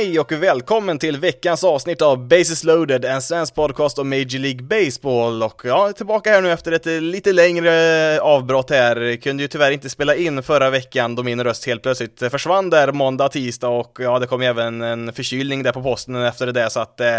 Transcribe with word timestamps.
Hej 0.00 0.20
och 0.20 0.32
välkommen 0.32 0.98
till 0.98 1.16
veckans 1.16 1.64
avsnitt 1.64 2.02
av 2.02 2.28
Bases 2.28 2.64
loaded, 2.64 3.04
en 3.04 3.22
svensk 3.22 3.54
podcast 3.54 3.98
om 3.98 4.08
Major 4.08 4.38
League 4.38 4.62
Baseball. 4.62 5.42
Och 5.42 5.60
jag 5.64 5.88
är 5.88 5.92
tillbaka 5.92 6.30
här 6.30 6.42
nu 6.42 6.52
efter 6.52 6.72
ett 6.72 6.86
lite 6.86 7.32
längre 7.32 8.20
avbrott 8.20 8.70
här. 8.70 9.16
Kunde 9.16 9.42
ju 9.42 9.48
tyvärr 9.48 9.70
inte 9.70 9.90
spela 9.90 10.14
in 10.14 10.42
förra 10.42 10.70
veckan 10.70 11.14
då 11.14 11.22
min 11.22 11.44
röst 11.44 11.66
helt 11.66 11.82
plötsligt 11.82 12.18
försvann 12.30 12.70
där 12.70 12.92
måndag, 12.92 13.28
tisdag 13.28 13.68
och 13.68 13.98
ja, 14.00 14.18
det 14.18 14.26
kom 14.26 14.42
ju 14.42 14.48
även 14.48 14.82
en 14.82 15.12
förkylning 15.12 15.62
där 15.62 15.72
på 15.72 15.82
posten 15.82 16.16
efter 16.16 16.46
det 16.46 16.52
där 16.52 16.68
så 16.68 16.80
att 16.80 17.00
eh, 17.00 17.18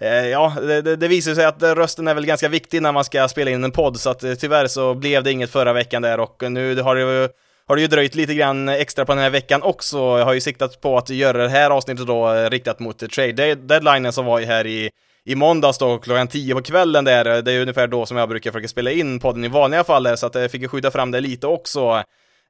eh 0.00 0.28
Ja, 0.28 0.56
det, 0.60 0.96
det 0.96 1.08
visar 1.08 1.34
sig 1.34 1.44
att 1.44 1.62
rösten 1.62 2.08
är 2.08 2.14
väl 2.14 2.26
ganska 2.26 2.48
viktig 2.48 2.82
när 2.82 2.92
man 2.92 3.04
ska 3.04 3.28
spela 3.28 3.50
in 3.50 3.64
en 3.64 3.72
podd, 3.72 4.00
så 4.00 4.10
att 4.10 4.24
eh, 4.24 4.34
tyvärr 4.34 4.66
så 4.66 4.94
blev 4.94 5.22
det 5.22 5.32
inget 5.32 5.50
förra 5.50 5.72
veckan 5.72 6.02
där 6.02 6.20
och 6.20 6.42
nu 6.52 6.80
har 6.80 6.94
det 6.94 7.00
ju 7.00 7.28
har 7.66 7.76
det 7.76 7.82
ju 7.82 7.88
dröjt 7.88 8.14
lite 8.14 8.34
grann 8.34 8.68
extra 8.68 9.04
på 9.04 9.12
den 9.12 9.22
här 9.22 9.30
veckan 9.30 9.62
också. 9.62 9.98
Jag 9.98 10.24
har 10.24 10.32
ju 10.32 10.40
siktat 10.40 10.80
på 10.80 10.98
att 10.98 11.10
göra 11.10 11.42
det 11.42 11.48
här 11.48 11.70
avsnittet 11.70 12.06
då 12.06 12.32
eh, 12.32 12.50
riktat 12.50 12.80
mot 12.80 13.10
trade 13.10 13.54
deadlinen 13.54 14.12
som 14.12 14.24
var 14.24 14.38
ju 14.38 14.46
här 14.46 14.66
i 14.66 14.90
i 15.24 15.34
måndags 15.34 15.78
då 15.78 15.98
klockan 15.98 16.28
10 16.28 16.54
på 16.54 16.62
kvällen 16.62 17.04
där, 17.04 17.42
det 17.42 17.52
är 17.52 17.60
ungefär 17.60 17.86
då 17.86 18.06
som 18.06 18.16
jag 18.16 18.28
brukar 18.28 18.50
försöka 18.50 18.68
spela 18.68 18.90
in 18.90 19.20
podden 19.20 19.44
i 19.44 19.48
vanliga 19.48 19.84
fall, 19.84 20.02
där 20.02 20.16
så 20.16 20.26
att 20.26 20.34
jag 20.34 20.50
fick 20.50 20.62
ju 20.62 20.68
skjuta 20.68 20.90
fram 20.90 21.10
det 21.10 21.20
lite 21.20 21.46
också. 21.46 22.02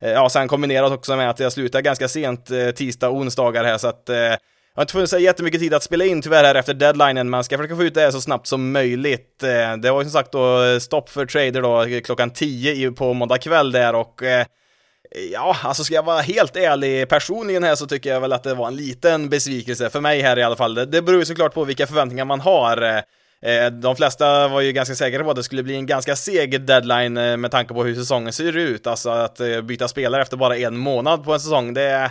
Eh, 0.03 0.11
ja, 0.11 0.29
sen 0.29 0.49
kombinerat 0.49 0.93
också 0.93 1.17
med 1.17 1.31
att 1.31 1.41
jag 1.41 1.53
slutar 1.53 1.81
ganska 1.81 2.09
sent 2.09 2.51
tisdag 2.77 3.09
och 3.09 3.17
onsdagar 3.17 3.65
här, 3.65 3.79
så 3.79 3.89
att 3.89 4.03
jag 4.07 4.77
har 4.77 4.83
inte 4.83 4.93
funnits 4.93 5.13
jättemycket 5.13 5.61
tid 5.61 5.75
att 5.75 5.83
spela 5.83 6.05
in 6.05 6.23
tyvärr 6.23 6.45
här 6.45 6.55
efter 6.55 6.75
deadlinen, 6.75 7.31
men 7.31 7.45
ska 7.45 7.57
försöka 7.57 7.77
få 7.77 7.83
ut 7.85 7.95
det 7.95 8.01
här 8.01 8.11
så 8.11 8.21
snabbt 8.21 8.47
som 8.47 8.73
möjligt. 8.73 9.39
Det 9.79 9.91
var 9.91 10.01
ju 10.01 10.05
som 10.05 10.11
sagt 10.11 10.33
då 10.33 10.81
stopp 10.81 11.09
för 11.09 11.27
trader 11.27 11.63
då 11.63 12.01
klockan 12.05 12.31
10 12.31 12.93
på 12.93 13.15
måndag 13.15 13.39
kväll 13.39 13.73
där 13.73 13.95
och 13.95 14.23
Ja, 15.15 15.57
alltså 15.63 15.85
ska 15.85 15.95
jag 15.95 16.03
vara 16.03 16.21
helt 16.21 16.57
ärlig 16.57 17.09
personligen 17.09 17.65
här 17.65 17.75
så 17.75 17.87
tycker 17.87 18.11
jag 18.11 18.21
väl 18.21 18.33
att 18.33 18.43
det 18.43 18.55
var 18.55 18.69
en 18.69 18.77
liten 18.77 19.29
besvikelse 19.29 19.91
för 19.91 20.01
mig 20.01 20.21
här 20.21 20.39
i 20.39 20.43
alla 20.43 20.57
fall. 20.57 20.75
Det 20.75 21.03
beror 21.03 21.19
ju 21.19 21.25
såklart 21.25 21.55
på 21.55 21.65
vilka 21.65 21.87
förväntningar 21.87 22.25
man 22.25 22.41
har. 22.41 23.03
Eh, 23.43 23.67
de 23.71 23.97
flesta 23.97 24.49
var 24.49 24.61
ju 24.61 24.73
ganska 24.73 24.95
säkra 24.95 25.25
på 25.25 25.31
att 25.31 25.37
det 25.37 25.43
skulle 25.43 25.63
bli 25.63 25.75
en 25.75 25.87
ganska 25.87 26.17
seg 26.17 26.67
deadline 26.67 27.17
eh, 27.17 27.37
med 27.37 27.51
tanke 27.51 27.75
på 27.75 27.85
hur 27.85 27.95
säsongen 27.95 28.33
ser 28.33 28.57
ut. 28.57 28.87
Alltså 28.87 29.11
att 29.11 29.41
eh, 29.41 29.61
byta 29.61 29.89
spelare 29.89 30.23
efter 30.23 30.37
bara 30.37 30.57
en 30.57 30.77
månad 30.77 31.25
på 31.25 31.33
en 31.33 31.41
säsong, 31.41 31.75
det 31.75 31.83
är... 31.83 32.11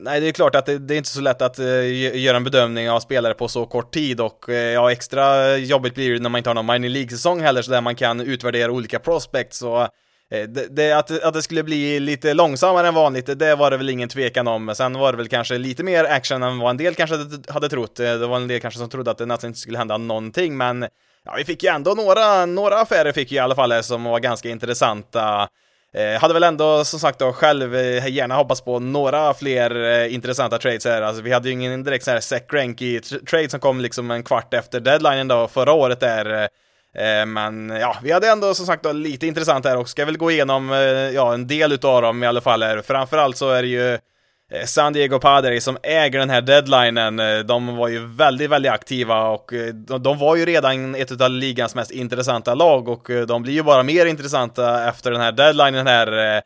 Nej, 0.00 0.20
det 0.20 0.28
är 0.28 0.32
klart 0.32 0.54
att 0.54 0.66
det, 0.66 0.78
det 0.78 0.94
är 0.94 0.98
inte 0.98 1.10
så 1.10 1.20
lätt 1.20 1.42
att 1.42 1.58
göra 1.58 2.36
en 2.36 2.44
bedömning 2.44 2.90
av 2.90 3.00
spelare 3.00 3.34
på 3.34 3.48
så 3.48 3.66
kort 3.66 3.94
tid 3.94 4.20
och 4.20 4.44
ja, 4.74 4.92
extra 4.92 5.56
jobbigt 5.56 5.94
blir 5.94 6.12
det 6.12 6.18
när 6.18 6.30
man 6.30 6.38
inte 6.38 6.50
har 6.50 6.54
någon 6.54 6.66
minor 6.66 6.88
League-säsong 6.88 7.40
heller 7.40 7.62
så 7.62 7.70
där 7.70 7.80
man 7.80 7.94
kan 7.94 8.20
utvärdera 8.20 8.72
olika 8.72 8.98
prospects 8.98 9.62
och 9.62 9.88
Eh, 10.32 10.48
det, 10.48 10.76
det, 10.76 10.92
att, 10.92 11.22
att 11.22 11.34
det 11.34 11.42
skulle 11.42 11.62
bli 11.62 12.00
lite 12.00 12.34
långsammare 12.34 12.88
än 12.88 12.94
vanligt, 12.94 13.38
det 13.38 13.54
var 13.54 13.70
det 13.70 13.76
väl 13.76 13.88
ingen 13.88 14.08
tvekan 14.08 14.48
om. 14.48 14.74
Sen 14.74 14.98
var 14.98 15.12
det 15.12 15.18
väl 15.18 15.28
kanske 15.28 15.58
lite 15.58 15.84
mer 15.84 16.04
action 16.04 16.42
än 16.42 16.58
vad 16.58 16.70
en 16.70 16.76
del 16.76 16.94
kanske 16.94 17.16
hade 17.48 17.68
trott. 17.68 18.00
Eh, 18.00 18.14
det 18.14 18.26
var 18.26 18.36
en 18.36 18.48
del 18.48 18.60
kanske 18.60 18.78
som 18.78 18.88
trodde 18.88 19.10
att 19.10 19.18
det 19.18 19.26
nästan 19.26 19.48
inte 19.48 19.60
skulle 19.60 19.78
hända 19.78 19.98
någonting, 19.98 20.56
men 20.56 20.86
ja, 21.24 21.34
vi 21.36 21.44
fick 21.44 21.62
ju 21.62 21.68
ändå 21.68 21.94
några, 21.94 22.46
några 22.46 22.80
affärer 22.80 23.12
fick 23.12 23.32
ju 23.32 23.36
i 23.36 23.40
alla 23.40 23.54
fall 23.54 23.72
eh, 23.72 23.80
som 23.80 24.04
var 24.04 24.20
ganska 24.20 24.48
intressanta. 24.48 25.48
Eh, 25.94 26.20
hade 26.20 26.34
väl 26.34 26.42
ändå 26.42 26.84
som 26.84 27.00
sagt 27.00 27.18
då 27.18 27.32
själv 27.32 27.76
eh, 27.76 28.08
gärna 28.08 28.34
hoppats 28.34 28.60
på 28.60 28.78
några 28.78 29.34
fler 29.34 29.84
eh, 29.84 30.14
intressanta 30.14 30.58
trades 30.58 30.84
här. 30.84 31.02
Alltså 31.02 31.22
vi 31.22 31.32
hade 31.32 31.48
ju 31.48 31.52
ingen 31.52 31.84
direkt 31.84 32.04
sån 32.04 32.14
här 32.14 32.20
Sec 32.20 32.42
Ranky 32.52 33.00
trade 33.00 33.48
som 33.48 33.60
kom 33.60 33.80
liksom 33.80 34.10
en 34.10 34.22
kvart 34.22 34.54
efter 34.54 34.80
deadlinen 34.80 35.28
då 35.28 35.48
förra 35.48 35.72
året 35.72 36.00
där. 36.00 36.48
Eh, 36.96 37.26
men 37.26 37.70
ja, 37.70 37.96
vi 38.02 38.12
hade 38.12 38.28
ändå 38.28 38.54
som 38.54 38.66
sagt 38.66 38.86
lite 38.94 39.26
intressant 39.26 39.64
här 39.64 39.76
och 39.76 39.88
ska 39.88 40.04
väl 40.04 40.16
gå 40.16 40.30
igenom 40.30 40.72
eh, 40.72 40.78
ja, 40.88 41.34
en 41.34 41.46
del 41.46 41.72
utav 41.72 42.02
dem 42.02 42.22
i 42.22 42.26
alla 42.26 42.40
fall 42.40 42.62
här. 42.62 42.82
Framförallt 42.82 43.36
så 43.36 43.50
är 43.50 43.62
det 43.62 43.68
ju 43.68 43.94
eh, 43.94 44.64
San 44.66 44.92
Diego 44.92 45.18
Padres 45.18 45.64
som 45.64 45.78
äger 45.82 46.18
den 46.18 46.30
här 46.30 46.40
deadlinen, 46.40 47.46
de 47.46 47.76
var 47.76 47.88
ju 47.88 48.06
väldigt, 48.06 48.50
väldigt 48.50 48.72
aktiva 48.72 49.28
och 49.28 49.52
de 50.00 50.18
var 50.18 50.36
ju 50.36 50.44
redan 50.44 50.94
ett 50.94 51.20
av 51.20 51.30
ligans 51.30 51.74
mest 51.74 51.90
intressanta 51.90 52.54
lag 52.54 52.88
och 52.88 53.10
de 53.26 53.42
blir 53.42 53.52
ju 53.52 53.62
bara 53.62 53.82
mer 53.82 54.06
intressanta 54.06 54.88
efter 54.88 55.10
den 55.10 55.20
här 55.20 55.32
deadlinen 55.32 55.86
här. 55.86 56.42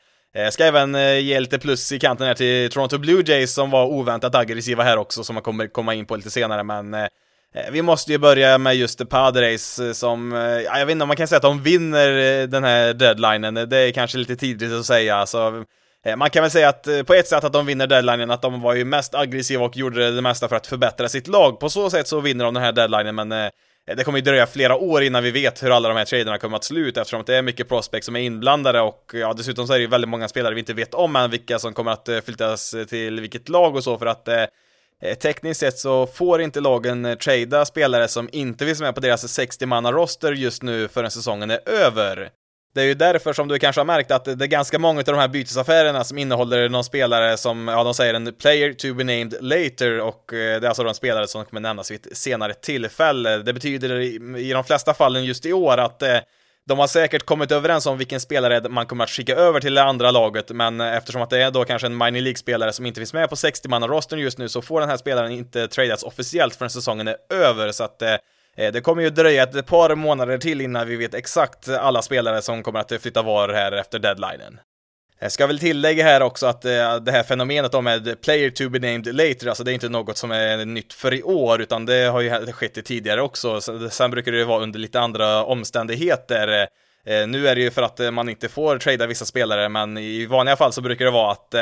Ska 0.51 0.65
även 0.65 0.95
ge 1.25 1.41
lite 1.41 1.59
plus 1.59 1.93
i 1.93 1.99
kanten 1.99 2.27
här 2.27 2.35
till 2.35 2.71
Toronto 2.71 2.99
Blue 2.99 3.23
Jays 3.27 3.55
som 3.55 3.71
var 3.71 3.87
oväntat 3.87 4.35
aggressiva 4.35 4.83
här 4.83 4.97
också 4.97 5.25
som 5.25 5.35
man 5.35 5.43
kommer 5.43 5.67
komma 5.67 5.95
in 5.95 6.07
på 6.07 6.17
lite 6.17 6.31
senare 6.31 6.63
men 6.63 6.95
Eh, 7.55 7.71
vi 7.73 7.83
måste 7.83 8.13
ju 8.13 8.19
börja 8.19 8.59
med 8.59 8.77
just 8.77 9.09
Padres 9.09 9.79
eh, 9.79 9.93
som, 9.93 10.33
eh, 10.33 10.41
ja, 10.41 10.79
jag 10.79 10.87
vet 10.87 10.93
inte 10.93 11.03
om 11.03 11.09
man 11.09 11.17
kan 11.17 11.29
säga 11.29 11.37
att 11.37 11.43
de 11.43 11.63
vinner 11.63 12.47
den 12.47 12.65
här 12.65 12.95
deadlinen, 12.95 13.55
det 13.55 13.79
är 13.79 13.93
kanske 13.93 14.19
lite 14.19 14.37
tidigt 14.37 14.73
att 14.73 14.87
säga, 14.87 15.17
alltså 15.17 15.65
man 16.17 16.31
kan 16.31 16.43
väl 16.43 16.51
säga 16.51 16.69
att 16.69 16.89
på 17.07 17.15
ett 17.15 17.29
sätt 17.29 17.45
att 17.45 17.53
de 17.53 17.67
vinner 17.67 17.87
deadlinen, 17.87 18.31
att 18.31 18.43
de 18.43 18.61
var 18.61 18.75
ju 18.75 18.85
mest 18.85 19.15
aggressiva 19.15 19.65
och 19.65 19.77
gjorde 19.77 20.11
det 20.11 20.23
mesta 20.23 20.49
för 20.49 20.57
att 20.57 20.67
förbättra 20.67 21.09
sitt 21.09 21.27
lag. 21.27 21.61
På 21.61 21.69
så 21.69 21.91
sätt 21.91 22.09
så 22.09 22.21
vinner 22.21 22.45
de 22.45 22.55
den 22.55 22.63
här 22.63 22.73
deadlinen, 22.73 23.15
men 23.15 23.29
det 23.97 24.05
kommer 24.05 24.19
ju 24.19 24.25
dröja 24.25 24.47
flera 24.47 24.77
år 24.77 25.03
innan 25.03 25.23
vi 25.23 25.31
vet 25.31 25.63
hur 25.63 25.71
alla 25.71 25.89
de 25.89 25.97
här 25.97 26.05
traderna 26.05 26.39
kommer 26.39 26.57
att 26.57 26.65
sluta 26.65 27.01
eftersom 27.01 27.23
det 27.27 27.37
är 27.37 27.43
mycket 27.43 27.69
prospects 27.69 28.07
som 28.07 28.17
är 28.17 28.21
inblandade 28.21 28.81
och 28.81 29.11
ja, 29.15 29.33
dessutom 29.33 29.67
så 29.67 29.73
är 29.73 29.79
det 29.79 29.83
ju 29.83 29.89
väldigt 29.89 30.09
många 30.09 30.29
spelare 30.29 30.55
vi 30.55 30.61
inte 30.61 30.75
vet 30.75 30.95
om 30.95 31.17
än 31.17 31.31
vilka 31.31 31.59
som 31.59 31.75
kommer 31.75 31.93
att 31.93 32.09
flyttas 32.25 32.75
till 32.89 33.21
vilket 33.21 33.49
lag 33.49 33.77
och 33.77 33.85
så 33.85 33.99
för 33.99 34.07
att 34.07 34.29
Eh, 34.29 34.45
Eh, 35.03 35.15
tekniskt 35.15 35.61
sett 35.61 35.79
så 35.79 36.07
får 36.07 36.41
inte 36.41 36.61
lagen 36.61 37.05
eh, 37.05 37.15
trada 37.15 37.65
spelare 37.65 38.09
som 38.09 38.29
inte 38.33 38.67
finns 38.67 38.81
med 38.81 38.95
på 38.95 39.01
deras 39.01 39.39
60-manna-roster 39.39 40.33
just 40.33 40.63
nu 40.63 40.89
förrän 40.89 41.11
säsongen 41.11 41.51
är 41.51 41.69
över. 41.69 42.31
Det 42.75 42.83
är 42.83 42.87
ju 42.87 42.95
därför 42.95 43.33
som 43.33 43.49
du 43.49 43.59
kanske 43.59 43.81
har 43.81 43.87
märkt 43.87 44.11
att 44.11 44.25
det 44.25 44.45
är 44.45 44.47
ganska 44.47 44.79
många 44.79 44.99
av 44.99 45.05
de 45.05 45.19
här 45.19 45.29
bytesaffärerna 45.29 46.05
som 46.05 46.19
innehåller 46.19 46.69
någon 46.69 46.85
spelare 46.85 47.37
som, 47.37 47.69
ja 47.69 47.85
de 47.85 47.95
säger 47.95 48.15
en 48.15 48.35
player 48.35 48.73
to 48.73 48.95
be 48.95 49.05
named 49.05 49.35
later 49.41 50.01
och 50.01 50.33
eh, 50.33 50.61
det 50.61 50.67
är 50.67 50.69
alltså 50.69 50.85
de 50.85 50.95
spelare 50.95 51.27
som 51.27 51.45
kommer 51.45 51.61
nämnas 51.61 51.91
vid 51.91 52.07
ett 52.07 52.17
senare 52.17 52.55
tillfälle. 52.55 53.39
Det 53.39 53.53
betyder 53.53 54.01
i 54.39 54.53
de 54.53 54.65
flesta 54.65 54.95
fallen 54.95 55.25
just 55.25 55.47
i 55.47 55.53
år 55.53 55.79
att 55.79 56.03
de 56.69 56.79
har 56.79 56.87
säkert 56.87 57.27
kommit 57.27 57.53
överens 57.53 57.87
om 57.87 57.99
vilken 57.99 58.21
spelare 58.21 58.69
man 58.69 58.87
kommer 58.87 59.05
att 59.05 59.11
skicka 59.11 59.35
över 59.35 59.61
till 59.61 59.75
det 59.75 59.83
andra 59.83 60.11
laget, 60.11 60.51
men 60.51 60.81
eftersom 60.81 61.23
att 61.23 61.31
det 61.31 61.43
är 61.43 61.51
då 61.51 61.65
kanske 61.65 61.87
en 61.87 61.97
minor 61.97 62.21
League-spelare 62.21 62.73
som 62.73 62.87
inte 62.87 63.01
finns 63.01 63.13
med 63.13 63.29
på 63.29 63.35
60-manna-Rosten 63.35 64.19
just 64.19 64.39
nu 64.39 64.49
så 64.49 64.63
får 64.63 64.81
den 64.81 64.89
här 64.89 64.97
spelaren 64.97 65.33
inte 65.33 65.69
tradas 65.69 66.03
officiellt 66.03 66.57
förrän 66.57 66.71
säsongen 66.71 67.09
är 67.09 67.17
över, 67.31 67.73
så 67.73 67.85
att 67.85 68.03
eh, 68.03 68.17
det 68.57 68.81
kommer 68.81 69.03
ju 69.03 69.11
dröja 69.11 69.43
ett 69.43 69.67
par 69.67 69.95
månader 69.95 70.39
till 70.39 70.61
innan 70.61 70.89
vi 70.89 70.97
vet 70.97 71.15
exakt 71.15 71.69
alla 71.69 72.03
spelare 72.03 72.43
som 72.43 72.63
kommer 72.63 72.81
att 72.81 73.03
flytta 73.03 73.23
var 73.23 73.49
här 73.49 73.73
efter 73.73 73.99
deadlinen. 73.99 74.59
Jag 75.19 75.33
ska 75.33 75.47
väl 75.47 75.59
tillägga 75.59 76.05
här 76.05 76.23
också 76.23 76.47
att 76.47 76.65
eh, 76.65 76.97
det 76.97 77.13
här 77.13 77.23
fenomenet 77.23 77.75
om 77.75 77.85
med 77.85 78.21
player 78.21 78.51
to 78.51 78.69
be 78.69 78.79
named 78.79 79.15
later, 79.15 79.47
alltså 79.47 79.65
det 79.65 79.73
är 79.73 79.75
inte 79.75 79.89
något 79.89 80.17
som 80.17 80.31
är 80.31 80.65
nytt 80.65 80.93
för 80.93 81.15
i 81.15 81.23
år, 81.23 81.61
utan 81.61 81.87
det 81.87 82.05
har 82.05 82.21
ju 82.21 82.53
skett 82.53 82.85
tidigare 82.85 83.23
också. 83.23 83.61
Sen 83.91 84.11
brukar 84.11 84.33
det 84.33 84.45
vara 84.45 84.63
under 84.63 84.79
lite 84.79 85.01
andra 85.01 85.45
omständigheter. 85.45 86.69
Eh, 87.07 87.27
nu 87.27 87.49
är 87.49 87.55
det 87.55 87.61
ju 87.61 87.71
för 87.71 87.83
att 87.83 88.15
man 88.15 88.29
inte 88.29 88.49
får 88.49 88.79
trada 88.79 89.07
vissa 89.07 89.25
spelare, 89.25 89.69
men 89.69 89.99
i 89.99 90.27
vanliga 90.27 90.57
fall 90.57 90.73
så 90.73 90.81
brukar 90.81 91.05
det 91.05 91.11
vara 91.11 91.33
att 91.33 91.55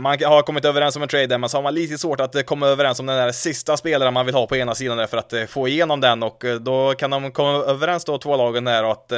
man 0.00 0.22
har 0.22 0.42
kommit 0.42 0.64
överens 0.64 0.96
om 0.96 1.02
en 1.02 1.08
trade, 1.08 1.38
men 1.38 1.48
så 1.48 1.56
har 1.56 1.62
man 1.62 1.74
lite 1.74 1.98
svårt 1.98 2.20
att 2.20 2.46
komma 2.46 2.66
överens 2.66 3.00
om 3.00 3.06
den 3.06 3.16
där 3.16 3.32
sista 3.32 3.76
spelaren 3.76 4.14
man 4.14 4.26
vill 4.26 4.34
ha 4.34 4.46
på 4.46 4.56
ena 4.56 4.74
sidan 4.74 4.96
där 4.96 5.06
för 5.06 5.16
att 5.16 5.34
få 5.48 5.68
igenom 5.68 6.00
den 6.00 6.22
och 6.22 6.44
då 6.60 6.94
kan 6.94 7.10
de 7.10 7.32
komma 7.32 7.50
överens 7.50 8.04
då, 8.04 8.18
två 8.18 8.36
lagen 8.36 8.64
där 8.64 8.84
och 8.84 8.90
att 8.90 9.12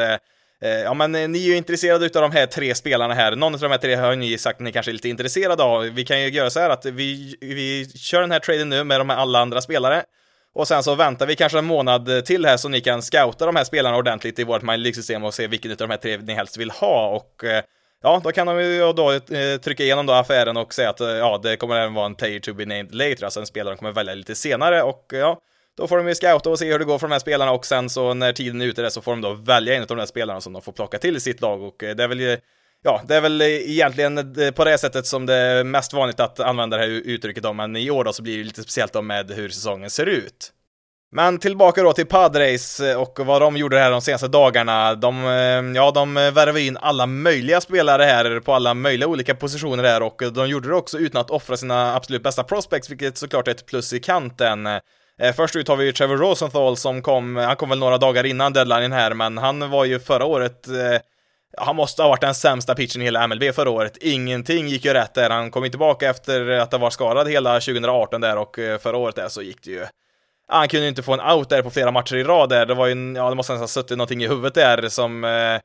Eh, 0.62 0.70
ja, 0.70 0.94
men 0.94 1.14
eh, 1.14 1.29
ni 1.29 1.38
är 1.38 1.47
ju 1.47 1.56
intresserade 1.56 2.06
utav 2.06 2.23
de 2.23 2.32
här 2.32 2.47
tre 2.47 2.75
spelarna 2.75 3.14
här. 3.14 3.37
Någon 3.37 3.55
av 3.55 3.61
de 3.61 3.70
här 3.70 3.79
tre 3.79 3.94
har 3.94 4.17
ni 4.17 4.38
sagt 4.38 4.56
att 4.56 4.64
ni 4.64 4.73
kanske 4.73 4.91
är 4.91 4.93
lite 4.93 5.08
intresserade 5.08 5.62
av. 5.62 5.82
Vi 5.82 6.05
kan 6.05 6.23
ju 6.23 6.29
göra 6.29 6.50
så 6.50 6.61
här 6.61 6.70
att 6.70 6.85
vi, 6.85 7.37
vi 7.41 7.91
kör 7.99 8.20
den 8.20 8.31
här 8.31 8.38
traden 8.38 8.69
nu 8.69 8.85
med 8.85 9.00
de 9.00 9.11
här 9.11 9.17
alla 9.17 9.38
andra 9.38 9.61
spelare. 9.61 10.05
Och 10.55 10.69
sen 10.69 10.82
så 10.82 10.94
väntar 10.94 11.26
vi 11.26 11.37
kanske 11.37 11.58
en 11.58 11.64
månad 11.64 12.25
till 12.25 12.47
här 12.47 12.56
så 12.56 12.69
ni 12.69 12.81
kan 12.81 13.03
scouta 13.03 13.47
de 13.47 13.56
här 13.56 13.64
spelarna 13.64 13.97
ordentligt 13.97 14.38
i 14.38 14.44
vårt 14.44 14.62
My 14.62 14.76
League-system 14.76 15.25
och 15.25 15.35
se 15.35 15.47
vilken 15.47 15.70
av 15.70 15.76
de 15.76 15.91
här 15.91 15.97
tre 15.97 16.17
ni 16.17 16.32
helst 16.32 16.56
vill 16.56 16.70
ha. 16.70 17.09
Och 17.09 17.44
eh, 17.44 17.62
ja, 18.02 18.20
då 18.25 18.32
kan 18.32 18.47
de 18.47 18.62
ju 18.62 18.93
då 18.93 19.20
trycka 19.62 19.82
igenom 19.82 20.06
då 20.06 20.12
affären 20.12 20.56
och 20.56 20.75
säga 20.75 20.91
att 20.91 21.00
ja, 21.00 21.41
det 21.43 21.56
kommer 21.56 21.76
även 21.76 21.94
vara 21.94 22.06
en 22.06 22.14
player 22.14 22.41
to 22.41 22.55
be 22.55 22.67
named 22.67 22.94
later, 22.94 23.25
alltså 23.25 23.41
en 23.41 23.47
spelare 23.47 23.75
de 23.75 23.79
kommer 23.79 23.93
välja 23.93 24.14
lite 24.14 24.35
senare 24.35 24.82
och 24.82 25.12
ja, 25.12 25.41
då 25.76 25.88
får 25.88 25.96
de 25.96 26.08
ju 26.08 26.14
scouta 26.14 26.50
och 26.50 26.58
se 26.58 26.73
hur 26.73 26.78
det 26.78 26.84
går 26.84 26.99
för 26.99 27.06
de 27.08 27.12
här 27.12 27.19
spelarna 27.19 27.52
och 27.52 27.67
sen 27.67 27.90
så 27.90 28.14
när 28.14 28.32
tiden 28.32 28.61
är 28.61 28.67
ute 28.67 28.82
där 28.82 28.90
så 28.90 29.00
får 29.00 29.12
de 29.12 29.20
då 29.20 29.32
välja 29.32 29.75
en 29.75 29.82
av 29.82 29.88
de 29.88 29.99
här 29.99 30.06
spelarna 30.06 30.40
som 30.40 30.52
de 30.52 30.62
får 30.62 30.73
plocka 30.73 30.99
till 30.99 31.17
i 31.17 31.20
sitt 31.20 31.40
lag 31.40 31.62
och 31.62 31.82
eh, 31.82 31.96
det 31.96 32.05
är 32.05 32.08
väl 32.08 32.20
ju 32.20 32.38
ja, 32.82 33.02
det 33.06 33.17
är 33.17 33.20
väl 33.20 33.43
egentligen 33.43 34.19
eh, 34.19 34.50
på 34.50 34.64
det 34.64 34.78
sättet 34.78 35.06
som 35.06 35.26
det 35.26 35.34
är 35.34 35.64
mest 35.64 35.93
vanligt 35.93 36.20
att 36.20 36.40
använda 36.40 36.76
det 36.76 36.82
här 36.82 36.90
uttrycket 36.90 37.43
då, 37.43 37.52
men 37.52 37.76
i 37.76 37.90
år 37.90 38.05
då 38.05 38.12
så 38.12 38.23
blir 38.23 38.38
det 38.38 38.44
lite 38.44 38.62
speciellt 38.62 38.93
då 38.93 39.02
med 39.02 39.31
hur 39.31 39.49
säsongen 39.49 39.90
ser 39.90 40.06
ut. 40.06 40.52
Men 41.12 41.38
tillbaka 41.38 41.82
då 41.82 41.93
till 41.93 42.06
Padres 42.06 42.81
eh, 42.81 43.00
och 43.00 43.19
vad 43.19 43.43
de 43.43 43.56
gjorde 43.56 43.78
här 43.78 43.90
de 43.90 44.00
senaste 44.00 44.28
dagarna. 44.28 44.94
De, 44.94 45.25
ja, 45.76 45.90
de 45.90 46.14
värvade 46.14 46.61
in 46.61 46.76
alla 46.76 47.06
möjliga 47.06 47.61
spelare 47.61 48.02
här 48.02 48.40
på 48.40 48.55
alla 48.55 48.75
möjliga 48.75 49.08
olika 49.08 49.34
positioner 49.34 49.84
här 49.84 50.02
och 50.02 50.23
de 50.32 50.49
gjorde 50.49 50.69
det 50.69 50.75
också 50.75 50.99
utan 50.99 51.20
att 51.20 51.31
offra 51.31 51.56
sina 51.56 51.96
absolut 51.96 52.23
bästa 52.23 52.44
prospects, 52.44 52.90
vilket 52.90 53.19
såklart 53.19 53.49
är 53.49 53.52
ett 53.52 53.67
plus 53.67 53.93
i 53.93 54.00
kanten. 54.00 54.69
Eh, 55.21 55.35
först 55.35 55.57
ut 55.57 55.69
har 55.69 55.77
vi 55.77 55.85
ju 55.85 55.93
Trevor 55.93 56.17
Rosenthal 56.17 56.77
som 56.77 57.03
kom, 57.03 57.37
han 57.37 57.57
kom 57.57 57.69
väl 57.69 57.79
några 57.79 57.99
dagar 57.99 58.27
innan 58.27 58.53
deadline 58.53 58.93
här, 58.93 59.15
men 59.15 59.39
han 59.39 59.71
var 59.71 59.85
ju 59.85 60.01
förra 60.01 60.25
året 60.25 60.69
eh, 60.69 61.01
han 61.59 61.77
måste 61.77 62.03
ha 62.03 62.09
varit 62.09 62.21
den 62.21 62.35
sämsta 62.35 62.75
pitchen 62.75 63.03
i 63.03 63.05
hela 63.05 63.27
MLB 63.27 63.55
förra 63.55 63.71
året. 63.71 63.97
Ingenting 64.01 64.69
gick 64.69 64.85
ju 64.85 64.93
rätt 64.93 65.15
där. 65.15 65.31
Han 65.31 65.51
kom 65.51 65.65
ju 65.65 65.71
tillbaka 65.71 66.11
efter 66.11 66.49
att 66.49 66.73
ha 66.73 66.79
varit 66.79 66.93
skadad 66.93 67.29
hela 67.29 67.61
2018 67.61 68.21
där 68.21 68.37
och 68.37 68.59
eh, 68.59 68.79
förra 68.79 68.97
året 68.97 69.17
där 69.17 69.29
så 69.29 69.43
gick 69.43 69.63
det 69.63 69.71
ju 69.71 69.87
han 70.49 70.69
kunde 70.69 70.85
ju 70.85 70.89
inte 70.89 71.03
få 71.03 71.15
en 71.15 71.37
out 71.37 71.49
där 71.49 71.62
på 71.62 71.71
flera 71.71 71.91
matcher 71.91 72.17
i 72.17 72.25
rad 72.25 72.49
där. 72.49 72.67
Det 72.67 72.75
var 72.75 72.87
ju, 72.87 73.15
ja, 73.17 73.29
det 73.29 73.35
måste 73.35 73.53
nästan 73.53 73.59
ha 73.59 73.69
suttit 73.69 73.99
någonting 73.99 74.23
i 74.23 74.29
huvudet 74.29 74.55
där 74.55 74.89
som 74.89 75.25
eh 75.25 75.61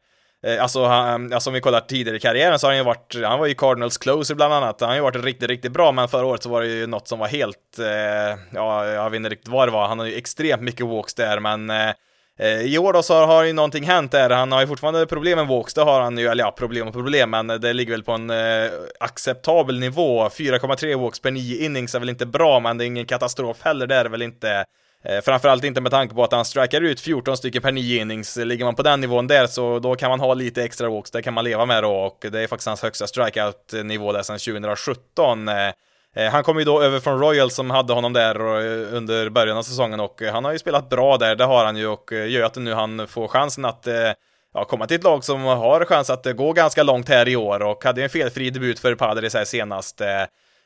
Eh, 0.47 0.63
alltså, 0.63 0.85
han, 0.85 1.33
alltså 1.33 1.49
om 1.49 1.53
vi 1.53 1.61
kollar 1.61 1.81
tidigare 1.81 2.17
i 2.17 2.19
karriären 2.19 2.59
så 2.59 2.67
har 2.67 2.71
han 2.71 2.77
ju 2.77 2.83
varit, 2.83 3.15
han 3.23 3.39
var 3.39 3.47
ju 3.47 3.53
Cardinals 3.53 3.97
closer 3.97 4.35
bland 4.35 4.53
annat, 4.53 4.81
han 4.81 4.89
har 4.89 4.95
ju 4.95 5.01
varit 5.01 5.23
riktigt, 5.25 5.49
riktigt 5.49 5.71
bra, 5.71 5.91
men 5.91 6.07
förra 6.07 6.25
året 6.25 6.43
så 6.43 6.49
var 6.49 6.61
det 6.61 6.67
ju 6.67 6.87
något 6.87 7.07
som 7.07 7.19
var 7.19 7.27
helt, 7.27 7.79
eh, 7.79 8.39
ja, 8.51 8.85
jag 8.85 9.09
vet 9.09 9.17
inte 9.17 9.29
riktigt 9.29 9.47
vad 9.47 9.67
det 9.67 9.71
var, 9.71 9.87
han 9.87 9.99
har 9.99 10.05
ju 10.05 10.15
extremt 10.15 10.61
mycket 10.61 10.85
walks 10.85 11.13
där, 11.13 11.39
men 11.39 11.69
eh, 11.69 11.89
eh 12.39 12.61
I 12.61 12.77
år 12.77 12.93
då 12.93 13.03
så 13.03 13.25
har 13.25 13.43
ju 13.43 13.53
någonting 13.53 13.83
hänt 13.83 14.11
där, 14.11 14.29
han 14.29 14.51
har 14.51 14.61
ju 14.61 14.67
fortfarande 14.67 15.05
problem 15.05 15.37
med 15.37 15.47
walks, 15.47 15.73
det 15.73 15.81
har 15.81 16.01
han 16.01 16.17
ju, 16.17 16.27
eller 16.27 16.43
ja, 16.43 16.51
problem 16.51 16.87
och 16.87 16.93
problem, 16.93 17.29
men 17.29 17.47
det 17.47 17.73
ligger 17.73 17.91
väl 17.91 18.03
på 18.03 18.11
en 18.11 18.29
eh, 18.29 18.71
acceptabel 18.99 19.79
nivå. 19.79 20.27
4,3 20.27 21.01
walks 21.01 21.19
per 21.19 21.31
9 21.31 21.65
innings 21.65 21.95
är 21.95 21.99
väl 21.99 22.09
inte 22.09 22.25
bra, 22.25 22.59
men 22.59 22.77
det 22.77 22.83
är 22.83 22.87
ingen 22.87 23.05
katastrof 23.05 23.57
heller, 23.61 23.87
det 23.87 23.95
är 23.95 24.03
det 24.03 24.09
väl 24.09 24.21
inte. 24.21 24.65
Eh, 25.03 25.21
framförallt 25.21 25.63
inte 25.63 25.81
med 25.81 25.91
tanke 25.91 26.15
på 26.15 26.23
att 26.23 26.31
han 26.31 26.45
strikar 26.45 26.81
ut 26.81 26.99
14 26.99 27.37
stycken 27.37 27.61
per 27.61 27.71
9 27.71 28.01
innings. 28.01 28.37
Ligger 28.37 28.65
man 28.65 28.75
på 28.75 28.83
den 28.83 29.01
nivån 29.01 29.27
där 29.27 29.47
så 29.47 29.79
då 29.79 29.95
kan 29.95 30.09
man 30.09 30.19
ha 30.19 30.33
lite 30.33 30.63
extra 30.63 30.89
walks, 30.89 31.11
det 31.11 31.21
kan 31.21 31.33
man 31.33 31.43
leva 31.43 31.65
med 31.65 31.83
då 31.83 31.91
och 31.91 32.25
det 32.31 32.39
är 32.39 32.47
faktiskt 32.47 32.67
hans 32.67 32.81
högsta 32.81 33.07
strikeout-nivå 33.07 34.11
där 34.11 34.23
sedan 34.23 34.39
2017. 34.39 35.47
Eh, 35.47 35.55
eh, 36.15 36.31
han 36.31 36.43
kom 36.43 36.59
ju 36.59 36.63
då 36.63 36.81
över 36.81 36.99
från 36.99 37.19
Royal 37.19 37.51
som 37.51 37.69
hade 37.69 37.93
honom 37.93 38.13
där 38.13 38.35
eh, 38.35 38.97
under 38.97 39.29
början 39.29 39.57
av 39.57 39.63
säsongen 39.63 39.99
och 39.99 40.21
han 40.21 40.45
har 40.45 40.51
ju 40.51 40.59
spelat 40.59 40.89
bra 40.89 41.17
där, 41.17 41.35
det 41.35 41.45
har 41.45 41.65
han 41.65 41.77
ju 41.77 41.87
och 41.87 42.11
gör 42.11 42.43
att 42.43 42.55
nu 42.55 42.73
han 42.73 43.07
får 43.07 43.27
chansen 43.27 43.65
att 43.65 43.87
ja, 44.53 44.63
komma 44.65 44.87
till 44.87 44.97
ett 44.97 45.03
lag 45.03 45.23
som 45.23 45.41
har 45.41 45.85
chans 45.85 46.09
att 46.09 46.35
gå 46.35 46.53
ganska 46.53 46.83
långt 46.83 47.09
här 47.09 47.27
i 47.27 47.35
år 47.35 47.61
och 47.61 47.83
hade 47.83 48.01
ju 48.01 48.03
en 48.03 48.09
felfri 48.09 48.49
debut 48.49 48.79
för 48.79 48.95
Padres 48.95 49.33
här 49.33 49.45
senast. 49.45 50.01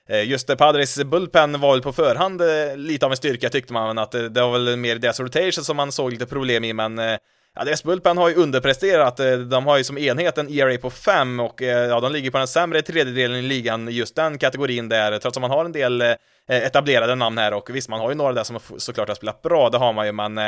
Eh, 0.10 0.24
just 0.24 0.48
det, 0.48 0.56
Padres 0.56 1.04
bullpen 1.04 1.60
var 1.60 1.72
väl 1.72 1.82
på 1.82 1.94
förhand 1.94 2.42
eh, 2.42 2.78
lite 2.78 3.06
av 3.06 3.12
en 3.12 3.18
styrka 3.18 3.50
tyckte 3.50 3.74
man, 3.74 3.98
att 3.98 4.12
det 4.12 4.42
var 4.42 4.52
väl 4.52 4.78
mer 4.78 4.96
deras 4.96 5.20
rotation 5.20 5.64
som 5.64 5.78
man 5.78 5.92
såg 5.92 6.12
lite 6.12 6.26
problem 6.26 6.64
i, 6.64 6.74
men 6.74 7.00
eh, 7.00 7.18
Ja, 7.58 7.64
deras 7.64 7.84
bullpen 7.84 8.18
har 8.18 8.30
ju 8.30 8.36
underpresterat. 8.36 9.18
De 9.50 9.66
har 9.66 9.78
ju 9.78 9.84
som 9.84 9.98
enhet 9.98 10.38
en 10.38 10.50
ERA 10.50 10.78
på 10.78 10.90
5 10.90 11.40
och 11.40 11.62
ja, 11.62 12.00
de 12.00 12.12
ligger 12.12 12.32
på 12.32 12.38
den 12.38 12.48
sämre 12.48 12.82
tredjedelen 12.82 13.38
i 13.38 13.42
ligan, 13.42 13.88
just 13.88 14.16
den 14.16 14.38
kategorin 14.38 14.90
där, 14.90 15.20
trots 15.20 15.38
att 15.38 15.42
man 15.42 15.52
har 15.52 15.66
en 15.66 15.72
del 15.72 16.04
etablerade 16.48 17.16
namn 17.16 17.38
här 17.38 17.54
och 17.54 17.76
visst, 17.76 17.90
man 17.90 18.00
har 18.00 18.10
ju 18.10 18.16
några 18.16 18.34
där 18.34 18.44
som 18.44 18.60
såklart 18.78 19.08
har 19.08 19.16
spelat 19.16 19.42
bra, 19.42 19.70
det 19.70 19.78
har 19.78 19.94
man 19.94 20.06
ju, 20.06 20.12
men 20.12 20.40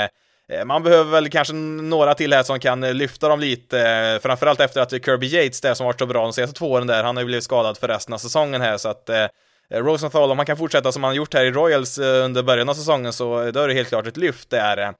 man 0.65 0.83
behöver 0.83 1.11
väl 1.11 1.29
kanske 1.29 1.53
några 1.53 2.13
till 2.13 2.33
här 2.33 2.43
som 2.43 2.59
kan 2.59 2.81
lyfta 2.81 3.29
dem 3.29 3.39
lite, 3.39 4.19
framförallt 4.23 4.59
efter 4.59 4.81
att 4.81 4.91
Kirby 4.91 5.27
Yates 5.27 5.61
där 5.61 5.73
som 5.73 5.85
varit 5.85 5.99
så 5.99 6.05
bra 6.05 6.23
de 6.23 6.33
senaste 6.33 6.59
två 6.59 6.71
åren 6.71 6.87
där, 6.87 7.03
han 7.03 7.15
har 7.15 7.21
ju 7.21 7.27
blivit 7.27 7.43
skadad 7.43 7.77
för 7.77 7.87
resten 7.87 8.13
av 8.13 8.17
säsongen 8.17 8.61
här, 8.61 8.77
så 8.77 8.89
att 8.89 9.09
Eh, 9.73 9.83
Rosenthal, 9.83 10.31
om 10.31 10.39
han 10.39 10.45
kan 10.45 10.57
fortsätta 10.57 10.91
som 10.91 11.03
han 11.03 11.15
gjort 11.15 11.33
här 11.33 11.45
i 11.45 11.51
Royals 11.51 11.97
eh, 11.97 12.25
under 12.25 12.43
början 12.43 12.69
av 12.69 12.73
säsongen 12.73 13.13
så 13.13 13.41
eh, 13.41 13.47
då 13.47 13.59
är 13.59 13.67
det 13.67 13.73
helt 13.73 13.89
klart 13.89 14.07
ett 14.07 14.17
lyft 14.17 14.49
där. 14.49 14.93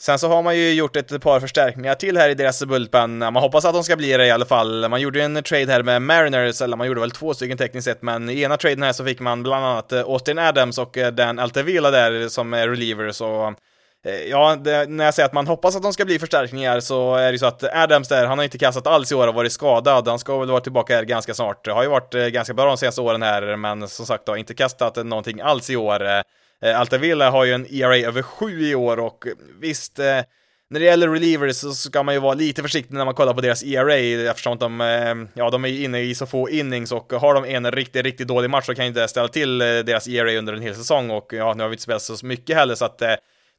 Sen 0.00 0.18
så 0.18 0.28
har 0.28 0.42
man 0.42 0.56
ju 0.56 0.72
gjort 0.72 0.96
ett 0.96 1.22
par 1.22 1.40
förstärkningar 1.40 1.94
till 1.94 2.16
här 2.16 2.28
i 2.28 2.34
deras 2.34 2.64
bullpen. 2.64 3.18
Man 3.18 3.36
hoppas 3.36 3.64
att 3.64 3.74
de 3.74 3.84
ska 3.84 3.96
bli 3.96 4.12
det 4.12 4.26
i 4.26 4.30
alla 4.30 4.44
fall. 4.44 4.88
Man 4.88 5.00
gjorde 5.00 5.18
ju 5.18 5.24
en 5.24 5.42
trade 5.42 5.72
här 5.72 5.82
med 5.82 6.02
Mariners, 6.02 6.62
eller 6.62 6.76
man 6.76 6.86
gjorde 6.86 7.00
väl 7.00 7.10
två 7.10 7.34
stycken 7.34 7.58
tekniskt 7.58 7.84
sett, 7.84 8.02
men 8.02 8.30
i 8.30 8.42
ena 8.42 8.56
traden 8.56 8.82
här 8.82 8.92
så 8.92 9.04
fick 9.04 9.20
man 9.20 9.42
bland 9.42 9.64
annat 9.64 9.92
Austin 9.92 10.38
Adams 10.38 10.78
och 10.78 10.98
Dan 11.12 11.38
Altavilla 11.38 11.90
där 11.90 12.28
som 12.28 12.54
är 12.54 12.68
relievers 12.68 13.20
och 13.20 13.54
Eh, 14.04 14.14
ja, 14.14 14.56
det, 14.56 14.90
när 14.90 15.04
jag 15.04 15.14
säger 15.14 15.26
att 15.26 15.32
man 15.32 15.46
hoppas 15.46 15.76
att 15.76 15.82
de 15.82 15.92
ska 15.92 16.04
bli 16.04 16.18
förstärkningar 16.18 16.80
så 16.80 17.14
är 17.14 17.26
det 17.26 17.32
ju 17.32 17.38
så 17.38 17.46
att 17.46 17.64
Adams 17.74 18.08
där, 18.08 18.26
han 18.26 18.38
har 18.38 18.44
inte 18.44 18.58
kastat 18.58 18.86
alls 18.86 19.12
i 19.12 19.14
år 19.14 19.28
och 19.28 19.34
varit 19.34 19.52
skadad. 19.52 20.08
Han 20.08 20.18
ska 20.18 20.38
väl 20.38 20.50
vara 20.50 20.60
tillbaka 20.60 20.96
här 20.96 21.04
ganska 21.04 21.34
snart. 21.34 21.64
Det 21.64 21.72
har 21.72 21.82
ju 21.82 21.88
varit 21.88 22.14
eh, 22.14 22.26
ganska 22.26 22.54
bra 22.54 22.64
de 22.64 22.76
senaste 22.76 23.00
åren 23.00 23.22
här, 23.22 23.56
men 23.56 23.88
som 23.88 24.06
sagt 24.06 24.28
har 24.28 24.36
inte 24.36 24.54
kastat 24.54 25.06
någonting 25.06 25.40
alls 25.40 25.70
i 25.70 25.76
år. 25.76 26.02
Eh, 26.06 26.80
Altavilla 26.80 27.30
har 27.30 27.44
ju 27.44 27.52
en 27.52 27.66
ERA 27.74 27.96
över 27.96 28.22
7 28.22 28.60
i 28.60 28.74
år 28.74 29.00
och 29.00 29.24
visst, 29.60 29.98
när 29.98 30.80
det 30.80 30.84
gäller 30.84 31.08
relievers 31.08 31.56
så 31.56 31.74
ska 31.74 32.02
man 32.02 32.14
ju 32.14 32.20
vara 32.20 32.34
lite 32.34 32.62
försiktig 32.62 32.94
när 32.94 33.04
man 33.04 33.14
kollar 33.14 33.34
på 33.34 33.40
deras 33.40 33.62
ERA 33.62 33.96
eftersom 34.30 34.58
de, 34.58 35.28
ja, 35.34 35.50
de 35.50 35.64
är 35.64 35.84
inne 35.84 36.00
i 36.00 36.14
så 36.14 36.26
få 36.26 36.50
innings 36.50 36.92
och 36.92 37.12
har 37.12 37.34
de 37.34 37.44
en 37.44 37.72
riktigt, 37.72 38.04
riktigt 38.04 38.28
dålig 38.28 38.50
match 38.50 38.66
så 38.66 38.74
kan 38.74 38.86
ju 38.86 38.92
det 38.92 39.08
ställa 39.08 39.28
till 39.28 39.58
deras 39.58 40.08
ERA 40.08 40.38
under 40.38 40.52
en 40.52 40.62
hel 40.62 40.74
säsong 40.74 41.10
och 41.10 41.32
ja, 41.32 41.54
nu 41.54 41.62
har 41.62 41.68
vi 41.68 41.74
inte 41.74 41.82
spelat 41.82 42.02
så 42.02 42.26
mycket 42.26 42.56
heller 42.56 42.74
så 42.74 42.84
att 42.84 43.02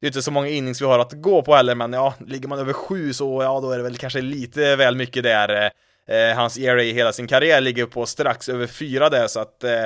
det 0.01 0.05
är 0.05 0.09
inte 0.09 0.21
så 0.21 0.31
många 0.31 0.47
innings 0.47 0.81
vi 0.81 0.85
har 0.85 0.99
att 0.99 1.13
gå 1.13 1.41
på 1.41 1.55
heller, 1.55 1.75
men 1.75 1.93
ja, 1.93 2.13
ligger 2.27 2.47
man 2.47 2.59
över 2.59 2.73
sju 2.73 3.13
så 3.13 3.43
ja, 3.43 3.59
då 3.59 3.71
är 3.71 3.77
det 3.77 3.83
väl 3.83 3.97
kanske 3.97 4.21
lite 4.21 4.75
väl 4.75 4.95
mycket 4.95 5.23
där. 5.23 5.71
Eh, 6.07 6.35
hans 6.35 6.57
ERA 6.57 6.83
i 6.83 6.93
hela 6.93 7.11
sin 7.11 7.27
karriär 7.27 7.61
ligger 7.61 7.85
på 7.85 8.05
strax 8.05 8.49
över 8.49 8.67
fyra 8.67 9.09
där, 9.09 9.27
så 9.27 9.39
att 9.39 9.63
eh, 9.63 9.85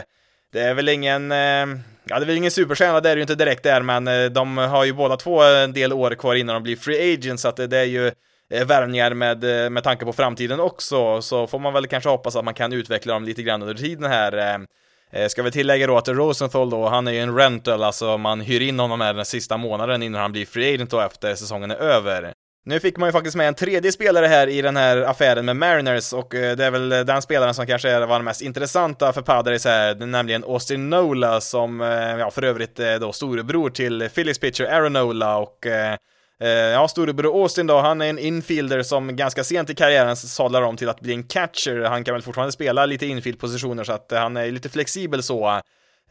det 0.54 0.60
är 0.62 0.74
väl 0.74 0.90
ingen, 0.90 1.32
eh, 1.32 1.66
ja 2.04 2.20
det 2.20 2.24
är 2.24 2.26
väl 2.26 2.38
ingen 2.38 2.52
superstjärna, 2.52 3.00
det 3.00 3.10
är 3.10 3.16
det 3.16 3.20
ju 3.20 3.24
inte 3.24 3.36
direkt 3.36 3.64
där, 3.64 3.82
men 3.82 4.08
eh, 4.08 4.26
de 4.26 4.58
har 4.58 4.86
ju 4.86 4.94
båda 4.94 5.18
två 5.18 5.44
en 5.44 5.74
del 5.74 5.94
år 5.94 6.12
kvar 6.12 6.36
innan 6.36 6.54
de 6.54 6.64
blir 6.64 6.76
free 6.76 7.14
agents, 7.14 7.42
så 7.42 7.48
att 7.48 7.56
det 7.56 7.78
är 7.78 7.84
ju 7.84 8.12
eh, 8.50 8.66
värvningar 8.66 9.14
med, 9.14 9.64
eh, 9.66 9.70
med 9.70 9.84
tanke 9.84 10.06
på 10.06 10.14
framtiden 10.14 10.60
också, 10.60 11.22
så 11.22 11.48
får 11.48 11.60
man 11.60 11.74
väl 11.74 11.88
kanske 11.88 12.10
hoppas 12.10 12.36
att 12.36 12.46
man 12.46 12.54
kan 12.54 12.74
utveckla 12.74 13.14
dem 13.14 13.24
lite 13.24 13.44
grann 13.44 13.62
under 13.62 13.74
tiden 13.74 14.12
här. 14.12 14.66
Eh, 15.14 15.28
ska 15.28 15.44
vi 15.44 15.52
tillägga 15.52 15.88
då 15.88 15.98
att 15.98 16.08
Rosenthal 16.08 16.70
då, 16.70 16.88
han 16.88 17.08
är 17.08 17.12
ju 17.12 17.20
en 17.20 17.36
rental, 17.36 17.84
alltså 17.84 18.18
man 18.18 18.42
hyr 18.42 18.62
in 18.62 18.80
honom 18.80 19.02
här 19.02 19.14
den 19.14 19.26
sista 19.26 19.58
månaden 19.58 20.04
innan 20.04 20.22
han 20.22 20.32
blir 20.32 20.46
free 20.46 20.74
agent 20.74 20.90
då 20.90 21.00
efter 21.00 21.36
säsongen 21.36 21.72
är 21.72 21.76
över. 21.76 22.34
Nu 22.66 22.80
fick 22.80 22.98
man 22.98 23.10
ju 23.10 23.14
faktiskt 23.14 23.36
med 23.36 23.48
en 23.48 23.54
tredje 23.54 23.92
spelare 23.92 24.26
här 24.26 24.48
i 24.48 24.62
den 24.62 24.78
här 24.78 24.98
affären 24.98 25.46
med 25.46 25.56
Mariners 25.56 26.14
och 26.14 26.36
eh, 26.36 26.56
det 26.56 26.66
är 26.66 26.72
väl 26.72 26.92
eh, 26.92 27.00
den 27.00 27.22
spelaren 27.22 27.54
som 27.54 27.68
kanske 27.68 28.06
var 28.06 28.16
den 28.16 28.26
mest 28.26 28.42
intressanta 28.42 29.14
för 29.14 29.22
Padres 29.22 29.66
här, 29.66 29.96
nämligen 29.96 30.44
Austin 30.44 30.90
Nola 30.90 31.42
som, 31.42 31.80
ja 32.20 32.32
för 32.32 32.44
övrigt 32.44 32.80
då 33.02 33.12
storebror 33.12 33.70
till 33.70 34.10
Phillies 34.10 34.40
pitcher 34.40 34.64
Aaron 34.64 34.94
Nola 34.94 35.38
och 35.38 35.68
Eh, 36.44 36.50
ja, 36.50 36.88
storebror 36.88 37.42
Austin 37.42 37.68
då, 37.68 37.80
han 37.80 38.02
är 38.02 38.10
en 38.10 38.20
infielder 38.20 38.84
som 38.84 39.16
ganska 39.16 39.44
sent 39.44 39.70
i 39.70 39.76
karriären 39.76 40.16
sadlar 40.16 40.62
om 40.62 40.78
till 40.78 40.90
att 40.90 41.00
bli 41.00 41.14
en 41.14 41.24
catcher. 41.24 41.82
Han 41.82 42.04
kan 42.04 42.14
väl 42.14 42.22
fortfarande 42.22 42.52
spela 42.52 42.86
lite 42.86 43.06
infield-positioner 43.06 43.84
så 43.84 43.94
att 43.94 44.12
eh, 44.12 44.20
han 44.20 44.38
är 44.38 44.52
lite 44.52 44.70
flexibel 44.70 45.24
så. 45.24 45.62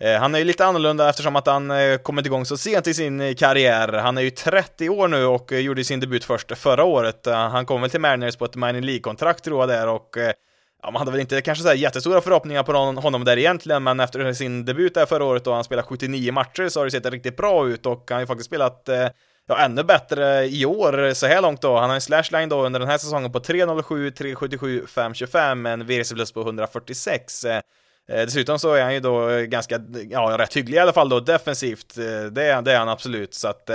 Eh, 0.01 0.21
han 0.21 0.35
är 0.35 0.39
ju 0.39 0.45
lite 0.45 0.67
annorlunda 0.67 1.11
eftersom 1.11 1.37
att 1.37 1.47
han 1.47 1.71
eh, 1.71 1.97
kommit 1.97 2.27
igång 2.27 2.45
så 2.47 2.57
sent 2.57 2.87
i 2.87 2.95
sin 2.95 3.21
eh, 3.21 3.35
karriär. 3.35 3.93
Han 3.93 4.19
är 4.19 4.23
ju 4.23 4.31
30 4.31 4.89
år 4.89 5.09
nu 5.09 5.25
och 5.25 5.53
gjorde 5.53 5.85
sin 5.85 6.01
debut 6.01 6.25
först 6.25 6.59
förra 6.59 6.85
året. 6.85 7.27
Han 7.27 7.67
kom 7.67 7.81
väl 7.81 7.91
till 7.91 8.01
Mariners 8.01 8.37
på 8.37 8.45
ett 8.45 8.57
minor 8.57 8.81
League-kontrakt 8.81 9.45
tror 9.45 9.61
jag 9.61 9.69
där 9.69 9.89
och 9.89 10.17
ja, 10.83 10.91
man 10.91 10.97
hade 10.97 11.11
väl 11.11 11.21
inte 11.21 11.41
kanske 11.41 11.63
så 11.63 11.69
här 11.69 11.77
jättestora 11.77 12.21
förhoppningar 12.21 12.63
på 12.63 12.73
honom 13.01 13.25
där 13.25 13.39
egentligen, 13.39 13.83
men 13.83 14.01
efter 14.01 14.33
sin 14.33 14.65
debut 14.65 14.95
där 14.95 15.07
förra 15.07 15.25
året 15.25 15.45
då 15.45 15.53
han 15.53 15.65
spelade 15.65 15.89
79 15.89 16.33
matcher 16.33 16.69
så 16.69 16.81
har 16.81 16.85
det 16.85 16.91
sett 16.91 17.07
riktigt 17.07 17.37
bra 17.37 17.69
ut 17.69 17.87
och 17.87 18.05
han 18.09 18.17
har 18.17 18.21
ju 18.21 18.27
faktiskt 18.27 18.47
spelat 18.47 18.89
ja, 19.49 19.59
ännu 19.59 19.83
bättre 19.83 20.47
i 20.47 20.67
år 20.67 21.15
så 21.15 21.27
här 21.27 21.43
långt 21.43 21.63
då. 21.63 21.79
Han 21.79 21.89
har 21.89 21.95
en 21.95 22.01
slashline 22.01 22.49
då 22.49 22.67
under 22.67 22.81
den 22.81 22.89
här 22.89 22.99
säsongen 22.99 23.33
på 23.33 23.41
3.07, 23.41 24.13
3.77, 24.13 24.87
5.25, 24.87 25.55
med 25.55 25.73
en 25.73 25.87
VRC 25.87 26.15
plus 26.15 26.33
på 26.33 26.41
146. 26.41 27.45
Eh, 27.45 27.57
eh, 27.57 27.63
dessutom 28.09 28.59
så 28.59 28.75
är 28.75 28.83
han 28.83 28.95
ju 28.95 29.01
då 29.01 29.29
ganska, 29.47 29.81
ja, 30.11 30.37
rätt 30.39 30.57
hygglig 30.57 30.77
i 30.77 30.81
alla 30.81 30.93
fall 30.93 31.09
då 31.09 31.21
defensivt. 31.21 31.99
Eh, 31.99 32.05
det 32.05 32.31
det, 32.31 32.61
det 32.61 32.73
är 32.73 32.79
han 32.79 32.89
absolut, 32.89 33.35
så 33.35 33.49
att 33.49 33.71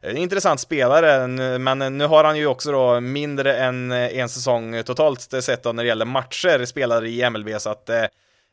en 0.00 0.16
intressant 0.16 0.60
spelare, 0.60 1.26
men 1.58 1.98
nu 1.98 2.06
har 2.06 2.24
han 2.24 2.36
ju 2.36 2.46
också 2.46 2.72
då 2.72 3.00
mindre 3.00 3.56
än 3.56 3.92
en 3.92 4.28
säsong 4.28 4.82
totalt 4.82 5.20
sett 5.20 5.62
då 5.62 5.72
när 5.72 5.82
det 5.82 5.88
gäller 5.88 6.04
matcher 6.04 6.64
spelare 6.64 7.08
i 7.08 7.30
MLB, 7.30 7.60
så 7.60 7.70
att 7.70 7.90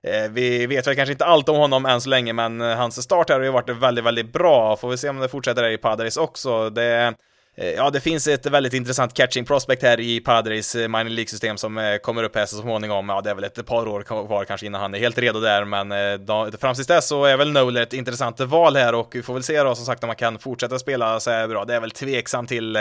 Eh, 0.05 0.29
vi 0.31 0.67
vet 0.67 0.87
väl 0.87 0.95
kanske 0.95 1.11
inte 1.11 1.25
allt 1.25 1.49
om 1.49 1.57
honom 1.57 1.85
än 1.85 2.01
så 2.01 2.09
länge, 2.09 2.33
men 2.33 2.61
eh, 2.61 2.77
hans 2.77 3.03
start 3.03 3.29
här 3.29 3.35
har 3.35 3.43
ju 3.43 3.51
varit 3.51 3.69
väldigt, 3.69 4.05
väldigt 4.05 4.33
bra. 4.33 4.77
Får 4.77 4.89
vi 4.89 4.97
se 4.97 5.09
om 5.09 5.17
det 5.17 5.29
fortsätter 5.29 5.63
där 5.63 5.69
i 5.69 5.77
Padres 5.77 6.17
också. 6.17 6.69
Det 6.69 7.13
eh, 7.57 7.69
ja, 7.69 7.89
det 7.89 7.99
finns 7.99 8.27
ett 8.27 8.45
väldigt 8.45 8.73
intressant 8.73 9.13
catching 9.13 9.45
prospect 9.45 9.83
här 9.83 9.99
i 9.99 10.19
Padres 10.19 10.75
minor 10.75 11.09
League-system 11.09 11.57
som 11.57 11.99
kommer 12.01 12.23
upp 12.23 12.35
här 12.35 12.45
så 12.45 12.57
småningom. 12.57 13.09
Ja, 13.09 13.21
det 13.21 13.29
är 13.29 13.35
väl 13.35 13.43
ett 13.43 13.65
par 13.65 13.87
år 13.87 14.01
kvar 14.03 14.45
kanske 14.45 14.65
innan 14.65 14.81
han 14.81 14.95
är 14.95 14.99
helt 14.99 15.17
redo 15.17 15.39
där, 15.39 15.65
men 15.65 15.89
då, 16.25 16.49
fram 16.59 16.75
tills 16.75 16.87
dess 16.87 17.07
så 17.07 17.25
är 17.25 17.37
väl 17.37 17.51
Noler 17.51 17.81
ett 17.81 17.93
intressant 17.93 18.39
val 18.39 18.75
här 18.75 18.95
och 18.95 19.15
vi 19.15 19.23
får 19.23 19.33
väl 19.33 19.43
se 19.43 19.63
då 19.63 19.75
som 19.75 19.85
sagt 19.85 20.03
om 20.03 20.07
man 20.07 20.15
kan 20.15 20.39
fortsätta 20.39 20.79
spela 20.79 21.19
så 21.19 21.31
här 21.31 21.47
bra. 21.47 21.65
Det 21.65 21.75
är 21.75 21.79
väl 21.79 21.91
tveksamt 21.91 22.49
till 22.49 22.77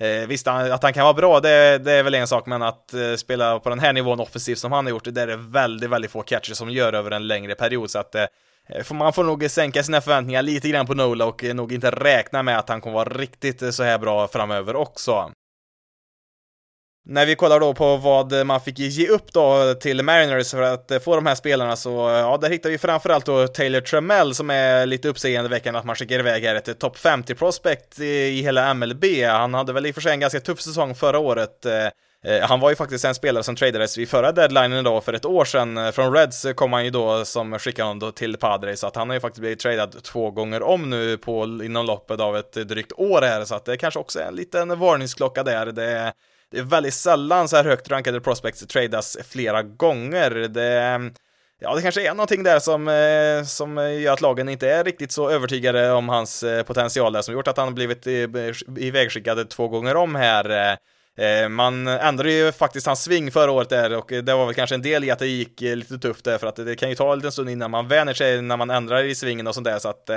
Eh, 0.00 0.26
visst, 0.26 0.46
att 0.46 0.82
han 0.82 0.92
kan 0.92 1.04
vara 1.04 1.14
bra, 1.14 1.40
det, 1.40 1.78
det 1.78 1.92
är 1.92 2.02
väl 2.02 2.14
en 2.14 2.26
sak, 2.26 2.46
men 2.46 2.62
att 2.62 2.94
eh, 2.94 3.14
spela 3.14 3.58
på 3.58 3.68
den 3.68 3.78
här 3.78 3.92
nivån 3.92 4.20
offensivt 4.20 4.58
som 4.58 4.72
han 4.72 4.86
har 4.86 4.90
gjort, 4.90 5.04
det 5.14 5.22
är 5.22 5.26
det 5.26 5.36
väldigt, 5.36 5.90
väldigt 5.90 6.10
få 6.10 6.22
catcher 6.22 6.54
som 6.54 6.70
gör 6.70 6.92
över 6.92 7.10
en 7.10 7.26
längre 7.26 7.54
period, 7.54 7.90
så 7.90 7.98
att 7.98 8.14
eh, 8.14 8.22
eh 8.68 8.92
man 8.92 9.12
får 9.12 9.24
nog 9.24 9.50
sänka 9.50 9.82
sina 9.82 10.00
förväntningar 10.00 10.42
lite 10.42 10.68
grann 10.68 10.86
på 10.86 10.94
Nola 10.94 11.26
och 11.26 11.44
eh, 11.44 11.54
nog 11.54 11.72
inte 11.72 11.90
räkna 11.90 12.42
med 12.42 12.58
att 12.58 12.68
han 12.68 12.80
kommer 12.80 12.94
vara 12.94 13.08
riktigt 13.08 13.62
eh, 13.62 13.70
så 13.70 13.82
här 13.82 13.98
bra 13.98 14.28
framöver 14.28 14.76
också. 14.76 15.32
När 17.08 17.26
vi 17.26 17.34
kollar 17.34 17.60
då 17.60 17.74
på 17.74 17.96
vad 17.96 18.46
man 18.46 18.60
fick 18.60 18.78
ge 18.78 19.08
upp 19.08 19.32
då 19.32 19.74
till 19.74 20.02
Mariners 20.02 20.50
för 20.50 20.62
att 20.62 20.92
få 21.04 21.14
de 21.14 21.26
här 21.26 21.34
spelarna 21.34 21.76
så, 21.76 21.90
ja, 21.90 22.38
där 22.40 22.50
hittar 22.50 22.70
vi 22.70 22.78
framförallt 22.78 23.26
då 23.26 23.46
Taylor 23.46 23.80
Trammell 23.80 24.34
som 24.34 24.50
är 24.50 24.86
lite 24.86 25.08
uppseendeväckande 25.08 25.78
att 25.78 25.84
man 25.84 25.96
skickar 25.96 26.18
iväg 26.18 26.44
här 26.44 26.54
ett 26.54 26.78
topp 26.78 26.98
50 26.98 27.34
prospect 27.34 28.00
i 28.00 28.40
hela 28.42 28.74
MLB. 28.74 29.04
Han 29.24 29.54
hade 29.54 29.72
väl 29.72 29.86
i 29.86 29.90
och 29.90 29.94
för 29.94 30.02
sig 30.02 30.12
en 30.12 30.20
ganska 30.20 30.40
tuff 30.40 30.60
säsong 30.60 30.94
förra 30.94 31.18
året. 31.18 31.66
Eh, 31.66 31.86
eh, 32.32 32.42
han 32.42 32.60
var 32.60 32.70
ju 32.70 32.76
faktiskt 32.76 33.04
en 33.04 33.14
spelare 33.14 33.44
som 33.44 33.56
tradades 33.56 33.98
vid 33.98 34.08
förra 34.08 34.32
deadlinen 34.32 34.84
då 34.84 35.00
för 35.00 35.12
ett 35.12 35.24
år 35.24 35.44
sedan. 35.44 35.76
Eh, 35.76 35.90
från 35.90 36.12
Reds 36.12 36.46
kom 36.54 36.72
han 36.72 36.84
ju 36.84 36.90
då 36.90 37.24
som 37.24 37.58
skickade 37.58 37.88
honom 37.88 37.98
då 37.98 38.12
till 38.12 38.36
Padres, 38.36 38.80
så 38.80 38.86
att 38.86 38.96
han 38.96 39.08
har 39.08 39.14
ju 39.14 39.20
faktiskt 39.20 39.40
blivit 39.40 39.60
tradad 39.60 40.02
två 40.02 40.30
gånger 40.30 40.62
om 40.62 40.90
nu 40.90 41.16
på, 41.16 41.44
inom 41.44 41.86
loppet 41.86 42.20
av 42.20 42.36
ett 42.36 42.52
drygt 42.52 42.92
år 42.92 43.22
här, 43.22 43.44
så 43.44 43.54
att 43.54 43.64
det 43.64 43.76
kanske 43.76 44.00
också 44.00 44.20
är 44.20 44.28
en 44.28 44.36
liten 44.36 44.78
varningsklocka 44.78 45.42
där. 45.42 45.66
Det 45.66 46.12
det 46.50 46.58
är 46.58 46.62
väldigt 46.62 46.94
sällan 46.94 47.48
så 47.48 47.56
här 47.56 47.64
högt 47.64 47.90
rankade 47.90 48.20
prospects 48.20 48.66
tradas 48.66 49.16
flera 49.28 49.62
gånger. 49.62 50.30
Det, 50.30 51.10
ja, 51.60 51.74
det 51.74 51.82
kanske 51.82 52.08
är 52.08 52.14
någonting 52.14 52.42
där 52.42 52.58
som, 52.58 52.88
eh, 52.88 53.44
som 53.44 53.76
gör 54.00 54.12
att 54.12 54.20
lagen 54.20 54.48
inte 54.48 54.70
är 54.70 54.84
riktigt 54.84 55.12
så 55.12 55.30
övertygade 55.30 55.92
om 55.92 56.08
hans 56.08 56.42
eh, 56.42 56.62
potential 56.62 57.12
där, 57.12 57.22
som 57.22 57.34
gjort 57.34 57.48
att 57.48 57.56
han 57.56 57.74
blivit 57.74 58.06
eh, 58.06 58.12
ivägskickad 58.78 59.48
två 59.50 59.68
gånger 59.68 59.96
om 59.96 60.14
här. 60.14 60.78
Man 61.48 61.88
ändrade 61.88 62.32
ju 62.32 62.52
faktiskt 62.52 62.86
hans 62.86 63.02
sving 63.02 63.30
förra 63.30 63.50
året 63.50 63.68
där 63.68 63.96
och 63.96 64.06
det 64.08 64.34
var 64.34 64.46
väl 64.46 64.54
kanske 64.54 64.74
en 64.74 64.82
del 64.82 65.04
i 65.04 65.10
att 65.10 65.18
det 65.18 65.26
gick 65.26 65.60
lite 65.60 65.98
tufft 65.98 66.24
där 66.24 66.38
för 66.38 66.46
att 66.46 66.56
det 66.56 66.76
kan 66.76 66.88
ju 66.88 66.94
ta 66.94 67.12
en 67.12 67.18
liten 67.18 67.32
stund 67.32 67.50
innan 67.50 67.70
man 67.70 67.88
vänjer 67.88 68.14
sig 68.14 68.42
när 68.42 68.56
man 68.56 68.70
ändrar 68.70 69.04
i 69.04 69.14
svingen 69.14 69.46
och 69.46 69.54
sånt 69.54 69.64
där 69.64 69.78
så 69.78 69.88
att 69.88 70.10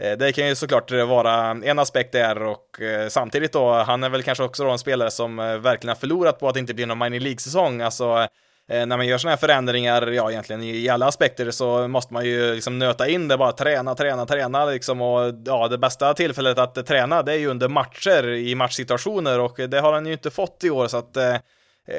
Eh, 0.00 0.18
det 0.18 0.32
kan 0.32 0.48
ju 0.48 0.54
såklart 0.54 0.90
vara 0.90 1.50
en 1.64 1.78
aspekt 1.78 2.12
där 2.12 2.42
och 2.42 2.80
eh, 2.80 3.08
samtidigt 3.08 3.52
då, 3.52 3.72
han 3.72 4.04
är 4.04 4.08
väl 4.08 4.22
kanske 4.22 4.44
också 4.44 4.64
då 4.64 4.70
en 4.70 4.78
spelare 4.78 5.10
som 5.10 5.38
eh, 5.38 5.56
verkligen 5.56 5.88
har 5.88 6.00
förlorat 6.00 6.40
på 6.40 6.48
att 6.48 6.54
det 6.54 6.60
inte 6.60 6.74
blir 6.74 6.86
någon 6.86 6.98
minor 6.98 7.20
League-säsong. 7.20 7.80
Alltså, 7.80 8.26
när 8.68 8.86
man 8.86 9.06
gör 9.06 9.18
sådana 9.18 9.32
här 9.32 9.40
förändringar, 9.40 10.06
ja 10.06 10.30
egentligen 10.30 10.62
i 10.62 10.88
alla 10.88 11.06
aspekter, 11.06 11.50
så 11.50 11.88
måste 11.88 12.14
man 12.14 12.24
ju 12.24 12.54
liksom 12.54 12.78
nöta 12.78 13.08
in 13.08 13.28
det, 13.28 13.36
bara 13.36 13.52
träna, 13.52 13.94
träna, 13.94 14.26
träna 14.26 14.64
liksom. 14.64 15.00
Och 15.00 15.34
ja, 15.44 15.68
det 15.68 15.78
bästa 15.78 16.14
tillfället 16.14 16.58
att 16.58 16.86
träna, 16.86 17.22
det 17.22 17.32
är 17.32 17.36
ju 17.36 17.46
under 17.46 17.68
matcher, 17.68 18.28
i 18.28 18.54
matchsituationer. 18.54 19.40
Och 19.40 19.56
det 19.68 19.80
har 19.80 19.92
han 19.92 20.06
ju 20.06 20.12
inte 20.12 20.30
fått 20.30 20.64
i 20.64 20.70
år 20.70 20.88
så 20.88 20.96
att 20.96 21.14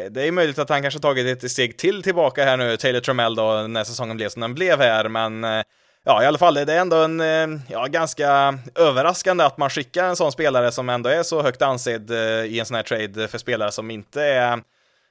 det 0.10 0.28
är 0.28 0.32
möjligt 0.32 0.60
att 0.60 0.70
han 0.70 0.82
kanske 0.82 1.00
tagit 1.00 1.44
ett 1.44 1.52
steg 1.52 1.78
till 1.78 2.04
tillbaka 2.04 2.44
här 2.46 2.58
nu, 2.58 2.78
Taylor 2.78 3.00
Trammell 3.00 3.36
då, 3.36 3.68
när 3.68 3.84
säsongen 3.84 4.18
blev 4.18 4.30
som 4.30 4.42
den 4.42 4.54
blev 4.54 4.80
här, 4.80 5.10
men 5.10 5.64
ja, 6.06 6.24
i 6.24 6.26
alla 6.26 6.38
fall, 6.38 6.54
det 6.54 6.74
är 6.74 6.80
ändå 6.80 6.96
en, 6.96 7.20
eh, 7.20 7.60
ja, 7.68 7.86
ganska 7.86 8.60
överraskande 8.76 9.44
att 9.44 9.58
man 9.58 9.70
skickar 9.70 10.04
en 10.04 10.16
sån 10.16 10.32
spelare 10.32 10.72
som 10.72 10.90
ändå 10.90 11.10
är 11.10 11.24
så 11.24 11.42
högt 11.42 11.62
ansedd 11.62 12.12
eh, 12.12 12.46
i 12.46 12.60
en 12.60 12.66
sån 12.66 12.76
här 12.76 12.84
trade 12.84 13.28
för 13.28 13.38
spelare 13.38 13.72
som 13.72 13.92
inte 13.92 14.24
är 14.24 14.62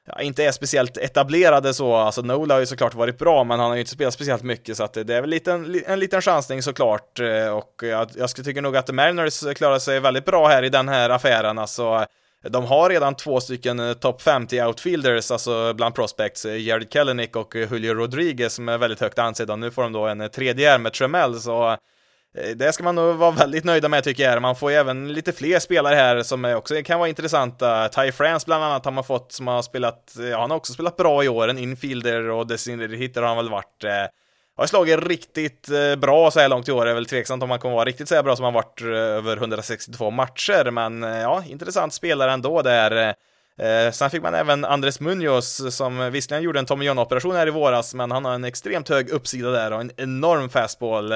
ja, 0.07 0.21
inte 0.21 0.45
är 0.45 0.53
speciellt 0.53 0.97
etablerade 0.97 1.75
så, 1.75 1.95
alltså 1.95 2.23
Nola 2.23 2.55
har 2.55 2.61
ju 2.61 2.67
såklart 2.67 2.95
varit 2.95 3.19
bra, 3.19 3.45
men 3.45 3.61
han 3.61 3.69
har 3.69 3.77
ju 3.77 3.81
inte 3.81 3.93
spelat 3.93 4.15
speciellt 4.15 4.43
mycket, 4.43 4.77
så 4.77 4.85
att 4.85 4.93
det 4.93 5.15
är 5.15 5.21
väl 5.21 5.31
liten, 5.31 5.83
en 5.87 6.01
liten 6.01 6.23
chansning 6.23 6.63
såklart, 6.63 7.21
eh, 7.21 7.49
och 7.49 7.83
jag, 7.83 8.11
jag 8.17 8.35
tycker 8.35 8.63
nog 8.63 8.77
att 8.77 8.95
Mariners 8.95 9.55
klarar 9.57 9.79
sig 9.79 10.01
väldigt 10.01 10.25
bra 10.25 10.49
här 10.49 10.63
i 10.63 10.69
den 10.69 10.89
här 10.89 11.11
affären, 11.11 11.59
alltså 11.59 12.07
de 12.49 12.65
har 12.65 12.91
redan 12.91 13.15
två 13.15 13.41
stycken 13.41 13.79
topp 13.79 14.01
top 14.01 14.23
50 14.23 14.63
outfielders, 14.63 15.31
alltså 15.31 15.75
bland 15.75 15.95
prospects, 15.95 16.45
eh, 16.45 16.61
Jared 16.61 16.93
Kellenick 16.93 17.37
och 17.37 17.57
eh, 17.57 17.73
Julio 17.73 17.95
Rodriguez 17.95 18.55
som 18.55 18.69
är 18.69 18.79
väldigt 18.79 19.01
högt 19.01 19.19
ansedda. 19.19 19.57
Nu 19.57 19.71
får 19.71 19.83
de 19.83 19.93
då 19.93 20.07
en 20.07 20.31
tredje 20.31 20.71
här 20.71 20.79
med 20.79 20.93
Tremell, 20.93 21.41
så 21.41 21.77
det 22.57 22.73
ska 22.73 22.85
man 22.85 22.95
nog 22.95 23.17
vara 23.17 23.31
väldigt 23.31 23.65
nöjda 23.65 23.89
med 23.89 24.05
tycker 24.05 24.31
jag. 24.31 24.43
Man 24.43 24.57
får 24.57 24.71
ju 24.71 24.77
även 24.77 25.13
lite 25.13 25.33
fler 25.33 25.59
spelare 25.59 25.95
här 25.95 26.23
som 26.23 26.45
också 26.45 26.83
kan 26.83 26.99
vara 26.99 27.09
intressanta. 27.09 27.89
Ty 27.89 28.13
France 28.13 28.47
bland 28.47 28.65
annat 28.65 28.85
har 28.85 28.93
man 28.93 29.05
fått 29.05 29.33
som 29.33 29.47
har 29.47 29.63
spelat, 29.63 30.17
ja 30.31 30.41
han 30.41 30.51
har 30.51 30.57
också 30.57 30.73
spelat 30.73 30.97
bra 30.97 31.25
i 31.25 31.29
år, 31.29 31.49
en 31.49 31.59
infielder 31.59 32.31
och 32.31 32.47
dessutom 32.47 32.99
hittar 32.99 33.23
han 33.23 33.37
väl 33.37 33.51
varit 33.51 33.85
har 34.57 34.67
slagit 34.67 35.07
riktigt 35.07 35.69
eh, 35.69 35.97
bra 35.97 36.31
så 36.31 36.41
här 36.41 36.49
långt 36.49 36.69
i 36.69 36.73
år. 36.73 36.85
Det 36.85 36.91
är 36.91 36.95
väl 36.95 37.07
tveksamt 37.07 37.43
om 37.43 37.51
han 37.51 37.59
kommer 37.59 37.75
vara 37.75 37.85
riktigt 37.85 38.09
så 38.09 38.15
här 38.15 38.23
bra 38.23 38.37
som 38.37 38.45
han 38.45 38.55
varit 38.55 38.81
eh, 38.81 38.89
över 38.89 39.37
162 39.37 40.11
matcher, 40.11 40.71
men 40.71 41.05
eh, 41.05 41.21
ja, 41.21 41.45
intressant 41.49 41.95
spelare 41.95 42.33
ändå 42.33 42.63
där. 42.63 43.15
sen 43.93 44.11
fick 44.11 44.23
man 44.23 44.35
även 44.35 44.65
Andres 44.65 45.01
Munoz 45.01 45.77
som 45.77 46.13
visserligen 46.13 46.43
gjorde 46.45 46.59
en 46.59 46.67
Tommy 46.67 46.85
John-operation 46.85 47.37
här 47.37 47.47
i 47.47 47.51
våras, 47.51 47.95
men 47.95 48.11
han 48.11 48.25
har 48.25 48.35
en 48.35 48.45
extremt 48.45 48.89
hög 48.89 49.11
uppsida 49.11 49.51
där 49.51 49.73
och 49.73 49.81
en 49.81 49.91
enorm 49.97 50.49
fastball. 50.49 51.15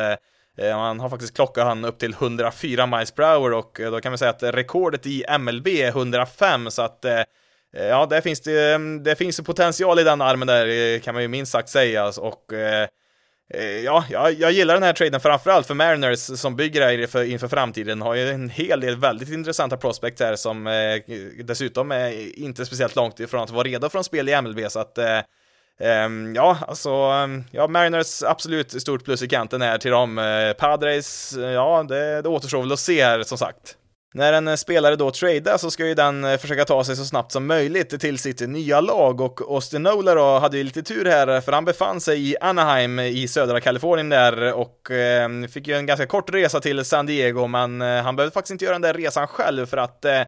Man 0.58 1.00
har 1.00 1.08
faktiskt 1.08 1.34
klockat 1.34 1.64
han 1.64 1.84
upp 1.84 1.98
till 1.98 2.12
104 2.12 2.86
miles 2.86 3.10
per 3.10 3.22
hour 3.22 3.52
och 3.52 3.80
då 3.80 4.00
kan 4.00 4.12
man 4.12 4.18
säga 4.18 4.30
att 4.30 4.42
rekordet 4.42 5.06
i 5.06 5.24
MLB 5.38 5.68
är 5.68 5.88
105 5.88 6.70
så 6.70 6.82
att 6.82 7.04
ja, 7.72 8.06
där 8.06 8.20
finns 8.20 8.40
det, 8.40 8.74
mm, 8.74 9.02
det 9.02 9.16
finns 9.16 9.40
potential 9.40 9.98
i 9.98 10.04
den 10.04 10.20
armen 10.20 10.48
där 10.48 10.98
kan 10.98 11.14
man 11.14 11.22
ju 11.22 11.28
minst 11.28 11.52
sagt 11.52 11.68
säga 11.68 12.06
och 12.06 12.52
Eh, 12.52 12.88
Eh, 13.54 13.64
ja, 13.64 14.04
jag, 14.10 14.32
jag 14.32 14.52
gillar 14.52 14.74
den 14.74 14.82
här 14.82 14.92
traden 14.92 15.20
framförallt 15.20 15.66
för 15.66 15.74
Mariners 15.74 16.18
som 16.18 16.56
bygger 16.56 16.86
det 16.86 17.02
inför, 17.02 17.24
inför 17.24 17.48
framtiden. 17.48 18.02
Har 18.02 18.14
ju 18.14 18.28
en 18.28 18.50
hel 18.50 18.80
del 18.80 18.96
väldigt 18.96 19.28
intressanta 19.28 19.76
prospects 19.76 20.20
här 20.20 20.36
som 20.36 20.66
eh, 20.66 20.72
dessutom 21.44 21.92
är 21.92 22.38
inte 22.38 22.66
speciellt 22.66 22.96
långt 22.96 23.20
ifrån 23.20 23.42
att 23.42 23.50
vara 23.50 23.62
redo 23.62 23.88
för 23.88 23.98
en 23.98 24.04
spel 24.04 24.28
i 24.28 24.40
MLB 24.42 24.60
så 24.68 24.78
att 24.78 24.98
eh, 24.98 25.18
eh, 25.80 26.08
ja, 26.34 26.58
alltså, 26.68 26.90
ja, 27.50 27.68
Mariners 27.68 28.22
absolut 28.22 28.82
stort 28.82 29.04
plus 29.04 29.22
i 29.22 29.28
kanten 29.28 29.62
här 29.62 29.78
till 29.78 29.90
dem. 29.90 30.18
Eh, 30.18 30.52
Padres, 30.52 31.36
eh, 31.36 31.50
ja, 31.50 31.82
det, 31.88 32.22
det 32.22 32.28
återstår 32.28 32.60
väl 32.60 32.72
att 32.72 32.78
se 32.78 33.04
här 33.04 33.22
som 33.22 33.38
sagt. 33.38 33.76
När 34.14 34.32
en 34.32 34.48
eh, 34.48 34.54
spelare 34.54 34.96
då 34.96 35.10
tradar 35.10 35.58
så 35.58 35.70
ska 35.70 35.86
ju 35.86 35.94
den 35.94 36.24
eh, 36.24 36.38
försöka 36.38 36.64
ta 36.64 36.84
sig 36.84 36.96
så 36.96 37.04
snabbt 37.04 37.32
som 37.32 37.46
möjligt 37.46 38.00
till 38.00 38.18
sitt 38.18 38.40
nya 38.40 38.80
lag. 38.80 39.20
Och 39.20 39.40
Austin 39.40 39.82
Nola 39.82 40.14
då 40.14 40.38
hade 40.38 40.58
ju 40.58 40.64
lite 40.64 40.82
tur 40.82 41.04
här 41.04 41.40
för 41.40 41.52
han 41.52 41.64
befann 41.64 42.00
sig 42.00 42.30
i 42.30 42.36
Anaheim 42.40 42.98
i 42.98 43.28
södra 43.28 43.60
Kalifornien 43.60 44.08
där 44.08 44.52
och 44.52 44.90
eh, 44.90 45.28
fick 45.48 45.68
ju 45.68 45.74
en 45.74 45.86
ganska 45.86 46.06
kort 46.06 46.34
resa 46.34 46.60
till 46.60 46.84
San 46.84 47.06
Diego 47.06 47.46
men 47.46 47.82
eh, 47.82 48.02
han 48.02 48.16
behövde 48.16 48.34
faktiskt 48.34 48.50
inte 48.50 48.64
göra 48.64 48.74
den 48.74 48.82
där 48.82 48.94
resan 48.94 49.26
själv 49.26 49.66
för 49.66 49.76
att 49.76 50.04
eh, 50.04 50.20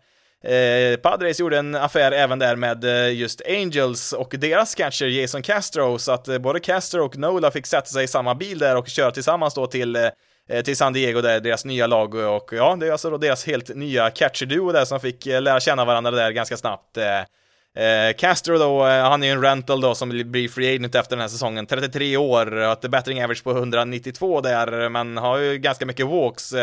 eh 0.52 0.96
Padres 0.96 1.40
gjorde 1.40 1.58
en 1.58 1.74
affär 1.74 2.12
även 2.12 2.38
där 2.38 2.56
med 2.56 2.84
eh, 2.84 3.14
just 3.14 3.42
Angels 3.48 4.12
och 4.12 4.34
deras 4.38 4.74
catcher 4.74 5.06
Jason 5.06 5.42
Castro. 5.42 5.98
Så 5.98 6.12
att 6.12 6.40
både 6.40 6.60
Castro 6.60 7.04
och 7.04 7.18
Nola 7.18 7.50
fick 7.50 7.66
sätta 7.66 7.86
sig 7.86 8.04
i 8.04 8.08
samma 8.08 8.34
bil 8.34 8.58
där 8.58 8.76
och 8.76 8.88
köra 8.88 9.10
tillsammans 9.10 9.54
då 9.54 9.66
till 9.66 9.96
Eh, 9.96 10.10
Eh, 10.50 10.62
till 10.62 10.76
San 10.76 10.92
Diego 10.92 11.20
där, 11.20 11.40
deras 11.40 11.64
nya 11.64 11.86
lag 11.86 12.14
och 12.14 12.50
ja, 12.52 12.76
det 12.80 12.86
är 12.86 12.92
alltså 12.92 13.10
då 13.10 13.16
deras 13.16 13.46
helt 13.46 13.76
nya 13.76 14.10
catcher-duo 14.10 14.72
där 14.72 14.84
som 14.84 15.00
fick 15.00 15.26
eh, 15.26 15.42
lära 15.42 15.60
känna 15.60 15.84
varandra 15.84 16.10
där 16.10 16.30
ganska 16.30 16.56
snabbt. 16.56 16.96
Eh, 16.96 17.84
eh 17.84 18.12
Castro 18.18 18.58
då, 18.58 18.84
han 18.84 19.22
är 19.22 19.26
ju 19.26 19.32
en 19.32 19.42
rental 19.42 19.80
då 19.80 19.94
som 19.94 20.08
blir 20.08 20.48
free 20.48 20.74
agent 20.74 20.94
efter 20.94 21.16
den 21.16 21.20
här 21.20 21.28
säsongen, 21.28 21.66
33 21.66 22.16
år, 22.16 22.46
har 22.46 22.72
ett 22.72 22.90
battering 22.90 23.24
average 23.24 23.44
på 23.44 23.50
192 23.50 24.40
där, 24.40 24.88
men 24.88 25.16
har 25.16 25.38
ju 25.38 25.58
ganska 25.58 25.86
mycket 25.86 26.06
walks. 26.06 26.54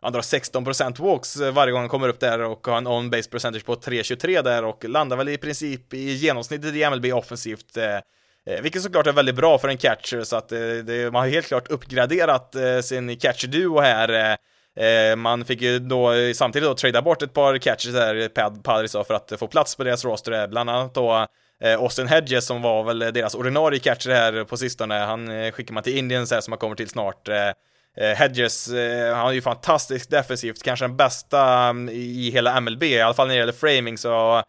Han 0.00 0.12
drar 0.12 0.20
16% 0.20 1.00
walks 1.00 1.36
varje 1.36 1.72
gång 1.72 1.80
han 1.80 1.88
kommer 1.88 2.08
upp 2.08 2.20
där 2.20 2.42
och 2.42 2.66
har 2.66 2.76
en 2.76 2.86
on-base 2.86 3.30
percentage 3.30 3.64
på 3.64 3.74
3,23 3.74 4.42
där 4.42 4.64
och 4.64 4.84
landar 4.84 5.16
väl 5.16 5.28
i 5.28 5.38
princip 5.38 5.94
i 5.94 6.12
genomsnittet 6.12 6.74
i 6.74 6.90
MLB 6.90 7.12
offensivt. 7.12 7.76
Eh, 7.76 7.98
Eh, 8.46 8.62
vilket 8.62 8.82
såklart 8.82 9.06
är 9.06 9.12
väldigt 9.12 9.34
bra 9.34 9.58
för 9.58 9.68
en 9.68 9.78
catcher, 9.78 10.22
så 10.22 10.36
att 10.36 10.52
eh, 10.52 10.58
det, 10.58 11.12
man 11.12 11.22
har 11.22 11.28
helt 11.28 11.46
klart 11.46 11.70
uppgraderat 11.70 12.54
eh, 12.54 12.80
sin 12.80 13.16
catcher-duo 13.16 13.80
här. 13.80 14.36
Man 15.16 15.44
fick 15.44 15.62
ju 15.62 15.78
då 15.78 16.12
samtidigt 16.34 16.68
då 16.68 16.74
trada 16.74 17.02
bort 17.02 17.22
ett 17.22 17.32
par 17.32 17.58
catchers 17.58 17.94
här, 17.94 18.28
Padres 18.62 18.92
för 18.92 19.14
att 19.14 19.32
få 19.38 19.46
plats 19.46 19.76
på 19.76 19.84
deras 19.84 20.04
roster, 20.04 20.48
bland 20.48 20.70
annat 20.70 20.94
då 20.94 21.26
Austin 21.78 22.06
Hedges 22.08 22.46
som 22.46 22.62
var 22.62 22.84
väl 22.84 22.98
deras 22.98 23.34
ordinarie 23.34 23.78
catcher 23.78 24.10
här 24.10 24.44
på 24.44 24.56
sistone, 24.56 24.94
han 24.94 25.52
skickar 25.52 25.74
man 25.74 25.82
till 25.82 25.96
Indians 25.96 26.30
här 26.30 26.40
som 26.40 26.50
man 26.50 26.58
kommer 26.58 26.76
till 26.76 26.88
snart. 26.88 27.28
Hedges, 28.16 28.68
han 29.14 29.28
är 29.28 29.32
ju 29.32 29.42
fantastiskt 29.42 30.10
defensivt, 30.10 30.62
kanske 30.62 30.84
den 30.84 30.96
bästa 30.96 31.44
mm, 31.48 31.88
i 31.88 32.30
hela 32.30 32.60
MLB, 32.60 32.82
i 32.82 33.00
alla 33.00 33.14
fall 33.14 33.26
när 33.26 33.34
det 33.34 33.38
gäller 33.38 33.52
framing 33.52 33.98
så 33.98 34.42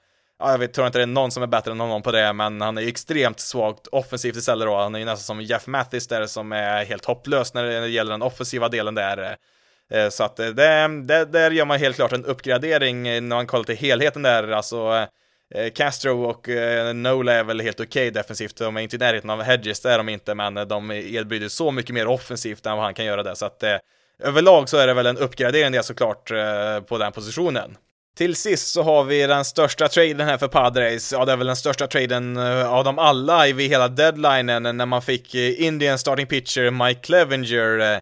ja, 0.44 0.52
jag 0.52 0.58
vet, 0.58 0.74
tror 0.74 0.88
inte 0.88 1.00
det 1.00 1.04
är 1.04 1.08
någon 1.08 1.32
som 1.32 1.44
är 1.44 1.48
bättre 1.48 1.72
än 1.72 1.80
honom 1.80 2.02
på 2.02 2.12
det, 2.12 2.34
men 2.34 2.62
han 2.62 2.78
är 2.78 2.82
ju 2.82 2.88
extremt 2.88 3.40
svagt 3.40 3.88
offensivt 3.88 4.36
istället 4.36 4.68
då. 4.68 4.78
Han 4.78 4.96
är 4.96 5.00
ju 5.00 5.06
nästan 5.06 5.36
som 5.36 5.42
Jeff 5.42 5.68
Mathis 5.68 6.08
där 6.08 6.26
som 6.26 6.52
är 6.52 6.86
helt 6.86 7.06
hopplös 7.06 7.54
när 7.54 7.64
det 7.64 7.88
gäller 7.88 8.12
den 8.12 8.22
offensiva 8.22 8.70
delen 8.70 8.96
där. 8.96 9.38
Eh, 9.92 10.10
så 10.10 10.24
att 10.24 10.40
eh, 10.40 10.48
det, 10.48 10.88
det, 11.04 11.26
där 11.26 11.52
gör 11.52 11.66
man 11.66 11.80
helt 11.80 11.96
klart 11.96 12.12
en 12.12 12.26
uppgradering 12.26 13.04
när 13.04 13.22
man 13.22 13.48
kollar 13.48 13.64
till 13.64 13.76
helheten 13.76 14.22
där, 14.22 14.52
alltså 14.52 15.08
eh, 15.56 15.72
Castro 15.72 16.24
och 16.24 16.50
Nola 16.96 17.34
är 17.34 17.44
väl 17.44 17.62
helt 17.62 17.80
okej 17.80 18.08
okay 18.08 18.10
defensivt, 18.10 18.56
de 18.56 18.78
är 18.78 18.82
inte 18.82 18.96
i 18.96 19.00
närheten 19.00 19.30
av 19.30 19.42
Hedges, 19.42 19.82
det 19.82 19.92
är 19.92 19.98
de 19.98 20.10
inte, 20.10 20.36
men 20.36 20.54
de 20.68 20.92
erbjuder 20.92 21.48
så 21.48 21.72
mycket 21.72 21.94
mer 21.94 22.08
offensivt 22.08 22.66
än 22.66 22.76
vad 22.76 22.86
han 22.86 22.94
kan 22.94 23.06
göra 23.06 23.24
där, 23.24 23.34
så 23.34 23.46
att 23.46 23.64
överlag 24.24 24.70
så 24.70 24.78
är 24.78 24.88
det 24.88 24.94
väl 24.94 25.06
en 25.06 25.18
uppgradering 25.18 25.72
det 25.72 25.84
såklart 25.84 26.32
på 26.88 26.98
den 26.98 27.12
positionen. 27.12 27.78
Till 28.18 28.36
sist 28.36 28.68
så 28.68 28.84
har 28.84 29.04
vi 29.04 29.28
den 29.28 29.46
största 29.46 29.88
traden 29.88 30.28
här 30.28 30.38
för 30.38 30.48
Padres. 30.48 31.12
Ja, 31.12 31.26
det 31.26 31.32
är 31.32 31.38
väl 31.38 31.48
den 31.48 31.56
största 31.56 31.88
traden 31.88 32.38
eh, 32.38 32.74
av 32.74 32.84
dem 32.84 33.00
alla 33.00 33.46
vid 33.46 33.70
hela 33.70 33.88
deadlinen 33.88 34.66
eh, 34.66 34.74
när 34.74 34.86
man 34.86 35.02
fick 35.02 35.36
eh, 35.36 35.42
Indians 35.42 35.62
Indian 35.62 36.00
starting 36.00 36.28
pitcher 36.28 36.72
Mike 36.72 37.00
Clevenger. 37.02 38.02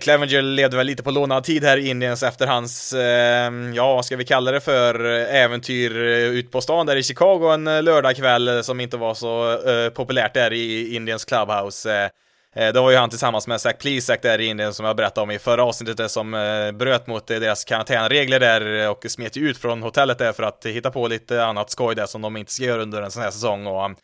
Clevenger 0.00 0.42
levde 0.42 0.76
väl 0.76 0.86
lite 0.86 1.02
på 1.02 1.10
lånad 1.10 1.44
tid 1.44 1.64
här 1.64 1.76
i 1.76 1.88
Indians 1.88 2.22
efter 2.22 2.46
hans, 2.46 2.94
ja 3.74 3.94
vad 3.94 4.04
ska 4.04 4.16
vi 4.16 4.24
kalla 4.24 4.50
det 4.50 4.60
för, 4.60 5.04
äventyr 5.04 5.96
ut 5.96 6.50
på 6.50 6.60
stan 6.60 6.86
där 6.86 6.96
i 6.96 7.02
Chicago 7.02 7.52
en 7.52 7.64
lördagkväll 7.64 8.64
som 8.64 8.80
inte 8.80 8.96
var 8.96 9.14
så 9.14 9.58
populärt 9.94 10.34
där 10.34 10.52
i 10.52 10.94
Indiens 10.94 11.24
clubhouse. 11.24 12.10
Eh, 12.56 12.72
Det 12.72 12.80
var 12.80 12.90
ju 12.90 12.96
han 12.96 13.10
tillsammans 13.10 13.46
med 13.46 13.60
Zach 13.60 13.76
Plesac 13.78 14.18
där 14.22 14.40
i 14.40 14.46
Indien 14.46 14.74
som 14.74 14.86
jag 14.86 14.96
berättade 14.96 15.22
om 15.22 15.30
i 15.30 15.38
förra 15.38 15.64
avsnittet 15.64 16.00
eh, 16.00 16.06
som 16.06 16.34
eh, 16.34 16.72
bröt 16.72 17.06
mot 17.06 17.26
deras 17.26 17.64
karantänregler 17.64 18.40
där 18.40 18.88
och 18.90 19.04
smet 19.08 19.36
ut 19.36 19.58
från 19.58 19.82
hotellet 19.82 20.18
där 20.18 20.32
för 20.32 20.42
att 20.42 20.66
hitta 20.66 20.90
på 20.90 21.08
lite 21.08 21.44
annat 21.44 21.70
skoj 21.70 21.94
där 21.94 22.06
som 22.06 22.22
de 22.22 22.36
inte 22.36 22.52
ska 22.52 22.64
göra 22.64 22.82
under 22.82 23.02
en 23.02 23.10
sån 23.10 23.22
här 23.22 23.30
säsong 23.30 23.66
och 23.66 23.84
um, 23.84 23.96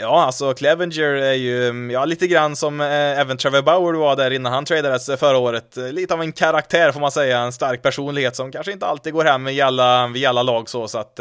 Ja, 0.00 0.22
alltså 0.24 0.54
Clevenger 0.54 1.02
är 1.12 1.32
ju, 1.32 1.68
mm, 1.68 1.90
ja, 1.90 2.04
lite 2.04 2.26
grann 2.26 2.56
som 2.56 2.80
även 2.80 3.36
Trevor 3.36 3.62
Bauer 3.62 3.92
var 3.94 4.16
där 4.16 4.30
innan 4.30 4.52
han 4.52 4.64
tradades 4.64 5.06
förra 5.20 5.38
året. 5.38 5.76
Lite 5.76 6.14
av 6.14 6.22
en 6.22 6.32
karaktär 6.32 6.92
får 6.92 7.00
man 7.00 7.12
säga, 7.12 7.38
en 7.38 7.52
stark 7.52 7.82
personlighet 7.82 8.36
som 8.36 8.52
kanske 8.52 8.72
inte 8.72 8.86
alltid 8.86 9.12
går 9.12 9.24
hem 9.24 9.48
i 9.48 9.60
alla, 9.60 10.12
i 10.16 10.26
alla 10.26 10.42
lag 10.42 10.68
så, 10.68 10.88
så 10.88 10.98
att 10.98 11.20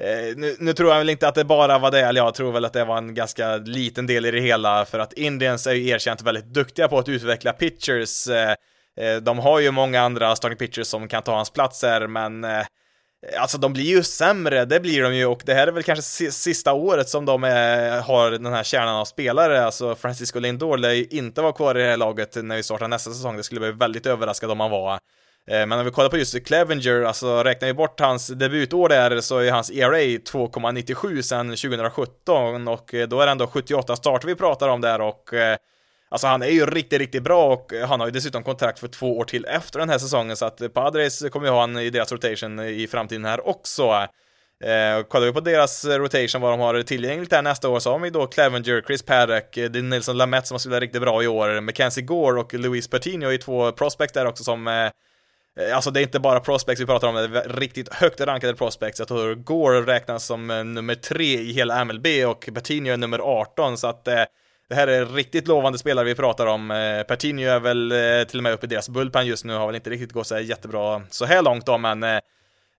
Eh, 0.00 0.36
nu, 0.36 0.56
nu, 0.58 0.72
tror 0.72 0.90
jag 0.90 0.98
väl 0.98 1.10
inte 1.10 1.28
att 1.28 1.34
det 1.34 1.44
bara 1.44 1.78
var 1.78 1.90
det, 1.90 2.00
eller 2.00 2.20
jag 2.20 2.34
tror 2.34 2.52
väl 2.52 2.64
att 2.64 2.72
det 2.72 2.84
var 2.84 2.98
en 2.98 3.14
ganska 3.14 3.56
liten 3.56 4.06
del 4.06 4.26
i 4.26 4.30
det 4.30 4.40
hela, 4.40 4.84
för 4.84 4.98
att 4.98 5.12
Indians 5.12 5.66
är 5.66 5.74
ju 5.74 5.88
erkänt 5.88 6.22
väldigt 6.22 6.44
duktiga 6.44 6.88
på 6.88 6.98
att 6.98 7.08
utveckla 7.08 7.52
pitchers. 7.52 8.28
Eh, 8.28 8.54
eh 9.00 9.16
de 9.22 9.38
har 9.38 9.60
ju 9.60 9.70
många 9.70 10.00
andra 10.00 10.36
starting 10.36 10.58
pitchers 10.58 10.86
som 10.86 11.08
kan 11.08 11.22
ta 11.22 11.36
hans 11.36 11.50
platser, 11.50 12.06
men 12.06 12.44
eh, 12.44 12.64
Alltså 13.38 13.58
de 13.58 13.72
blir 13.72 13.84
ju 13.84 14.02
sämre, 14.02 14.64
det 14.64 14.80
blir 14.80 15.02
de 15.02 15.14
ju 15.14 15.26
och 15.26 15.42
det 15.44 15.54
här 15.54 15.66
är 15.66 15.72
väl 15.72 15.82
kanske 15.82 16.30
sista 16.32 16.72
året 16.72 17.08
som 17.08 17.24
de 17.24 17.44
är, 17.44 18.00
har 18.00 18.30
den 18.30 18.46
här 18.46 18.62
kärnan 18.62 18.94
av 18.94 19.04
spelare, 19.04 19.64
alltså 19.64 19.94
Francisco 19.94 20.38
Lindor 20.38 20.78
lär 20.78 20.90
ju 20.90 21.06
inte 21.10 21.42
vara 21.42 21.52
kvar 21.52 21.74
i 21.74 21.82
det 21.82 21.88
här 21.88 21.96
laget 21.96 22.34
när 22.42 22.56
vi 22.56 22.62
startar 22.62 22.88
nästa 22.88 23.10
säsong, 23.10 23.36
det 23.36 23.42
skulle 23.42 23.60
bli 23.60 23.72
väldigt 23.72 24.06
överraskad 24.06 24.50
om 24.50 24.60
han 24.60 24.70
var. 24.70 24.98
Eh, 25.50 25.66
men 25.66 25.72
om 25.72 25.84
vi 25.84 25.90
kollar 25.90 26.08
på 26.08 26.16
just 26.16 26.46
Clevenger, 26.46 27.02
alltså 27.02 27.42
räknar 27.42 27.68
vi 27.68 27.74
bort 27.74 28.00
hans 28.00 28.26
debutår 28.26 28.88
där 28.88 29.20
så 29.20 29.38
är 29.38 29.50
hans 29.50 29.70
ERA 29.70 29.98
2,97 29.98 31.22
sedan 31.22 31.48
2017 31.48 32.68
och 32.68 32.94
eh, 32.94 33.08
då 33.08 33.20
är 33.20 33.26
det 33.26 33.32
ändå 33.32 33.46
78 33.46 33.96
starter 33.96 34.26
vi 34.26 34.34
pratar 34.34 34.68
om 34.68 34.80
där 34.80 35.00
och 35.00 35.34
eh, 35.34 35.56
Alltså 36.08 36.26
han 36.26 36.42
är 36.42 36.46
ju 36.46 36.66
riktigt, 36.66 36.98
riktigt 36.98 37.22
bra 37.22 37.52
och 37.52 37.72
han 37.88 38.00
har 38.00 38.06
ju 38.06 38.12
dessutom 38.12 38.42
kontrakt 38.42 38.78
för 38.78 38.88
två 38.88 39.18
år 39.18 39.24
till 39.24 39.44
efter 39.44 39.78
den 39.78 39.88
här 39.88 39.98
säsongen 39.98 40.36
så 40.36 40.46
att 40.46 40.74
Padres 40.74 41.24
kommer 41.30 41.46
ju 41.46 41.52
ha 41.52 41.60
han 41.60 41.78
i 41.78 41.90
deras 41.90 42.12
rotation 42.12 42.60
i 42.60 42.86
framtiden 42.86 43.24
här 43.24 43.48
också. 43.48 43.82
Eh, 44.64 45.02
kollar 45.08 45.26
vi 45.26 45.32
på 45.32 45.40
deras 45.40 45.84
rotation, 45.84 46.40
vad 46.40 46.52
de 46.52 46.60
har 46.60 46.82
tillgängligt 46.82 47.32
här 47.32 47.42
nästa 47.42 47.68
år, 47.68 47.80
så 47.80 47.92
har 47.92 47.98
vi 47.98 48.10
då 48.10 48.26
Clevenger, 48.26 48.82
Chris 48.86 49.02
Paddock, 49.02 49.54
det 49.54 49.76
är 49.76 49.82
Nilsson 49.82 50.16
Lamette 50.16 50.48
som 50.48 50.54
har 50.54 50.58
spelat 50.58 50.80
riktigt 50.80 51.02
bra 51.02 51.22
i 51.22 51.26
år, 51.26 51.60
Mackenzie 51.60 52.04
Gore 52.04 52.40
och 52.40 52.54
Luis 52.54 52.88
Pertino 52.88 53.26
är 53.26 53.38
två 53.38 53.72
prospects 53.72 54.12
där 54.14 54.26
också 54.26 54.44
som 54.44 54.68
Eh, 54.68 54.90
Eh, 55.60 55.76
alltså 55.76 55.90
det 55.90 56.00
är 56.00 56.02
inte 56.02 56.20
bara 56.20 56.40
prospects 56.40 56.82
vi 56.82 56.86
pratar 56.86 57.08
om, 57.08 57.14
det 57.14 57.20
är 57.20 57.48
riktigt 57.48 57.94
högt 57.94 58.20
rankade 58.20 58.54
prospects. 58.54 58.98
Jag 58.98 59.08
tror 59.08 59.34
Gore 59.34 59.80
räknas 59.80 60.24
som 60.24 60.50
eh, 60.50 60.64
nummer 60.64 60.94
tre 60.94 61.40
i 61.40 61.52
hela 61.52 61.84
MLB 61.84 62.06
och 62.26 62.48
Pertinho 62.54 62.92
är 62.92 62.96
nummer 62.96 63.18
18, 63.18 63.78
så 63.78 63.86
att 63.86 64.08
eh, 64.08 64.22
det 64.68 64.74
här 64.74 64.86
är 64.86 65.06
riktigt 65.06 65.48
lovande 65.48 65.78
spelare 65.78 66.04
vi 66.04 66.14
pratar 66.14 66.46
om. 66.46 66.70
Eh, 66.70 67.02
Pertinho 67.02 67.48
är 67.50 67.60
väl 67.60 67.92
eh, 67.92 68.24
till 68.28 68.38
och 68.38 68.42
med 68.42 68.52
uppe 68.52 68.66
i 68.66 68.68
deras 68.68 68.88
bullpen 68.88 69.26
just 69.26 69.44
nu, 69.44 69.54
har 69.54 69.66
väl 69.66 69.74
inte 69.74 69.90
riktigt 69.90 70.12
gått 70.12 70.26
så 70.26 70.38
jättebra 70.38 71.02
så 71.10 71.24
här 71.24 71.42
långt 71.42 71.66
då, 71.66 71.78
men 71.78 72.02
eh, 72.02 72.16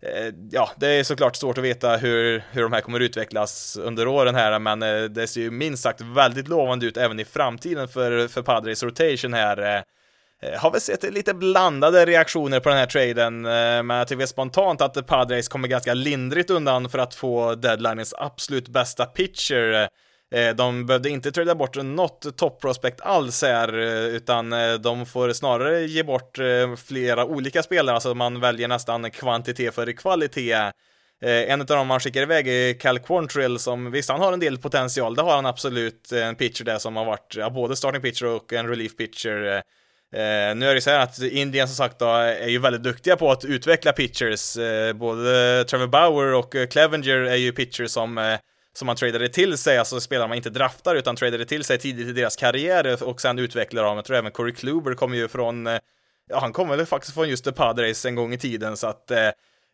eh, 0.01 0.34
ja, 0.51 0.72
det 0.75 0.88
är 0.88 1.03
såklart 1.03 1.36
svårt 1.36 1.58
att 1.58 1.63
veta 1.63 1.98
hur, 1.98 2.44
hur 2.51 2.62
de 2.63 2.74
här 2.74 2.82
kommer 2.82 3.00
utvecklas 3.00 3.77
under 3.77 4.08
åren 4.08 4.36
här, 4.36 4.60
men 4.60 4.79
det 5.13 5.27
ser 5.27 5.41
ju 5.41 5.51
minst 5.51 5.84
sagt 5.84 6.01
väldigt 6.01 6.48
lovande 6.48 6.86
ut 6.86 6.98
även 6.98 7.20
i 7.20 7.25
framtiden 7.25 7.88
för, 7.88 8.27
för 8.27 8.41
Padres 8.41 8.84
rotation 8.84 9.34
här. 9.34 9.84
Eh, 10.44 10.60
har 10.60 10.72
väl 10.72 10.82
sett 10.82 11.13
lite 11.13 11.34
blandade 11.34 12.06
reaktioner 12.06 12.60
på 12.60 12.70
den 12.70 12.77
här 12.77 12.86
traden, 12.86 13.46
eh, 13.46 13.84
men 13.84 13.89
jag 13.89 14.08
tycker 14.08 14.25
spontant 14.25 14.82
att 14.82 15.08
Padres 15.08 15.48
kommer 15.48 15.68
ganska 15.68 15.94
lindrigt 15.94 16.50
undan 16.50 16.90
för 16.90 17.00
att 17.00 17.16
få 17.16 17.55
deadlinens 17.55 18.14
absolut 18.18 18.68
bästa 18.68 19.05
pitcher. 19.05 19.90
Eh, 20.36 20.55
de 20.55 20.86
behövde 20.86 21.09
inte 21.09 21.31
trada 21.31 21.55
bort 21.55 21.75
något 21.75 22.38
topprospect 22.38 23.01
alls 23.01 23.42
här, 23.42 23.74
utan 24.07 24.50
de 24.81 25.05
får 25.05 25.33
snarare 25.33 25.86
ge 25.86 26.03
bort 26.03 26.38
flera 26.88 27.25
olika 27.25 27.64
spelare, 27.64 27.96
alltså 27.96 28.14
man 28.14 28.40
väljer 28.40 28.68
nästan 28.68 29.12
kvantitet 29.12 29.75
före 29.75 29.94
kvalitet. 29.94 30.72
En 31.22 31.62
av 31.62 31.68
dem 31.68 31.88
man 31.88 32.00
skickar 32.00 32.22
iväg 32.22 32.48
är 32.48 32.79
Cal 32.79 33.00
Quantrill 33.00 33.59
som 33.59 33.92
visst, 33.92 34.09
han 34.09 34.22
har 34.22 34.33
en 34.33 34.40
del 34.40 34.57
potential, 34.57 35.16
det 35.16 35.22
har 35.22 35.36
han 35.36 35.46
absolut, 35.46 36.12
en 36.12 36.36
pitcher 36.36 36.64
där 36.64 36.77
som 36.77 36.96
har 36.96 37.05
varit 37.05 37.36
ja, 37.36 37.50
både 37.50 37.75
starting 37.75 38.01
pitcher 38.01 38.25
och 38.25 38.53
en 38.53 38.68
relief 38.68 38.98
pitcher. 38.98 39.62
Eh, 40.16 40.56
nu 40.56 40.70
är 40.70 40.75
det 40.75 40.82
så 40.82 40.90
här 40.90 41.00
att 41.00 41.20
Indien 41.20 41.68
som 41.68 41.75
sagt 41.75 42.00
då 42.00 42.06
är 42.16 42.48
ju 42.48 42.60
väldigt 42.60 42.84
duktiga 42.84 43.16
på 43.16 43.32
att 43.32 43.46
utveckla 43.46 43.92
pitchers. 43.92 44.58
Eh, 44.58 44.94
både 44.94 45.66
Trevor 45.70 45.88
Bauer 45.88 46.34
och 46.34 46.56
eh, 46.56 46.68
Clevenger 46.68 47.18
är 47.18 47.36
ju 47.36 47.51
pitchers 47.51 47.92
som, 47.92 48.18
eh, 48.18 48.38
som 48.74 48.86
man 48.86 48.96
tradade 48.96 49.30
till 49.30 49.58
sig, 49.58 49.78
alltså 49.78 50.00
spelare 50.00 50.28
man 50.28 50.38
inte 50.38 50.50
draftar 50.50 50.96
utan 50.96 51.16
tradade 51.16 51.46
till 51.46 51.64
sig 51.64 51.78
tidigt 51.78 52.08
i 52.08 52.12
deras 52.12 52.36
karriär 52.36 53.04
och 53.04 53.22
sen 53.22 53.40
utvecklar 53.40 53.84
dem. 53.84 53.96
Jag 53.96 54.06
tror 54.06 54.18
även 54.18 54.32
Corey 54.32 54.54
Kluber 54.54 54.94
kommer 54.94 55.18
ju 55.18 55.28
från, 55.28 55.68
eh, 55.68 55.80
ja 56.30 56.40
han 56.40 56.54
kommer 56.54 56.78
väl 56.78 56.86
faktiskt 56.86 57.14
från 57.14 57.30
just 57.30 57.46
The 57.46 57.51
Padres 57.51 58.06
en 58.06 58.16
gång 58.16 58.34
i 58.34 58.38
tiden 58.38 58.78
så 58.78 58.88
att 58.88 59.12
Eh, 59.12 59.30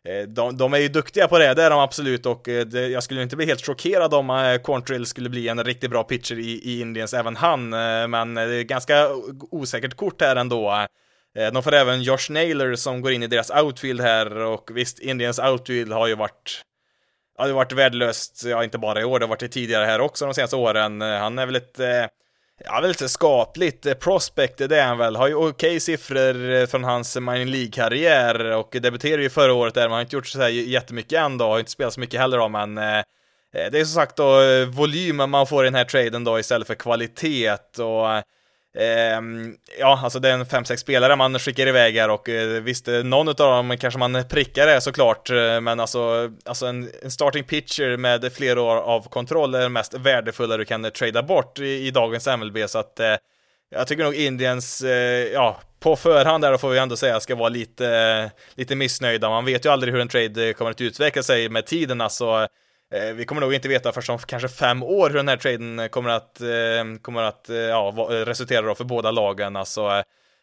Eh, 0.08 0.28
de, 0.28 0.56
de, 0.56 0.74
är 0.74 0.78
ju 0.78 0.88
duktiga 0.88 1.28
på 1.28 1.38
det, 1.38 1.54
det 1.54 1.62
är 1.62 1.70
de 1.70 1.78
absolut 1.78 2.26
och 2.26 2.48
eh, 2.48 2.66
det, 2.66 2.88
jag 2.88 3.02
skulle 3.02 3.22
inte 3.22 3.36
bli 3.36 3.46
helt 3.46 3.66
chockerad 3.66 4.14
om 4.14 4.30
eh, 4.30 4.34
Corntrill 4.34 4.62
Quantrill 4.62 5.06
skulle 5.06 5.28
bli 5.28 5.48
en 5.48 5.64
riktigt 5.64 5.90
bra 5.90 6.04
pitcher 6.04 6.38
i, 6.38 6.50
i 6.50 6.80
Indiens, 6.80 7.14
även 7.14 7.36
han, 7.36 7.68
men 8.10 8.34
det 8.34 8.54
är 8.54 8.62
ganska 8.62 9.08
osäkert 9.50 9.94
kort 9.94 10.20
här 10.20 10.36
ändå. 10.36 10.86
De 11.52 11.62
får 11.62 11.74
även 11.74 12.02
Josh 12.02 12.30
Naylor 12.30 12.74
som 12.74 13.00
går 13.00 13.12
in 13.12 13.22
i 13.22 13.26
deras 13.26 13.50
outfield 13.50 14.00
här 14.00 14.36
och 14.36 14.70
visst, 14.74 14.98
Indiens 14.98 15.38
outfield 15.38 15.92
har 15.92 16.06
ju 16.06 16.14
varit 16.14 16.62
Ja, 17.38 17.44
det 17.44 17.50
har 17.50 17.56
varit 17.56 17.72
värdelöst, 17.72 18.44
ja 18.44 18.64
inte 18.64 18.78
bara 18.78 19.00
i 19.00 19.04
år, 19.04 19.18
det 19.18 19.24
har 19.24 19.28
varit 19.28 19.40
det 19.40 19.48
tidigare 19.48 19.84
här 19.84 20.00
också 20.00 20.24
de 20.24 20.34
senaste 20.34 20.56
åren. 20.56 21.00
Han 21.00 21.38
är 21.38 21.46
väl 21.46 21.56
ett 21.56 21.80
Ja, 22.64 22.80
lite 22.80 23.08
skapligt. 23.08 23.86
Eh, 23.86 23.94
Prospect, 23.94 24.58
det 24.58 24.78
är 24.78 24.86
han 24.86 24.98
väl. 24.98 25.16
Har 25.16 25.28
ju 25.28 25.34
okej 25.34 25.48
okay 25.50 25.80
siffror 25.80 26.50
eh, 26.50 26.66
från 26.66 26.84
hans 26.84 27.16
Mining 27.16 27.48
League-karriär 27.48 28.50
och 28.50 28.76
debuterade 28.82 29.22
ju 29.22 29.30
förra 29.30 29.52
året 29.52 29.74
där. 29.74 29.88
Man 29.88 29.92
har 29.92 30.00
inte 30.00 30.16
gjort 30.16 30.26
så 30.26 30.40
här 30.40 30.48
jättemycket 30.48 31.18
än 31.18 31.38
då, 31.38 31.44
har 31.44 31.58
inte 31.58 31.70
spelat 31.70 31.94
så 31.94 32.00
mycket 32.00 32.20
heller 32.20 32.38
då, 32.38 32.48
men 32.48 32.78
eh, 32.78 33.04
det 33.52 33.78
är 33.78 33.84
som 33.84 33.94
sagt 33.94 34.16
då 34.16 34.40
volymen 34.64 35.30
man 35.30 35.46
får 35.46 35.64
i 35.64 35.66
den 35.66 35.74
här 35.74 35.84
traden 35.84 36.24
då 36.24 36.38
istället 36.38 36.66
för 36.66 36.74
kvalitet 36.74 37.78
och 37.78 38.22
Ehm, 38.78 39.56
ja, 39.78 40.00
alltså 40.02 40.18
det 40.18 40.28
är 40.28 40.32
en 40.32 40.44
5-6 40.44 40.76
spelare 40.76 41.16
man 41.16 41.38
skickar 41.38 41.66
iväg 41.66 41.96
här 41.96 42.10
och 42.10 42.28
eh, 42.28 42.62
visst, 42.62 42.88
eh, 42.88 43.04
någon 43.04 43.28
av 43.28 43.34
dem 43.34 43.76
kanske 43.80 43.98
man 43.98 44.24
prickar 44.28 44.66
det 44.66 44.80
såklart, 44.80 45.30
eh, 45.30 45.60
men 45.60 45.80
alltså, 45.80 46.30
alltså 46.44 46.66
en, 46.66 46.90
en, 47.02 47.10
starting 47.10 47.44
pitcher 47.44 47.96
med 47.96 48.32
flera 48.32 48.62
år 48.62 48.76
av 48.76 49.08
kontroll 49.08 49.54
är 49.54 49.60
det 49.60 49.68
mest 49.68 49.94
värdefulla 49.94 50.56
du 50.56 50.64
kan 50.64 50.90
trada 50.90 51.22
bort 51.22 51.58
i, 51.58 51.86
i 51.86 51.90
dagens 51.90 52.26
MLB, 52.26 52.58
så 52.66 52.78
att 52.78 53.00
eh, 53.00 53.14
jag 53.70 53.86
tycker 53.86 54.04
nog 54.04 54.14
Indiens, 54.14 54.82
eh, 54.82 55.32
ja, 55.32 55.60
på 55.80 55.96
förhand 55.96 56.44
där 56.44 56.56
får 56.56 56.70
vi 56.70 56.78
ändå 56.78 56.96
säga 56.96 57.20
ska 57.20 57.34
vara 57.34 57.48
lite, 57.48 58.30
lite 58.54 58.74
missnöjda. 58.74 59.28
Man 59.28 59.44
vet 59.44 59.64
ju 59.64 59.72
aldrig 59.72 59.94
hur 59.94 60.00
en 60.00 60.08
trade 60.08 60.52
kommer 60.52 60.70
att 60.70 60.80
utveckla 60.80 61.22
sig 61.22 61.48
med 61.48 61.66
tiden, 61.66 62.00
alltså 62.00 62.48
Eh, 62.92 63.14
vi 63.14 63.24
kommer 63.24 63.40
nog 63.40 63.54
inte 63.54 63.68
veta 63.68 63.92
först 63.92 64.10
om 64.10 64.18
kanske 64.18 64.48
fem 64.48 64.82
år 64.82 65.10
hur 65.10 65.16
den 65.16 65.28
här 65.28 65.36
traden 65.36 65.78
eh, 65.78 65.88
kommer 65.88 66.10
att, 66.10 66.40
eh, 66.40 67.00
kommer 67.02 67.22
att 67.22 67.48
eh, 67.48 67.56
ja, 67.56 67.92
resultera 68.10 68.62
då 68.62 68.74
för 68.74 68.84
båda 68.84 69.10
lagen. 69.10 69.56
Alltså, 69.56 70.02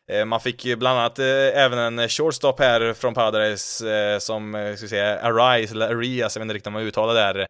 eh, 0.10 0.26
man 0.26 0.40
fick 0.40 0.66
ju 0.66 0.76
bland 0.76 1.00
annat 1.00 1.20
även 1.20 2.00
en 2.00 2.10
shortstop 2.10 2.60
här 2.60 2.94
från 2.94 3.14
Padres 3.14 3.84
som, 4.20 4.74
ska 4.76 4.86
vi 4.86 4.90
säga, 4.90 5.20
Arise, 5.20 5.74
eller 5.74 5.90
Arias, 5.90 6.36
jag 6.36 6.40
vet 6.40 6.46
inte 6.46 6.54
riktigt 6.54 6.68
om 6.68 6.74
man 6.74 6.82
uttalar 6.82 7.14
det 7.14 7.22
här. 7.22 7.48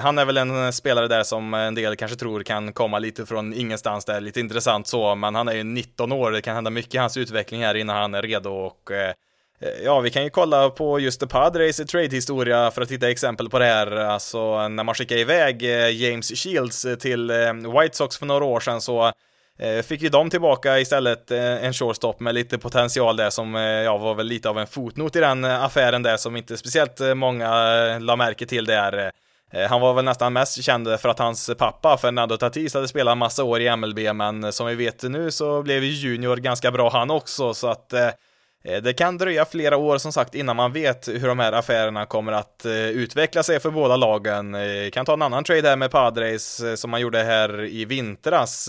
Han 0.00 0.18
är 0.18 0.24
väl 0.24 0.36
en 0.36 0.72
spelare 0.72 1.08
där 1.08 1.22
som 1.22 1.54
en 1.54 1.74
del 1.74 1.96
kanske 1.96 2.16
tror 2.16 2.42
kan 2.42 2.72
komma 2.72 2.98
lite 2.98 3.26
från 3.26 3.54
ingenstans 3.54 4.04
där, 4.04 4.20
lite 4.20 4.40
intressant 4.40 4.86
så, 4.86 5.14
men 5.14 5.34
han 5.34 5.48
är 5.48 5.54
ju 5.54 5.64
19 5.64 6.12
år, 6.12 6.30
det 6.30 6.42
kan 6.42 6.54
hända 6.54 6.70
mycket 6.70 6.94
i 6.94 6.98
hans 6.98 7.16
utveckling 7.16 7.64
här 7.64 7.74
innan 7.74 7.96
han 7.96 8.14
är 8.14 8.22
redo 8.22 8.50
och 8.50 8.90
Eh, 8.90 9.12
Eh, 9.62 9.84
ja, 9.84 10.00
vi 10.00 10.10
kan 10.10 10.24
ju 10.24 10.30
kolla 10.30 10.70
på 10.70 11.00
just 11.00 11.20
The 11.20 11.26
Padres 11.26 11.76
trade-historia 11.76 12.70
för 12.70 12.82
att 12.82 12.90
hitta 12.90 13.10
exempel 13.10 13.48
på 13.48 13.58
det 13.58 13.64
här. 13.64 13.96
Alltså, 13.96 14.68
när 14.68 14.84
man 14.84 14.94
skickade 14.94 15.20
iväg 15.20 15.62
eh, 15.62 15.90
James 15.90 16.32
Shields 16.42 16.86
till 17.00 17.30
eh, 17.30 17.52
White 17.80 17.96
Sox 17.96 18.18
för 18.18 18.26
några 18.26 18.44
år 18.44 18.60
sedan 18.60 18.80
så 18.80 19.12
fick 19.84 20.02
ju 20.02 20.08
de 20.08 20.30
tillbaka 20.30 20.78
istället 20.80 21.30
en 21.30 21.72
shortstop 21.72 22.20
med 22.20 22.34
lite 22.34 22.58
potential 22.58 23.16
där 23.16 23.30
som 23.30 23.54
ja, 23.54 23.98
var 23.98 24.14
väl 24.14 24.26
lite 24.26 24.48
av 24.48 24.58
en 24.58 24.66
fotnot 24.66 25.16
i 25.16 25.20
den 25.20 25.44
affären 25.44 26.02
där 26.02 26.16
som 26.16 26.36
inte 26.36 26.56
speciellt 26.56 27.00
många 27.14 27.48
la 27.98 28.16
märke 28.16 28.46
till 28.46 28.64
där. 28.64 29.12
Han 29.68 29.80
var 29.80 29.94
väl 29.94 30.04
nästan 30.04 30.32
mest 30.32 30.62
känd 30.62 31.00
för 31.00 31.08
att 31.08 31.18
hans 31.18 31.50
pappa 31.58 31.98
Fernando 31.98 32.36
Tatis 32.36 32.74
hade 32.74 32.88
spelat 32.88 33.18
massa 33.18 33.44
år 33.44 33.60
i 33.60 33.76
MLB 33.76 33.98
men 34.14 34.52
som 34.52 34.66
vi 34.66 34.74
vet 34.74 35.02
nu 35.02 35.30
så 35.30 35.62
blev 35.62 35.84
ju 35.84 35.90
Junior 35.90 36.36
ganska 36.36 36.70
bra 36.70 36.90
han 36.90 37.10
också 37.10 37.54
så 37.54 37.68
att 37.68 37.94
Eh, 38.64 38.82
det 38.82 38.92
kan 38.92 39.18
dröja 39.18 39.44
flera 39.44 39.76
år 39.76 39.98
som 39.98 40.12
sagt 40.12 40.34
innan 40.34 40.56
man 40.56 40.72
vet 40.72 41.08
hur 41.08 41.28
de 41.28 41.38
här 41.38 41.52
affärerna 41.52 42.06
kommer 42.06 42.32
att 42.32 42.64
eh, 42.64 42.72
utveckla 42.72 43.42
sig 43.42 43.60
för 43.60 43.70
båda 43.70 43.96
lagen. 43.96 44.54
Eh, 44.54 44.90
kan 44.92 45.06
ta 45.06 45.12
en 45.12 45.22
annan 45.22 45.44
trade 45.44 45.68
här 45.68 45.76
med 45.76 45.90
Padres 45.90 46.62
som 46.80 46.90
man 46.90 47.00
gjorde 47.00 47.22
här 47.22 47.64
i 47.64 47.84
vintras. 47.84 48.68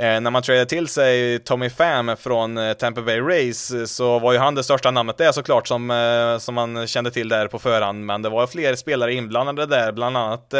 När 0.00 0.30
man 0.30 0.42
tradade 0.42 0.66
till 0.66 0.88
sig 0.88 1.38
Tommy 1.38 1.70
Pham 1.70 2.16
från 2.16 2.74
Tampa 2.78 3.02
Bay 3.02 3.20
Rays 3.20 3.72
så 3.96 4.18
var 4.18 4.32
ju 4.32 4.38
han 4.38 4.54
det 4.54 4.64
största 4.64 4.90
namnet 4.90 5.18
där 5.18 5.32
såklart 5.32 5.68
som, 5.68 6.36
som 6.40 6.54
man 6.54 6.86
kände 6.86 7.10
till 7.10 7.28
där 7.28 7.46
på 7.46 7.58
förhand, 7.58 8.06
men 8.06 8.22
det 8.22 8.28
var 8.28 8.46
fler 8.46 8.74
spelare 8.74 9.14
inblandade 9.14 9.66
där, 9.66 9.92
bland 9.92 10.16
annat 10.16 10.54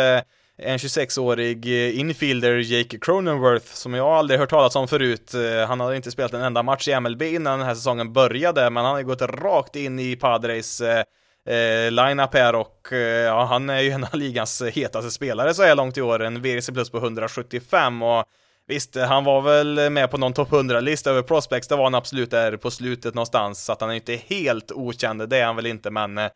en 0.58 0.78
26-årig 0.78 1.66
eh, 1.66 2.00
infielder, 2.00 2.56
Jake 2.58 2.98
Cronenworth, 2.98 3.66
som 3.66 3.94
jag 3.94 4.06
aldrig 4.06 4.40
hört 4.40 4.50
talas 4.50 4.76
om 4.76 4.88
förut. 4.88 5.34
Eh, 5.34 5.68
han 5.68 5.80
hade 5.80 5.96
inte 5.96 6.10
spelat 6.10 6.32
en 6.32 6.40
enda 6.40 6.62
match 6.62 6.88
i 6.88 7.00
MLB 7.00 7.22
innan 7.22 7.58
den 7.58 7.68
här 7.68 7.74
säsongen 7.74 8.12
började, 8.12 8.70
men 8.70 8.84
han 8.84 8.94
har 8.94 9.02
gått 9.02 9.22
rakt 9.22 9.76
in 9.76 9.98
i 9.98 10.16
Padres 10.16 10.80
eh, 10.80 11.04
eh 11.48 11.90
line-up 11.90 12.34
här 12.34 12.54
och 12.54 12.88
ja, 13.26 13.44
han 13.44 13.70
är 13.70 13.80
ju 13.80 13.90
en 13.90 14.04
av 14.04 14.14
ligans 14.14 14.62
hetaste 14.62 15.10
spelare 15.10 15.54
så 15.54 15.62
här 15.62 15.74
långt 15.74 15.96
i 15.96 16.02
år, 16.02 16.22
en 16.22 16.42
VRC 16.42 16.72
plus 16.72 16.90
på 16.90 16.98
175 16.98 18.02
och 18.02 18.24
Visst, 18.70 18.96
han 18.96 19.24
var 19.24 19.40
väl 19.40 19.90
med 19.90 20.10
på 20.10 20.18
någon 20.18 20.32
topp 20.32 20.50
100-lista 20.50 21.10
över 21.10 21.22
prospects, 21.22 21.68
det 21.68 21.76
var 21.76 21.84
han 21.84 21.94
absolut 21.94 22.30
där 22.30 22.56
på 22.56 22.70
slutet 22.70 23.14
någonstans, 23.14 23.64
så 23.64 23.72
att 23.72 23.80
han 23.80 23.90
är 23.90 23.94
inte 23.94 24.20
helt 24.26 24.72
okänd, 24.72 25.28
det 25.28 25.38
är 25.38 25.44
han 25.44 25.56
väl 25.56 25.66
inte, 25.66 25.90
men 25.90 26.18
eh, 26.18 26.28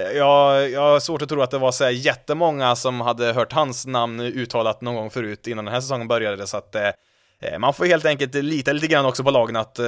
Eh, 0.00 0.16
jag, 0.16 0.70
jag 0.70 0.80
har 0.80 1.00
svårt 1.00 1.22
att 1.22 1.28
tro 1.28 1.42
att 1.42 1.50
det 1.50 1.58
var 1.58 1.72
så 1.72 1.84
här 1.84 1.90
jättemånga 1.90 2.76
som 2.76 3.00
hade 3.00 3.32
hört 3.32 3.52
hans 3.52 3.86
namn 3.86 4.20
uttalat 4.20 4.80
någon 4.80 4.94
gång 4.94 5.10
förut 5.10 5.46
innan 5.46 5.64
den 5.64 5.74
här 5.74 5.80
säsongen 5.80 6.08
började, 6.08 6.46
så 6.46 6.56
att 6.56 6.74
eh, 6.74 6.88
eh, 7.40 7.58
man 7.58 7.74
får 7.74 7.84
helt 7.84 8.04
enkelt 8.04 8.34
lita 8.34 8.72
lite 8.72 8.86
grann 8.86 9.06
också 9.06 9.24
på 9.24 9.30
lagen 9.30 9.56
att 9.56 9.78
eh, 9.78 9.84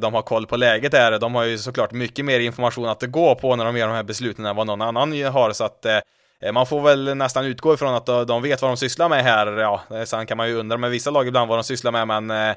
de 0.00 0.14
har 0.14 0.22
koll 0.22 0.46
på 0.46 0.56
läget 0.56 0.92
där. 0.92 1.18
De 1.18 1.34
har 1.34 1.44
ju 1.44 1.58
såklart 1.58 1.92
mycket 1.92 2.24
mer 2.24 2.40
information 2.40 2.88
att 2.88 3.02
gå 3.02 3.34
på 3.34 3.56
när 3.56 3.64
de 3.64 3.76
gör 3.76 3.86
de 3.86 3.94
här 3.94 4.02
besluten 4.02 4.46
än 4.46 4.56
vad 4.56 4.66
någon 4.66 4.82
annan 4.82 5.22
har, 5.24 5.52
så 5.52 5.64
att 5.64 5.86
eh, 5.86 6.52
man 6.52 6.66
får 6.66 6.80
väl 6.80 7.16
nästan 7.16 7.44
utgå 7.44 7.74
ifrån 7.74 7.94
att 7.94 8.06
de 8.06 8.42
vet 8.42 8.62
vad 8.62 8.70
de 8.70 8.76
sysslar 8.76 9.08
med 9.08 9.24
här. 9.24 9.46
Ja, 9.46 9.82
sen 10.04 10.26
kan 10.26 10.36
man 10.36 10.48
ju 10.48 10.54
undra 10.54 10.76
med 10.76 10.90
vissa 10.90 11.10
lag 11.10 11.28
ibland 11.28 11.48
vad 11.48 11.58
de 11.58 11.64
sysslar 11.64 11.92
med, 11.92 12.06
men 12.06 12.30
eh 12.30 12.56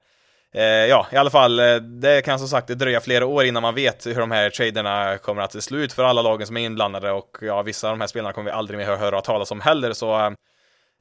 Eh, 0.54 0.64
ja, 0.64 1.08
i 1.12 1.16
alla 1.16 1.30
fall, 1.30 1.60
eh, 1.60 1.76
det 1.76 2.22
kan 2.22 2.40
som 2.40 2.48
sagt 2.48 2.68
dröja 2.68 3.02
flera 3.02 3.26
år 3.26 3.46
innan 3.46 3.62
man 3.62 3.76
vet 3.76 4.08
hur 4.08 4.20
de 4.20 4.32
här 4.32 4.50
traderna 4.50 5.18
kommer 5.18 5.42
att 5.42 5.64
se 5.64 5.76
ut 5.76 5.94
för 5.94 6.04
alla 6.04 6.22
lagen 6.22 6.48
som 6.48 6.58
är 6.58 6.66
inblandade 6.66 7.12
och 7.12 7.38
ja, 7.42 7.62
vissa 7.62 7.88
av 7.88 7.94
de 7.94 8.02
här 8.02 8.08
spelarna 8.08 8.34
kommer 8.34 8.52
vi 8.52 8.58
aldrig 8.58 8.80
mer 8.80 8.96
höra 8.96 9.22
talas 9.22 9.52
om 9.52 9.62
heller, 9.62 9.94
så 9.94 10.20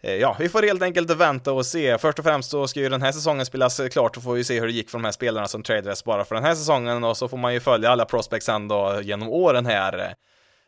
eh, 0.03 0.15
Ja, 0.15 0.37
vi 0.39 0.49
får 0.49 0.63
helt 0.63 0.83
enkelt 0.83 1.11
vänta 1.11 1.53
och 1.53 1.67
se. 1.67 1.99
Först 1.99 2.19
och 2.19 2.25
främst 2.25 2.51
så 2.51 2.69
ska 2.69 2.81
ju 2.81 2.89
den 2.89 3.03
här 3.03 3.13
säsongen 3.13 3.47
spelas 3.47 3.81
klart 3.91 4.17
och 4.17 4.23
får 4.23 4.35
vi 4.35 4.45
se 4.45 4.61
hur 4.61 4.67
det 4.67 4.73
gick 4.73 4.91
för 4.91 4.99
de 4.99 5.05
här 5.05 5.13
spelarna 5.13 5.49
som 5.49 5.63
tradades 5.63 6.05
bara 6.05 6.25
för 6.25 6.35
den 6.35 6.45
här 6.45 6.55
säsongen 6.55 7.05
och 7.05 7.17
så 7.17 7.29
får 7.29 7.37
man 7.37 7.55
ju 7.55 7.61
följa 7.61 7.91
alla 7.91 8.05
prospects 8.05 8.49
ändå 8.49 8.93
då 8.93 9.01
genom 9.01 9.29
åren 9.29 9.67
här. 9.67 10.15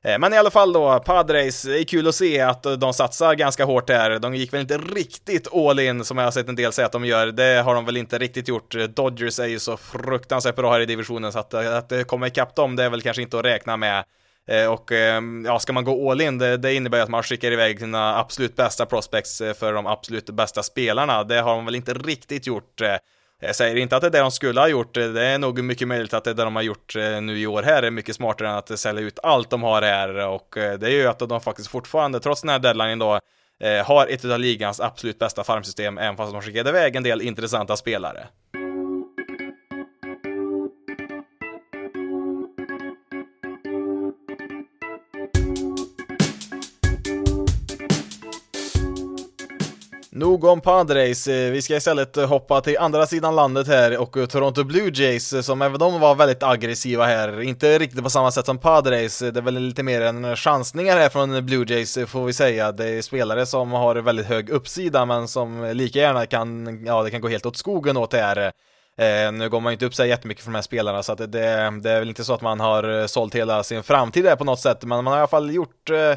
Eh, 0.05 0.19
men 0.19 0.33
i 0.33 0.37
alla 0.37 0.51
fall 0.51 0.73
då, 0.73 1.01
Padres, 1.01 1.63
det 1.63 1.81
är 1.81 1.85
kul 1.85 2.09
att 2.09 2.15
se 2.15 2.41
att 2.41 2.63
de 2.63 2.93
satsar 2.93 3.35
ganska 3.35 3.65
hårt 3.65 3.87
där. 3.87 4.19
De 4.19 4.35
gick 4.35 4.53
väl 4.53 4.61
inte 4.61 4.79
riktigt 4.79 5.55
all 5.55 5.81
in 5.81 6.05
som 6.05 6.19
jag 6.19 6.25
har 6.25 6.31
sett 6.31 6.49
en 6.49 6.57
del 6.57 6.73
säga 6.73 6.87
att 6.87 6.93
de 6.93 7.05
gör. 7.05 7.27
Det 7.27 7.63
har 7.63 7.75
de 7.75 7.85
väl 7.85 7.97
inte 7.97 8.19
riktigt 8.19 8.49
gjort. 8.49 8.75
Dodgers 8.89 9.39
är 9.39 9.47
ju 9.47 9.59
så 9.59 9.77
fruktansvärt 9.77 10.57
bra 10.57 10.73
här 10.73 10.81
i 10.81 10.87
divisionen 10.87 11.33
så 11.33 11.39
att, 11.39 11.55
att 11.55 11.89
det 11.89 12.05
kommer 12.05 12.27
ikapp 12.27 12.57
dem, 12.57 12.77
det 12.77 12.85
är 12.85 12.91
väl 12.91 13.03
kanske 13.03 13.23
inte 13.23 13.39
att 13.39 13.45
räkna 13.45 13.77
med. 13.77 14.05
Eh, 14.49 14.73
och 14.73 14.93
ehm, 14.93 15.45
ja, 15.47 15.59
ska 15.59 15.73
man 15.73 15.85
gå 15.85 16.11
all 16.11 16.21
in, 16.21 16.39
det, 16.39 16.57
det 16.57 16.75
innebär 16.75 17.01
att 17.01 17.09
man 17.09 17.23
skickar 17.23 17.53
iväg 17.53 17.81
sina 17.81 18.19
absolut 18.19 18.57
bästa 18.57 18.87
prospects 18.87 19.41
eh, 19.41 19.55
för 19.55 19.73
de 19.73 19.87
absolut 19.87 20.31
bästa 20.31 20.63
spelarna. 20.63 21.25
Det 21.25 21.41
har 21.41 21.55
de 21.55 21.65
väl 21.65 21.75
inte 21.75 21.95
riktigt 21.95 22.47
gjort. 22.47 22.81
Jag 23.45 23.57
säger 23.57 23.77
inte 23.77 23.97
att 23.97 24.03
det 24.03 24.09
är 24.09 24.11
det 24.11 24.19
de 24.19 24.31
skulle 24.31 24.61
ha 24.61 24.69
gjort, 24.69 24.95
det 24.95 25.27
är 25.27 25.39
nog 25.39 25.65
mycket 25.65 25.89
möjligt 25.89 26.15
att 26.15 26.25
det 26.25 26.31
är 26.31 26.35
det 26.35 26.45
de 26.45 26.57
har 26.57 26.63
gjort 26.63 26.97
eh, 26.97 27.21
nu 27.21 27.39
i 27.39 27.47
år 27.47 27.63
här 27.63 27.83
är 27.83 27.91
mycket 27.91 28.17
smartare 28.17 28.49
än 28.49 28.55
att 28.55 28.79
sälja 28.79 29.03
ut 29.03 29.19
allt 29.23 29.51
de 29.51 29.63
har 29.63 29.83
här 29.83 30.29
och 30.29 30.57
eh, 30.57 30.79
det 30.79 30.87
är 30.87 30.91
ju 30.91 31.07
att 31.07 31.19
de 31.19 31.41
faktiskt 31.41 31.69
fortfarande, 31.69 32.21
trots 32.21 32.41
den 32.41 32.51
här 32.51 32.59
deadlinen 32.59 32.99
då, 32.99 33.21
eh, 33.61 33.87
har 33.87 34.07
ett 34.07 34.25
av 34.25 34.39
ligans 34.39 34.81
absolut 34.81 35.19
bästa 35.19 35.45
farmsystem, 35.45 35.99
även 35.99 36.17
fast 36.17 36.33
de 36.33 36.43
skickade 36.43 36.71
iväg 36.71 36.97
en 36.97 37.03
del 37.03 37.23
intressanta 37.23 37.77
spelare. 37.77 38.27
Nog 50.23 50.45
om 50.45 50.61
Padres, 50.61 51.27
eh, 51.27 51.53
vi 51.53 51.63
ska 51.63 51.77
istället 51.77 52.17
hoppa 52.17 52.61
till 52.61 52.79
andra 52.79 53.07
sidan 53.07 53.37
landet 53.37 53.67
här 53.67 53.99
och 53.99 54.17
eh, 54.17 54.27
Toronto 54.27 54.65
Blue 54.65 54.91
Jays 54.95 55.33
eh, 55.33 55.41
som 55.41 55.63
även 55.63 55.79
de 55.79 56.01
var 56.01 56.15
väldigt 56.15 56.43
aggressiva 56.43 57.05
här, 57.05 57.41
inte 57.41 57.79
riktigt 57.79 58.03
på 58.03 58.11
samma 58.11 58.31
sätt 58.31 58.47
som 58.47 58.59
Padres, 58.59 59.19
det 59.19 59.37
är 59.37 59.43
väl 59.43 59.55
lite 59.55 59.83
mer 59.83 60.01
en 60.01 60.37
chansningar 60.37 60.97
här 60.97 61.09
från 61.09 61.47
Blue 61.47 61.65
Jays 61.69 61.99
får 62.07 62.25
vi 62.25 62.33
säga, 62.33 62.73
det 62.73 62.89
är 62.89 63.03
spelare 63.03 63.47
som 63.47 63.73
har 63.73 63.95
väldigt 63.95 64.27
hög 64.27 64.51
uppsida 64.51 65.07
men 65.07 65.29
som 65.29 65.71
lika 65.75 65.99
gärna 65.99 66.27
kan, 66.27 66.81
ja 66.87 67.03
det 67.03 67.11
kan 67.11 67.21
gå 67.21 67.29
helt 67.29 67.47
åt 67.47 67.57
skogen 67.57 67.97
åt 67.97 68.11
det 68.11 68.19
här. 68.19 68.53
Eh, 68.99 69.33
nu 69.33 69.49
går 69.49 69.61
man 69.61 69.73
ju 69.73 69.75
inte 69.75 69.87
upp 69.87 69.95
sig 69.95 70.09
jättemycket 70.09 70.45
för 70.45 70.51
de 70.51 70.55
här 70.55 70.63
spelarna 70.63 71.03
så 71.03 71.13
att 71.13 71.19
det, 71.19 71.27
det 71.27 71.91
är 71.91 71.99
väl 71.99 72.09
inte 72.09 72.25
så 72.25 72.35
att 72.35 72.43
man 72.43 72.61
har 72.61 73.07
sålt 73.07 73.35
hela 73.35 73.63
sin 73.63 73.83
framtid 73.83 74.25
där 74.25 74.37
på 74.37 74.45
något 74.45 74.61
sätt, 74.61 74.85
men 74.85 75.05
man 75.05 75.07
har 75.07 75.17
i 75.17 75.19
alla 75.21 75.27
fall 75.27 75.55
gjort 75.55 75.91
eh, 75.91 76.15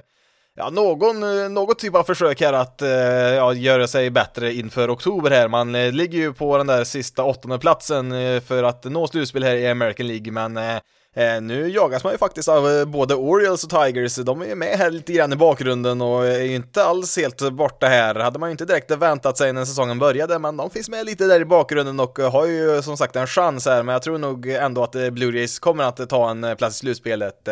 ja, 0.55 0.69
någon, 0.69 1.23
eh, 1.23 1.49
något 1.49 1.79
typ 1.79 1.95
av 1.95 2.03
försök 2.03 2.41
här 2.41 2.53
att 2.53 2.81
eh, 2.81 2.89
ja, 2.89 3.53
göra 3.53 3.87
sig 3.87 4.09
bättre 4.09 4.53
inför 4.53 4.93
oktober 4.93 5.31
här. 5.31 5.47
Man 5.47 5.75
eh, 5.75 5.91
ligger 5.91 6.17
ju 6.17 6.33
på 6.33 6.57
den 6.57 6.67
där 6.67 6.83
sista 6.83 7.23
åttonde 7.23 7.59
platsen 7.59 8.11
eh, 8.11 8.41
för 8.41 8.63
att 8.63 8.83
nå 8.83 9.07
slutspel 9.07 9.43
här 9.43 9.55
i 9.55 9.67
American 9.67 10.07
League, 10.07 10.31
men 10.31 10.57
eh, 10.57 10.75
eh, 11.15 11.41
nu 11.41 11.67
jagas 11.69 12.03
man 12.03 12.13
ju 12.13 12.17
faktiskt 12.17 12.47
av 12.47 12.87
både 12.87 13.15
Orioles 13.15 13.63
och 13.63 13.69
Tigers. 13.69 14.15
De 14.15 14.41
är 14.41 14.55
med 14.55 14.77
här 14.77 14.91
lite 14.91 15.13
grann 15.13 15.33
i 15.33 15.35
bakgrunden 15.35 16.01
och 16.01 16.25
är 16.25 16.41
ju 16.41 16.55
inte 16.55 16.83
alls 16.83 17.17
helt 17.17 17.51
borta 17.51 17.87
här. 17.87 18.15
Hade 18.15 18.39
man 18.39 18.49
ju 18.49 18.51
inte 18.51 18.65
direkt 18.65 18.91
väntat 18.91 19.37
sig 19.37 19.53
när 19.53 19.65
säsongen 19.65 19.99
började, 19.99 20.39
men 20.39 20.57
de 20.57 20.69
finns 20.69 20.89
med 20.89 21.05
lite 21.05 21.25
där 21.25 21.41
i 21.41 21.45
bakgrunden 21.45 21.99
och 21.99 22.19
har 22.19 22.45
ju 22.45 22.81
som 22.81 22.97
sagt 22.97 23.15
en 23.15 23.27
chans 23.27 23.65
här, 23.65 23.83
men 23.83 23.93
jag 23.93 24.01
tror 24.01 24.17
nog 24.17 24.47
ändå 24.47 24.83
att 24.83 24.91
Blue 24.91 25.37
Jays 25.37 25.59
kommer 25.59 25.83
att 25.83 26.09
ta 26.09 26.29
en 26.29 26.55
plats 26.57 26.75
i 26.75 26.79
slutspelet. 26.79 27.49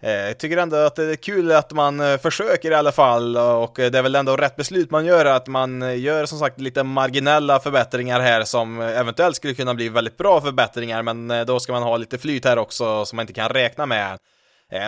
Eh, 0.00 0.10
jag 0.10 0.38
tycker 0.38 0.56
ändå 0.56 0.76
att 0.76 0.96
det 0.96 1.04
är 1.04 1.16
kul 1.16 1.52
att 1.52 1.72
man 1.72 2.00
eh, 2.00 2.18
försöker 2.18 2.70
i 2.70 2.74
alla 2.74 2.92
fall 2.92 3.36
och 3.36 3.72
det 3.76 3.94
är 3.94 4.02
väl 4.02 4.14
ändå 4.14 4.36
rätt 4.36 4.56
beslut 4.56 4.90
man 4.90 5.06
gör 5.06 5.24
att 5.24 5.46
man 5.46 5.82
eh, 5.82 5.98
gör 5.98 6.26
som 6.26 6.38
sagt 6.38 6.60
lite 6.60 6.82
marginella 6.82 7.60
förbättringar 7.60 8.20
här 8.20 8.44
som 8.44 8.80
eventuellt 8.80 9.36
skulle 9.36 9.54
kunna 9.54 9.74
bli 9.74 9.88
väldigt 9.88 10.16
bra 10.16 10.40
förbättringar 10.40 11.02
men 11.02 11.30
eh, 11.30 11.44
då 11.44 11.60
ska 11.60 11.72
man 11.72 11.82
ha 11.82 11.96
lite 11.96 12.18
flyt 12.18 12.44
här 12.44 12.58
också 12.58 13.04
som 13.04 13.16
man 13.16 13.22
inte 13.22 13.32
kan 13.32 13.48
räkna 13.48 13.86
med. 13.86 14.18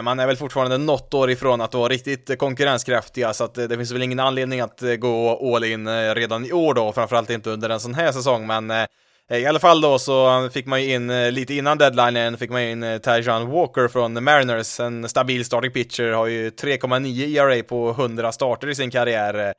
Man 0.02 0.20
är 0.20 0.26
väl 0.26 0.36
fortfarande 0.36 0.78
något 0.78 1.14
år 1.14 1.30
ifrån 1.30 1.60
att 1.60 1.74
vara 1.74 1.88
riktigt 1.88 2.38
konkurrenskraftiga 2.38 3.32
så 3.32 3.44
att 3.44 3.54
det 3.54 3.76
finns 3.76 3.92
väl 3.92 4.02
ingen 4.02 4.20
anledning 4.20 4.60
att 4.60 4.82
gå 4.98 5.54
all 5.56 5.64
in 5.64 6.14
redan 6.14 6.46
i 6.46 6.52
år 6.52 6.74
då, 6.74 6.92
framförallt 6.92 7.30
inte 7.30 7.50
under 7.50 7.70
en 7.70 7.80
sån 7.80 7.94
här 7.94 8.12
säsong 8.12 8.46
men 8.46 8.86
Eh, 9.30 9.38
I 9.38 9.46
alla 9.46 9.58
fall 9.58 9.80
då 9.80 9.98
så 9.98 10.48
fick 10.52 10.66
man 10.66 10.82
ju 10.82 10.94
in, 10.94 11.10
eh, 11.10 11.30
lite 11.30 11.54
innan 11.54 11.78
deadlinen, 11.78 12.38
fick 12.38 12.50
man 12.50 12.60
in 12.60 12.82
eh, 12.82 12.98
Tajan 12.98 13.50
Walker 13.50 13.88
från 13.88 14.24
Mariners, 14.24 14.80
en 14.80 15.08
stabil 15.08 15.44
starting 15.44 15.70
pitcher, 15.70 16.12
har 16.12 16.26
ju 16.26 16.50
3,9 16.50 17.36
ERA 17.36 17.62
på 17.62 17.90
100 17.90 18.32
starter 18.32 18.68
i 18.68 18.74
sin 18.74 18.90
karriär. 18.90 19.54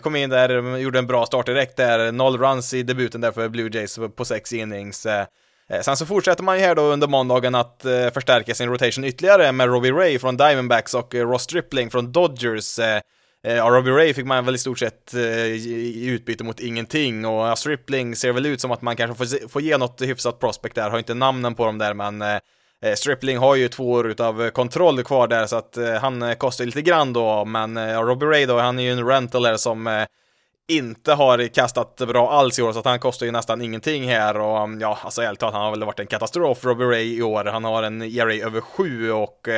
Kom 0.00 0.16
in 0.16 0.30
där, 0.30 0.76
gjorde 0.76 0.98
en 0.98 1.06
bra 1.06 1.26
start 1.26 1.46
direkt 1.46 1.76
där, 1.76 2.12
noll 2.12 2.38
runs 2.38 2.74
i 2.74 2.82
debuten 2.82 3.20
där 3.20 3.32
för 3.32 3.48
Blue 3.48 3.70
Jays 3.72 3.98
på 4.16 4.24
sex 4.24 4.52
innings. 4.52 5.06
Sen 5.82 5.96
så 5.96 6.06
fortsätter 6.06 6.42
man 6.42 6.58
ju 6.58 6.64
här 6.64 6.74
då 6.74 6.82
under 6.82 7.08
måndagen 7.08 7.54
att 7.54 7.80
förstärka 8.14 8.54
sin 8.54 8.68
rotation 8.68 9.04
ytterligare 9.04 9.52
med 9.52 9.68
Robbie 9.68 9.92
Ray 9.92 10.18
från 10.18 10.36
Diamondbacks 10.36 10.94
och 10.94 11.14
Ross 11.14 11.42
Stripling 11.42 11.90
från 11.90 12.12
Dodgers. 12.12 12.78
Eh, 13.46 13.54
ja, 13.56 13.70
Robbie 13.70 13.90
Ray 13.90 14.14
fick 14.14 14.26
man 14.26 14.44
väl 14.44 14.54
i 14.54 14.58
stort 14.58 14.78
sett 14.78 15.14
eh, 15.14 15.46
i 15.46 16.06
utbyte 16.06 16.44
mot 16.44 16.60
ingenting. 16.60 17.26
Och 17.26 17.46
ja, 17.46 17.56
Stripling 17.56 18.16
ser 18.16 18.32
väl 18.32 18.46
ut 18.46 18.60
som 18.60 18.70
att 18.70 18.82
man 18.82 18.96
kanske 18.96 19.26
får, 19.26 19.48
får 19.48 19.62
ge 19.62 19.78
något 19.78 20.02
hyfsat 20.02 20.40
prospect 20.40 20.74
där, 20.74 20.90
har 20.90 20.98
inte 20.98 21.14
namnen 21.14 21.54
på 21.54 21.66
dem 21.66 21.78
där 21.78 21.94
men 21.94 22.22
eh, 22.22 22.38
Stripling 22.96 23.38
har 23.38 23.56
ju 23.56 23.68
två 23.68 23.90
år 23.90 24.10
utav 24.10 24.50
kontroll 24.50 25.04
kvar 25.04 25.28
där 25.28 25.46
så 25.46 25.56
att 25.56 25.78
han 26.00 26.36
kostar 26.36 26.64
lite 26.64 26.82
grann 26.82 27.12
då. 27.12 27.44
Men 27.44 27.76
ja, 27.76 28.02
Robbie 28.02 28.26
Ray 28.26 28.46
då, 28.46 28.58
han 28.58 28.78
är 28.78 28.82
ju 28.82 28.92
en 28.92 29.06
rental 29.06 29.46
här 29.46 29.56
som 29.56 30.06
inte 30.68 31.12
har 31.12 31.48
kastat 31.48 31.96
bra 31.96 32.30
alls 32.32 32.58
i 32.58 32.62
år, 32.62 32.72
så 32.72 32.78
att 32.78 32.84
han 32.84 32.98
kostar 32.98 33.26
ju 33.26 33.32
nästan 33.32 33.62
ingenting 33.62 34.08
här. 34.08 34.36
Och 34.36 34.58
mm, 34.58 34.80
ja, 34.80 34.98
alltså 35.02 35.22
ärligt 35.22 35.40
talat, 35.40 35.54
han 35.54 35.64
har 35.64 35.70
väl 35.70 35.84
varit 35.84 36.00
en 36.00 36.06
katastrof, 36.06 36.64
Robbie 36.64 36.84
Ray, 36.84 37.16
i 37.16 37.22
år. 37.22 37.44
Han 37.44 37.64
har 37.64 37.82
en 37.82 38.02
ERA 38.02 38.46
över 38.46 38.60
7 38.60 39.12
och 39.12 39.48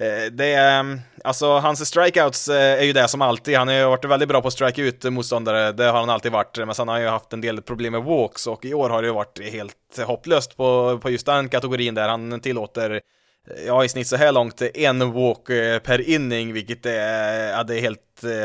Eh, 0.00 0.32
det 0.32 0.52
är, 0.52 0.80
mm, 0.80 1.00
alltså 1.24 1.58
hans 1.58 1.88
strikeouts 1.88 2.48
eh, 2.48 2.80
är 2.80 2.84
ju 2.84 2.92
det 2.92 3.08
som 3.08 3.22
alltid, 3.22 3.56
han 3.56 3.68
har 3.68 3.74
ju 3.74 3.84
varit 3.84 4.04
väldigt 4.04 4.28
bra 4.28 4.42
på 4.42 4.48
att 4.48 4.54
strike 4.54 4.82
ut 4.82 5.04
motståndare, 5.04 5.72
det 5.72 5.84
har 5.84 6.00
han 6.00 6.10
alltid 6.10 6.32
varit, 6.32 6.58
men 6.58 6.74
sen 6.74 6.88
har 6.88 6.94
han 6.94 7.02
ju 7.02 7.08
haft 7.08 7.32
en 7.32 7.40
del 7.40 7.62
problem 7.62 7.92
med 7.92 8.02
walks 8.02 8.46
och 8.46 8.64
i 8.64 8.74
år 8.74 8.90
har 8.90 9.02
det 9.02 9.08
ju 9.08 9.14
varit 9.14 9.52
helt 9.52 9.98
hopplöst 10.06 10.56
på, 10.56 10.98
på 11.02 11.10
just 11.10 11.26
den 11.26 11.48
kategorin 11.48 11.94
där. 11.94 12.08
Han 12.08 12.40
tillåter 12.40 12.90
eh, 12.90 13.00
Ja, 13.66 13.84
i 13.84 13.88
snitt 13.88 14.06
så 14.06 14.16
här 14.16 14.32
långt 14.32 14.62
en 14.62 15.12
walk 15.12 15.46
per 15.82 16.08
inning, 16.08 16.52
vilket 16.52 16.86
är, 16.86 17.50
ja, 17.50 17.62
det 17.62 17.78
är 17.78 17.80
helt 17.80 18.00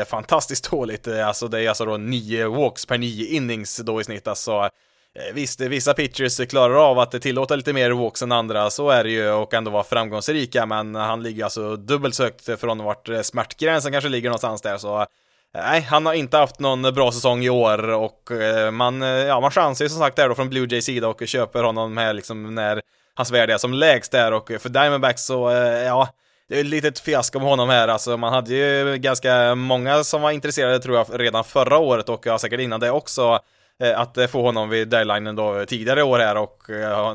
fantastiskt 0.08 0.70
dåligt. 0.70 1.08
Alltså 1.08 1.48
det 1.48 1.62
är 1.62 1.68
alltså 1.68 1.84
då 1.84 1.96
nio 1.96 2.48
walks 2.48 2.86
per 2.86 2.98
nio 2.98 3.26
innings 3.26 3.76
då 3.76 4.00
i 4.00 4.04
snitt, 4.04 4.28
alltså 4.28 4.70
Eh, 5.18 5.34
visst, 5.34 5.60
vissa 5.60 5.94
pitchers 5.94 6.48
klarar 6.48 6.90
av 6.90 6.98
att 6.98 7.22
tillåta 7.22 7.56
lite 7.56 7.72
mer 7.72 7.90
walks 7.90 8.22
än 8.22 8.32
andra, 8.32 8.70
så 8.70 8.90
är 8.90 9.04
det 9.04 9.10
ju, 9.10 9.30
och 9.30 9.54
ändå 9.54 9.70
vara 9.70 9.84
framgångsrika, 9.84 10.66
men 10.66 10.94
han 10.94 11.22
ligger 11.22 11.44
alltså 11.44 11.76
dubbelt 11.76 12.14
så 12.14 12.22
högt 12.22 12.60
från 12.60 12.84
vart 12.84 13.08
eh, 13.08 13.20
smärtgränsen 13.20 13.92
kanske 13.92 14.08
ligger 14.08 14.28
någonstans 14.28 14.62
där, 14.62 14.78
så 14.78 15.00
eh, 15.00 15.06
Nej, 15.54 15.80
han 15.80 16.06
har 16.06 16.14
inte 16.14 16.36
haft 16.36 16.60
någon 16.60 16.82
bra 16.82 17.12
säsong 17.12 17.44
i 17.44 17.50
år 17.50 17.88
och 17.90 18.30
man, 18.72 19.00
ja, 19.02 19.40
man 19.40 19.50
chansar 19.50 19.84
ju 19.84 19.88
som 19.88 19.98
sagt 19.98 20.16
där 20.16 20.28
då 20.28 20.34
från 20.34 20.48
Blue 20.48 20.66
Jays 20.70 20.84
sida 20.84 21.08
och 21.08 21.28
köper 21.28 21.62
honom 21.62 21.96
här 21.96 22.12
liksom 22.12 22.54
när 22.54 22.82
hans 23.14 23.30
värde 23.30 23.54
är 23.54 23.58
som 23.58 23.72
lägst 23.72 24.12
där 24.12 24.32
och 24.32 24.50
för 24.60 24.68
Diamondbacks 24.68 25.24
så, 25.24 25.50
ja, 25.86 26.08
det 26.48 26.56
är 26.56 26.60
ett 26.60 26.66
litet 26.66 26.98
fiasko 26.98 27.38
med 27.38 27.48
honom 27.48 27.68
här, 27.68 27.88
alltså 27.88 28.16
man 28.16 28.32
hade 28.32 28.54
ju 28.54 28.96
ganska 28.96 29.54
många 29.54 30.04
som 30.04 30.22
var 30.22 30.30
intresserade 30.30 30.80
tror 30.80 30.96
jag 30.96 31.06
redan 31.20 31.44
förra 31.44 31.78
året 31.78 32.08
och 32.08 32.26
ja, 32.26 32.38
säkert 32.38 32.60
innan 32.60 32.80
det 32.80 32.90
också. 32.90 33.40
Eh, 33.82 34.00
att 34.00 34.16
eh, 34.16 34.26
få 34.26 34.42
honom 34.42 34.68
vid 34.68 34.88
deadlinen 34.88 35.36
då 35.36 35.58
eh, 35.58 35.64
tidigare 35.64 36.02
år 36.02 36.18
här 36.18 36.36
och 36.36 36.62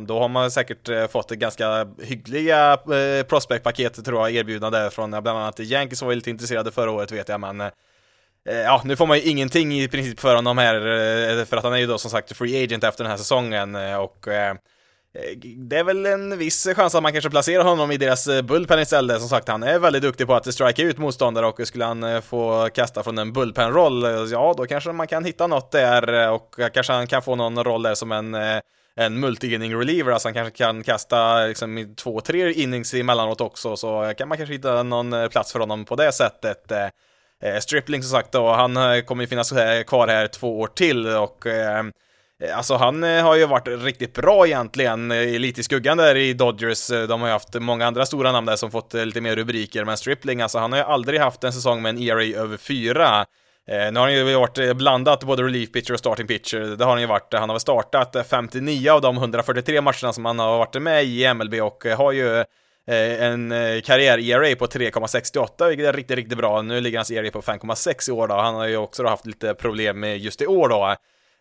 då 0.07 0.19
har 0.19 0.27
man 0.27 0.51
säkert 0.51 1.11
fått 1.11 1.29
ganska 1.29 1.87
hyggliga 2.01 2.77
prospectpaket 2.77 3.27
prospect-paket 3.27 4.05
tror 4.05 4.19
jag 4.21 4.31
erbjudna 4.31 4.89
från 4.89 5.11
bland 5.11 5.27
annat 5.27 5.59
Yankees 5.59 6.01
var 6.01 6.15
lite 6.15 6.29
intresserade 6.29 6.71
förra 6.71 6.91
året 6.91 7.11
vet 7.11 7.29
jag 7.29 7.39
men 7.39 7.63
Ja, 8.45 8.81
nu 8.85 8.95
får 8.95 9.07
man 9.07 9.17
ju 9.17 9.23
ingenting 9.23 9.73
i 9.73 9.87
princip 9.87 10.19
för 10.19 10.35
honom 10.35 10.57
här 10.57 11.45
för 11.45 11.57
att 11.57 11.63
han 11.63 11.73
är 11.73 11.77
ju 11.77 11.87
då 11.87 11.97
som 11.97 12.11
sagt 12.11 12.37
free 12.37 12.63
agent 12.63 12.83
efter 12.83 13.03
den 13.03 13.11
här 13.11 13.17
säsongen 13.17 13.75
och 13.75 14.27
Eh, 15.19 15.37
det 15.57 15.77
är 15.77 15.83
väl 15.83 16.05
en 16.05 16.37
viss 16.37 16.67
chans 16.75 16.95
att 16.95 17.03
man 17.03 17.11
kanske 17.11 17.29
placerar 17.29 17.63
honom 17.63 17.91
i 17.91 17.97
deras 17.97 18.27
eh, 18.27 18.41
bullpen 18.41 18.79
istället. 18.79 19.19
Som 19.19 19.29
sagt, 19.29 19.47
han 19.47 19.63
är 19.63 19.79
väldigt 19.79 20.01
duktig 20.01 20.27
på 20.27 20.33
att 20.33 20.53
strika 20.53 20.83
ut 20.83 20.97
motståndare 20.97 21.45
och 21.45 21.67
skulle 21.67 21.85
han 21.85 22.03
eh, 22.03 22.21
få 22.21 22.69
kasta 22.73 23.03
från 23.03 23.17
en 23.17 23.33
bullpen-roll, 23.33 24.29
ja, 24.31 24.53
då 24.57 24.65
kanske 24.65 24.91
man 24.91 25.07
kan 25.07 25.25
hitta 25.25 25.47
något 25.47 25.71
där 25.71 26.29
och 26.29 26.55
kanske 26.73 26.93
han 26.93 27.07
kan 27.07 27.21
få 27.21 27.35
någon 27.35 27.63
roll 27.63 27.83
där 27.83 27.95
som 27.95 28.11
en 28.11 28.35
en 28.95 29.25
multi-inning 29.25 29.75
reliever, 29.75 30.11
alltså 30.11 30.27
han 30.27 30.33
kanske 30.33 30.57
kan 30.57 30.83
kasta 30.83 31.45
liksom 31.45 31.95
två, 31.97 32.21
tre 32.21 32.53
innings 32.53 32.93
emellanåt 32.93 33.41
också, 33.41 33.77
så 33.77 34.13
kan 34.17 34.27
man 34.27 34.37
kanske 34.37 34.53
hitta 34.53 34.83
någon 34.83 35.29
plats 35.29 35.51
för 35.51 35.59
honom 35.59 35.85
på 35.85 35.95
det 35.95 36.11
sättet. 36.11 36.71
Stripling 37.59 38.03
som 38.03 38.11
sagt 38.11 38.31
då, 38.31 38.51
han 38.51 39.03
kommer 39.05 39.23
ju 39.23 39.27
finnas 39.27 39.53
kvar 39.87 40.07
här 40.07 40.27
två 40.27 40.59
år 40.59 40.67
till 40.67 41.07
och 41.07 41.45
Eh, 41.45 41.83
Eh, 42.43 42.57
alltså 42.57 42.75
han 42.75 43.03
eh, 43.03 43.23
har 43.23 43.35
ju 43.35 43.45
varit 43.45 43.67
riktigt 43.67 44.13
bra 44.13 44.47
egentligen, 44.47 45.11
eh, 45.11 45.39
lite 45.39 45.61
i 45.61 45.63
skuggan 45.63 45.97
där 45.97 46.15
i 46.15 46.33
Dodgers. 46.33 46.87
De 46.87 47.21
har 47.21 47.27
ju 47.27 47.33
haft 47.33 47.53
många 47.53 47.87
andra 47.87 48.05
stora 48.05 48.31
namn 48.31 48.47
där 48.47 48.55
som 48.55 48.71
fått 48.71 48.93
lite 48.93 49.21
mer 49.21 49.35
rubriker, 49.35 49.85
men 49.85 49.97
Stripling, 49.97 50.41
alltså 50.41 50.57
han 50.57 50.71
har 50.71 50.79
ju 50.79 50.85
aldrig 50.85 51.19
haft 51.19 51.43
en 51.43 51.53
säsong 51.53 51.81
med 51.81 51.89
en 51.89 52.01
ERA 52.01 52.41
över 52.41 52.57
fyra. 52.57 53.25
nu 53.67 53.99
har 53.99 54.07
han 54.07 54.13
ju 54.13 54.35
varit 54.35 54.77
blandat, 54.77 55.23
både 55.23 55.43
relief 55.43 55.71
pitcher 55.71 55.93
och 55.93 55.99
starting 55.99 56.27
pitcher. 56.27 56.59
Det 56.59 56.85
har 56.85 56.91
han 56.91 57.01
ju 57.01 57.07
varit. 57.07 57.33
Han 57.33 57.49
har 57.49 57.55
väl 57.55 57.59
startat 57.59 58.15
59 58.29 58.89
av 58.91 59.01
de 59.01 59.17
143 59.17 59.81
matcherna 59.81 60.13
som 60.13 60.25
han 60.25 60.39
har 60.39 60.57
varit 60.57 60.81
med 60.81 61.03
i 61.03 61.33
MLB 61.33 61.53
och 61.53 61.85
har 61.85 62.11
ju 62.11 62.43
en 62.87 63.49
karriär-ERA 63.81 64.55
på 64.55 64.65
3,68, 64.65 65.67
vilket 65.67 65.87
är 65.87 65.93
riktigt, 65.93 66.17
riktigt 66.17 66.37
bra. 66.37 66.61
Nu 66.61 66.81
ligger 66.81 66.97
hans 66.97 67.11
ERA 67.11 67.31
på 67.31 67.41
5,6 67.41 68.09
i 68.09 68.11
år 68.11 68.27
då. 68.27 68.35
Han 68.35 68.55
har 68.55 68.67
ju 68.67 68.77
också 68.77 69.05
haft 69.05 69.25
lite 69.25 69.53
problem 69.53 69.99
med 69.99 70.17
just 70.17 70.41
i 70.41 70.47
år 70.47 70.69
då. 70.69 70.95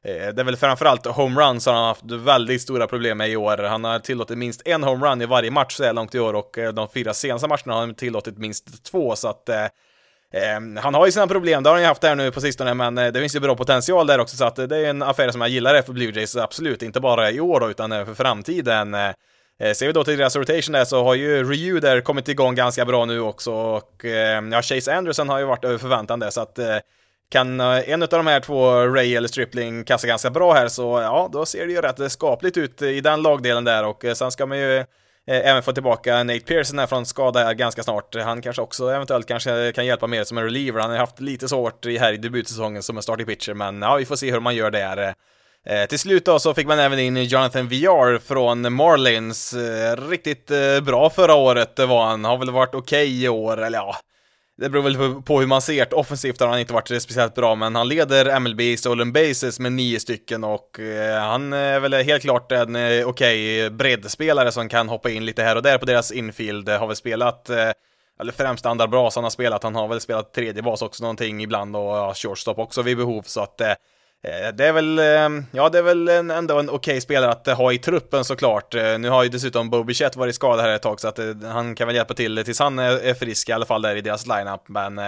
Eh, 0.05 0.35
det 0.35 0.43
är 0.43 0.45
väl 0.45 0.57
framförallt 0.57 1.07
homeruns 1.07 1.67
har 1.67 1.73
han 1.73 1.85
haft 1.85 2.11
väldigt 2.11 2.63
stora 2.63 2.87
problem 2.87 3.19
med 3.19 3.31
i 3.31 3.37
år. 3.37 3.59
Han 3.59 3.85
har 3.85 3.99
tillåtit 3.99 4.39
minst 4.39 4.63
en 4.65 4.83
homerun 4.83 5.23
i 5.23 5.27
varje 5.27 5.51
match 5.51 5.77
så 5.77 5.85
här 5.85 5.93
långt 5.93 6.15
i 6.15 6.19
år 6.19 6.35
och 6.35 6.59
eh, 6.59 6.73
de 6.73 6.89
fyra 6.89 7.15
senaste 7.15 7.49
matcherna 7.49 7.73
har 7.73 7.81
han 7.81 7.95
tillåtit 7.95 8.39
minst 8.39 8.85
två, 8.85 9.17
så 9.17 9.29
att 9.29 9.49
eh, 9.49 9.67
ehm, 10.33 10.77
han 10.77 10.95
har 10.95 11.07
ju 11.07 11.13
sina 11.13 11.27
problem, 11.27 11.63
det 11.63 11.69
har 11.69 11.75
han 11.75 11.83
ju 11.83 11.89
haft 11.89 12.03
här 12.03 12.15
nu 12.15 12.31
på 12.31 12.41
sistone, 12.41 12.75
men 12.75 12.95
det 12.95 13.21
finns 13.21 13.37
ju 13.37 13.41
bra 13.41 13.57
potential 13.57 14.07
där 14.07 14.19
också, 14.19 14.37
så 14.37 14.45
att 14.45 14.57
det 14.57 14.77
är 14.77 14.85
en 14.85 15.03
affär 15.03 15.31
som 15.31 15.41
jag 15.41 15.51
gillar 15.51 15.83
för 15.83 15.93
Blue 15.93 16.13
Jays, 16.13 16.37
absolut, 16.37 16.83
inte 16.83 17.01
bara 17.01 17.31
i 17.31 17.41
år 17.41 17.61
då, 17.61 17.71
utan 17.71 17.91
för 18.07 18.15
framtiden. 18.15 18.97
Ser 19.75 19.87
vi 19.87 19.93
då 19.93 20.05
till 20.05 20.19
deras 20.19 20.37
rotation 20.37 20.73
där 20.73 20.85
så 20.85 21.05
har 21.05 21.15
ju 21.15 21.45
Ryu 21.45 21.81
där 21.81 22.01
kommit 22.01 22.29
igång 22.29 22.55
ganska 22.55 22.85
bra 22.85 23.05
nu 23.05 23.21
också 23.21 23.53
och 23.53 24.05
ja, 24.53 24.63
Chase 24.63 24.95
Anderson 24.95 25.29
har 25.29 25.39
ju 25.39 25.45
varit 25.45 25.65
över 25.65 25.79
förväntan 25.79 26.21
där 26.21 26.31
så 26.31 26.41
att 26.41 26.59
kan 27.33 27.61
eh, 27.61 27.91
en 27.91 28.03
av 28.03 28.09
de 28.09 28.27
här 28.27 28.41
två, 28.41 28.87
Ray 28.87 29.15
eller 29.17 29.29
Stripling, 29.29 29.85
kasta 29.85 30.07
ganska 30.07 30.31
bra 30.31 30.53
här 30.53 30.69
så 30.69 31.01
ja, 31.01 31.29
då 31.33 31.47
ser 31.47 31.67
det 31.67 31.73
ju 31.73 31.81
rätt 31.81 32.13
skapligt 32.13 32.57
ut 32.57 32.83
i 32.83 33.01
den 33.01 33.23
lagdelen 33.23 33.65
där 33.65 33.85
och 33.85 34.05
eh, 34.05 34.15
sen 34.15 34.31
ska 34.31 34.47
man 34.47 34.59
ju 34.59 34.77
eh, 34.77 34.85
även 35.27 35.63
få 35.63 35.73
tillbaka 35.73 36.23
Nate 36.25 36.41
Pearson 36.41 36.79
här 36.79 36.87
från 36.87 37.07
skada 37.07 37.45
här 37.45 37.55
ganska 37.55 37.83
snart. 37.83 38.15
Han 38.15 38.43
kanske 38.43 38.63
också 38.63 38.89
eventuellt 38.89 39.29
kanske 39.29 39.73
kan 39.73 39.87
hjälpa 39.87 40.07
mer 40.07 40.25
som 40.25 40.39
en 40.39 40.45
reliever. 40.45 40.81
Han 40.81 40.91
har 40.91 40.99
haft 40.99 41.21
lite 41.21 41.49
svårt 41.49 41.87
här 41.87 42.13
i 42.13 42.17
debutsäsongen 42.17 42.83
som 42.83 42.97
en 42.97 43.03
starting 43.03 43.27
pitcher, 43.27 43.55
men 43.55 43.83
ja, 43.83 43.97
vi 43.97 44.05
får 44.05 44.17
se 44.17 44.33
hur 44.33 44.41
man 44.41 44.55
gör 44.55 44.71
där. 44.71 45.15
Eh, 45.67 45.89
till 45.89 45.99
slut 45.99 46.25
då 46.25 46.39
så 46.39 46.55
fick 46.55 46.67
man 46.67 46.79
även 46.79 46.99
in 46.99 47.25
Jonathan 47.25 47.69
VR 47.69 48.19
från 48.19 48.73
Marlins. 48.73 49.55
Eh, 49.55 49.97
riktigt 50.09 50.51
eh, 50.51 50.81
bra 50.81 51.11
förra 51.11 51.35
året 51.35 51.79
var 51.79 52.07
han. 52.07 52.25
Har 52.25 52.39
väl 52.39 52.51
varit 52.51 52.75
okej 52.75 53.07
okay 53.07 53.25
i 53.25 53.29
år, 53.29 53.63
eller 53.63 53.79
ja, 53.79 53.97
det 54.61 54.69
beror 54.69 54.83
väl 54.83 55.23
på 55.23 55.41
hur 55.41 55.47
man 55.47 55.63
ser 55.63 55.87
det. 55.87 55.97
Offensivt 55.97 56.41
har 56.41 56.49
han 56.49 56.59
inte 56.59 56.73
varit 56.73 57.03
speciellt 57.03 57.35
bra, 57.35 57.55
men 57.55 57.75
han 57.75 57.89
leder 57.89 58.41
MLB 58.41 58.61
i 58.61 58.77
stolen 58.77 59.13
bases 59.13 59.61
med 59.61 59.73
nio 59.73 60.01
stycken 60.01 60.45
och 60.45 60.81
eh, 60.81 61.21
han 61.21 61.53
är 61.53 61.81
väl 61.81 61.95
helt 61.95 62.23
klart 62.23 62.53
en 62.53 62.77
eh, 62.77 63.07
okej 63.07 63.07
okay 63.07 63.71
breddspelare 63.71 64.53
som 64.53 64.69
kan 64.69 64.89
hoppa 64.89 65.11
in 65.11 65.25
lite 65.25 65.43
här 65.43 65.57
och 65.57 65.63
där 65.63 65.79
på 65.79 65.87
deras 65.87 66.13
infield. 66.13 66.69
Har 66.69 66.87
väl 66.87 66.97
spelat 66.97 67.51
eh, 67.51 67.71
eller 68.21 68.33
främst 68.33 68.67
andra 68.67 68.87
bas 68.87 69.15
han 69.15 69.25
har 69.25 69.31
spelat, 69.31 69.63
han 69.63 69.75
har 69.75 69.89
väl 69.89 70.01
spelat 70.01 70.33
tredje 70.33 70.63
bas 70.63 70.83
också 70.83 71.05
någonting 71.05 71.43
ibland 71.43 71.77
och 71.77 71.83
ja, 71.83 72.15
shortstop 72.15 72.59
också 72.59 72.83
vid 72.83 72.97
behov 72.97 73.23
så 73.23 73.41
att 73.41 73.61
Eh, 74.25 74.55
det 74.55 74.67
är 74.67 74.73
väl, 74.73 74.99
ehm, 74.99 75.47
ja 75.53 75.69
det 75.69 75.79
är 75.79 75.83
väl 75.83 76.09
ändå 76.09 76.59
en 76.59 76.71
okej 76.71 77.01
spelare 77.01 77.31
att 77.31 77.49
eh, 77.49 77.57
ha 77.57 77.73
i 77.73 77.79
truppen 77.79 78.25
såklart. 78.25 78.75
Eh, 78.75 78.99
nu 78.99 79.09
har 79.09 79.23
ju 79.23 79.29
dessutom 79.29 79.71
Bobby 79.71 79.95
Chet 79.95 80.17
varit 80.17 80.35
skadad 80.35 80.65
här 80.65 80.75
ett 80.75 80.83
tag 80.83 81.01
så 81.01 81.09
att 81.09 81.19
han 81.43 81.75
kan 81.75 81.87
väl 81.87 81.97
hjälpa 81.97 82.15
till 82.15 82.45
tills 82.45 82.59
han 82.59 82.79
är 82.79 83.15
frisk 83.15 83.49
i 83.49 83.53
alla 83.53 83.67
fall 83.67 83.83
där 83.83 83.97
i 83.97 84.01
deras 84.01 84.27
lineup. 84.27 84.69
Men 84.69 85.01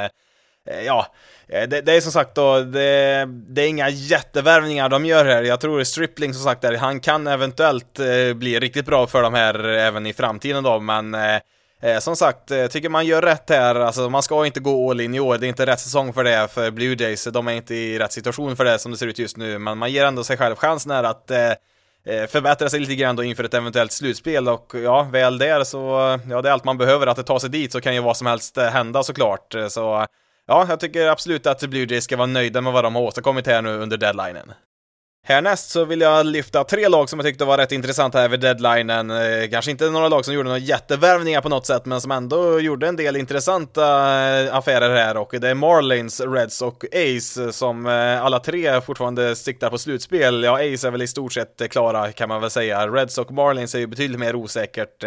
ja, 0.86 1.06
det, 1.46 1.66
det, 1.66 1.92
är 1.92 2.00
som 2.00 2.12
sagt 2.12 2.34
då, 2.34 2.60
det, 2.60 3.28
det, 3.28 3.62
är 3.62 3.68
inga 3.68 3.88
jättevärvningar 3.88 4.88
de 4.88 5.06
gör 5.06 5.24
här. 5.24 5.42
Jag 5.42 5.60
tror 5.60 5.84
Stripling 5.84 6.34
som 6.34 6.44
sagt 6.44 6.62
där, 6.62 6.76
han 6.76 7.00
kan 7.00 7.26
eventuellt 7.26 8.00
bli 8.34 8.60
riktigt 8.60 8.86
bra 8.86 9.06
för 9.06 9.22
de 9.22 9.34
här 9.34 9.64
även 9.64 10.06
i 10.06 10.12
framtiden 10.12 10.64
då, 10.64 10.80
men 10.80 11.16
Eh, 11.84 11.98
som 11.98 12.16
sagt, 12.16 12.50
eh, 12.50 12.66
tycker 12.66 12.88
man 12.88 13.06
gör 13.06 13.22
rätt 13.22 13.50
här, 13.50 13.74
alltså 13.74 14.10
man 14.10 14.22
ska 14.22 14.46
inte 14.46 14.60
gå 14.60 14.90
all 14.90 15.00
in 15.00 15.14
i 15.14 15.20
år, 15.20 15.38
det 15.38 15.46
är 15.46 15.48
inte 15.48 15.66
rätt 15.66 15.80
säsong 15.80 16.12
för 16.12 16.24
det 16.24 16.48
för 16.48 16.70
Blue 16.70 16.96
Jays, 16.98 17.26
eh, 17.26 17.32
de 17.32 17.48
är 17.48 17.52
inte 17.52 17.74
i 17.74 17.98
rätt 17.98 18.12
situation 18.12 18.56
för 18.56 18.64
det 18.64 18.78
som 18.78 18.92
det 18.92 18.98
ser 18.98 19.06
ut 19.06 19.18
just 19.18 19.36
nu, 19.36 19.58
men 19.58 19.78
man 19.78 19.92
ger 19.92 20.04
ändå 20.04 20.24
sig 20.24 20.36
själv 20.36 20.56
chansen 20.56 20.92
här 20.92 21.04
att 21.04 21.30
eh, 21.30 21.50
eh, 22.06 22.26
förbättra 22.28 22.68
sig 22.68 22.80
lite 22.80 22.94
grann 22.94 23.16
då 23.16 23.24
inför 23.24 23.44
ett 23.44 23.54
eventuellt 23.54 23.92
slutspel. 23.92 24.48
Och 24.48 24.72
ja, 24.74 25.02
väl 25.02 25.38
där 25.38 25.64
så, 25.64 25.78
ja 26.30 26.42
det 26.42 26.48
är 26.48 26.52
allt 26.52 26.64
man 26.64 26.78
behöver, 26.78 27.06
att 27.06 27.16
det 27.16 27.22
tar 27.22 27.38
sig 27.38 27.50
dit 27.50 27.72
så 27.72 27.80
kan 27.80 27.94
ju 27.94 28.00
vad 28.00 28.16
som 28.16 28.26
helst 28.26 28.58
eh, 28.58 28.64
hända 28.64 29.02
såklart, 29.02 29.54
så 29.68 30.06
ja, 30.46 30.66
jag 30.68 30.80
tycker 30.80 31.08
absolut 31.08 31.46
att 31.46 31.60
Blue 31.60 31.86
Jays 31.90 32.04
ska 32.04 32.16
vara 32.16 32.26
nöjda 32.26 32.60
med 32.60 32.72
vad 32.72 32.84
de 32.84 32.94
har 32.94 33.02
åstadkommit 33.02 33.46
här 33.46 33.62
nu 33.62 33.78
under 33.78 33.96
deadlinen. 33.96 34.52
Härnäst 35.26 35.70
så 35.70 35.84
vill 35.84 36.00
jag 36.00 36.26
lyfta 36.26 36.64
tre 36.64 36.88
lag 36.88 37.08
som 37.08 37.18
jag 37.18 37.26
tyckte 37.26 37.44
var 37.44 37.58
rätt 37.58 37.72
intressanta 37.72 38.18
här 38.18 38.28
vid 38.28 38.40
deadlinen. 38.40 39.10
Eh, 39.10 39.50
kanske 39.50 39.70
inte 39.70 39.90
några 39.90 40.08
lag 40.08 40.24
som 40.24 40.34
gjorde 40.34 40.48
några 40.48 40.58
jättevärvningar 40.58 41.40
på 41.40 41.48
något 41.48 41.66
sätt, 41.66 41.84
men 41.84 42.00
som 42.00 42.10
ändå 42.10 42.60
gjorde 42.60 42.88
en 42.88 42.96
del 42.96 43.16
intressanta 43.16 43.82
eh, 43.84 44.56
affärer 44.56 44.96
här 44.96 45.16
och 45.16 45.34
det 45.40 45.48
är 45.48 45.54
Marlins, 45.54 46.20
Reds 46.20 46.62
och 46.62 46.84
Ace 46.84 47.44
eh, 47.44 47.50
som 47.50 47.86
alla 48.22 48.40
tre 48.40 48.80
fortfarande 48.80 49.36
siktar 49.36 49.70
på 49.70 49.78
slutspel. 49.78 50.44
Ja, 50.44 50.54
Ace 50.54 50.86
är 50.86 50.90
väl 50.90 51.02
i 51.02 51.06
stort 51.06 51.32
sett 51.32 51.70
klara 51.70 52.12
kan 52.12 52.28
man 52.28 52.40
väl 52.40 52.50
säga. 52.50 52.88
Reds 52.88 53.18
och 53.18 53.32
Marlins 53.32 53.74
är 53.74 53.78
ju 53.78 53.86
betydligt 53.86 54.20
mer 54.20 54.34
osäkert. 54.34 55.04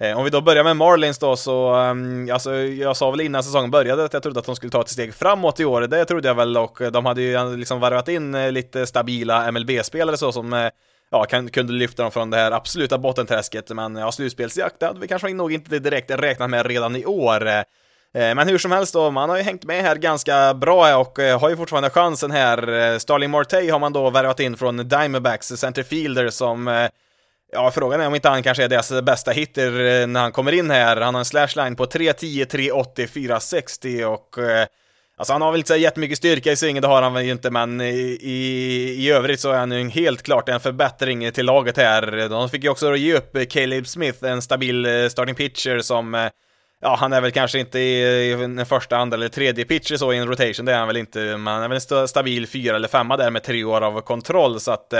Eh, 0.00 0.18
om 0.18 0.24
vi 0.24 0.30
då 0.30 0.40
börjar 0.40 0.64
med 0.64 0.76
Marlins 0.76 1.18
då 1.18 1.36
så, 1.36 1.74
ehm, 1.74 2.30
alltså 2.32 2.54
jag 2.54 2.96
sa 2.96 3.10
väl 3.10 3.20
innan 3.20 3.42
säsongen 3.42 3.70
började 3.70 4.04
att 4.04 4.12
jag 4.12 4.22
trodde 4.22 4.40
att 4.40 4.46
de 4.46 4.56
skulle 4.56 4.70
ta 4.70 4.80
ett 4.80 4.88
steg 4.88 5.14
framåt 5.14 5.60
i 5.60 5.64
år, 5.64 5.80
det 5.80 6.04
trodde 6.04 6.28
jag 6.28 6.34
väl 6.34 6.56
och 6.56 6.78
de 6.92 7.06
hade 7.06 7.22
ju 7.22 7.56
liksom 7.56 7.80
varvat 7.80 8.08
in 8.08 8.34
eh, 8.34 8.52
lite 8.52 8.86
stabila 8.86 9.52
MLB-spelare 9.52 10.16
så 10.16 10.32
som 10.32 10.52
eh, 10.52 10.68
ja, 11.10 11.24
kan, 11.24 11.48
kunde 11.50 11.72
lyfta 11.72 12.02
dem 12.02 12.12
från 12.12 12.30
det 12.30 12.36
här 12.36 12.52
absoluta 12.52 12.98
bottenträsket, 12.98 13.70
men 13.70 13.96
ja, 13.96 14.12
slutspelsjakt 14.12 14.82
hade 14.82 15.00
vi 15.00 15.08
kanske 15.08 15.28
nog 15.28 15.52
inte 15.52 15.78
direkt 15.78 16.10
räknat 16.10 16.50
med 16.50 16.66
redan 16.66 16.96
i 16.96 17.04
år. 17.04 17.46
Eh, 17.46 17.62
men 18.12 18.48
hur 18.48 18.58
som 18.58 18.72
helst 18.72 18.94
då, 18.94 19.10
man 19.10 19.30
har 19.30 19.36
ju 19.36 19.42
hängt 19.42 19.64
med 19.64 19.82
här 19.82 19.96
ganska 19.96 20.54
bra 20.54 20.96
och 20.96 21.18
har 21.40 21.48
ju 21.48 21.56
fortfarande 21.56 21.90
chansen 21.90 22.30
här. 22.30 22.98
Starling 22.98 23.30
Marte 23.30 23.70
har 23.72 23.78
man 23.78 23.92
då 23.92 24.10
värvat 24.10 24.40
in 24.40 24.56
från 24.56 24.88
Diamondbacks 24.88 25.48
centerfielder 25.48 26.30
som 26.30 26.88
Ja, 27.52 27.70
frågan 27.70 28.00
är 28.00 28.06
om 28.06 28.14
inte 28.14 28.28
han 28.28 28.42
kanske 28.42 28.64
är 28.64 28.68
deras 28.68 29.02
bästa 29.02 29.30
hitter 29.30 30.00
eh, 30.00 30.06
när 30.06 30.20
han 30.20 30.32
kommer 30.32 30.52
in 30.52 30.70
här. 30.70 30.96
Han 30.96 31.14
har 31.14 31.18
en 31.18 31.24
slashline 31.24 31.76
på 31.76 31.86
310, 31.86 32.44
380, 32.44 33.06
460 33.06 34.04
och 34.04 34.38
eh, 34.38 34.66
Alltså 35.18 35.32
han 35.32 35.42
har 35.42 35.50
väl 35.52 35.58
inte 35.58 35.68
så 35.68 35.76
jättemycket 35.76 36.18
styrka 36.18 36.52
i 36.52 36.56
svingen, 36.56 36.82
det 36.82 36.88
har 36.88 37.02
han 37.02 37.14
väl 37.14 37.24
inte, 37.24 37.50
men 37.50 37.80
i, 37.80 38.18
i, 38.20 38.94
i 38.98 39.10
övrigt 39.10 39.40
så 39.40 39.50
är 39.50 39.58
han 39.58 39.72
ju 39.72 39.88
helt 39.88 40.22
klart 40.22 40.48
en 40.48 40.60
förbättring 40.60 41.32
till 41.32 41.46
laget 41.46 41.76
här. 41.76 42.28
De 42.28 42.50
fick 42.50 42.64
ju 42.64 42.70
också 42.70 42.96
ge 42.96 43.14
upp 43.14 43.50
Caleb 43.50 43.86
Smith, 43.86 44.24
en 44.24 44.42
stabil 44.42 44.86
eh, 44.86 45.08
starting 45.08 45.34
pitcher 45.34 45.80
som 45.80 46.14
eh, 46.14 46.28
Ja, 46.80 46.96
han 47.00 47.12
är 47.12 47.20
väl 47.20 47.30
kanske 47.30 47.58
inte 47.58 47.78
i, 47.78 48.30
den 48.32 48.66
första, 48.66 48.96
andra 48.96 49.14
eller 49.14 49.28
tredje 49.28 49.64
pitcher 49.64 49.96
så 49.96 50.12
i 50.12 50.16
en 50.16 50.28
rotation, 50.28 50.66
det 50.66 50.72
är 50.72 50.78
han 50.78 50.86
väl 50.86 50.96
inte, 50.96 51.18
men 51.18 51.46
han 51.46 51.62
är 51.62 51.68
väl 51.68 52.00
en 52.00 52.08
stabil 52.08 52.46
fyra 52.46 52.76
eller 52.76 52.88
femma 52.88 53.16
där 53.16 53.30
med 53.30 53.42
tre 53.42 53.64
år 53.64 53.80
av 53.80 54.00
kontroll, 54.00 54.60
så 54.60 54.70
att 54.70 54.94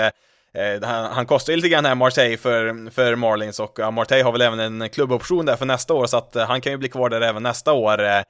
Eh, 0.57 0.89
han 0.89 1.27
kostar 1.27 1.53
ju 1.53 1.57
lite 1.57 1.69
grann 1.69 1.85
här 1.85 1.95
Martey 1.95 2.37
för, 2.37 2.91
för 2.91 3.15
Marlins 3.15 3.61
och 3.61 3.77
ja, 3.79 3.91
Martey 3.91 4.23
har 4.23 4.33
väl 4.33 4.41
även 4.41 4.61
en 4.61 4.89
klubboption 4.89 5.47
där 5.47 5.57
för 5.57 5.67
nästa 5.67 5.95
år 5.95 6.07
så 6.07 6.17
att 6.17 6.37
eh, 6.37 6.47
han 6.47 6.61
kan 6.61 6.73
ju 6.73 6.79
bli 6.79 6.89
kvar 6.89 7.11
där 7.11 7.21
även 7.21 7.43
nästa 7.43 7.73
år. 7.73 8.05
Eh, 8.05 8.23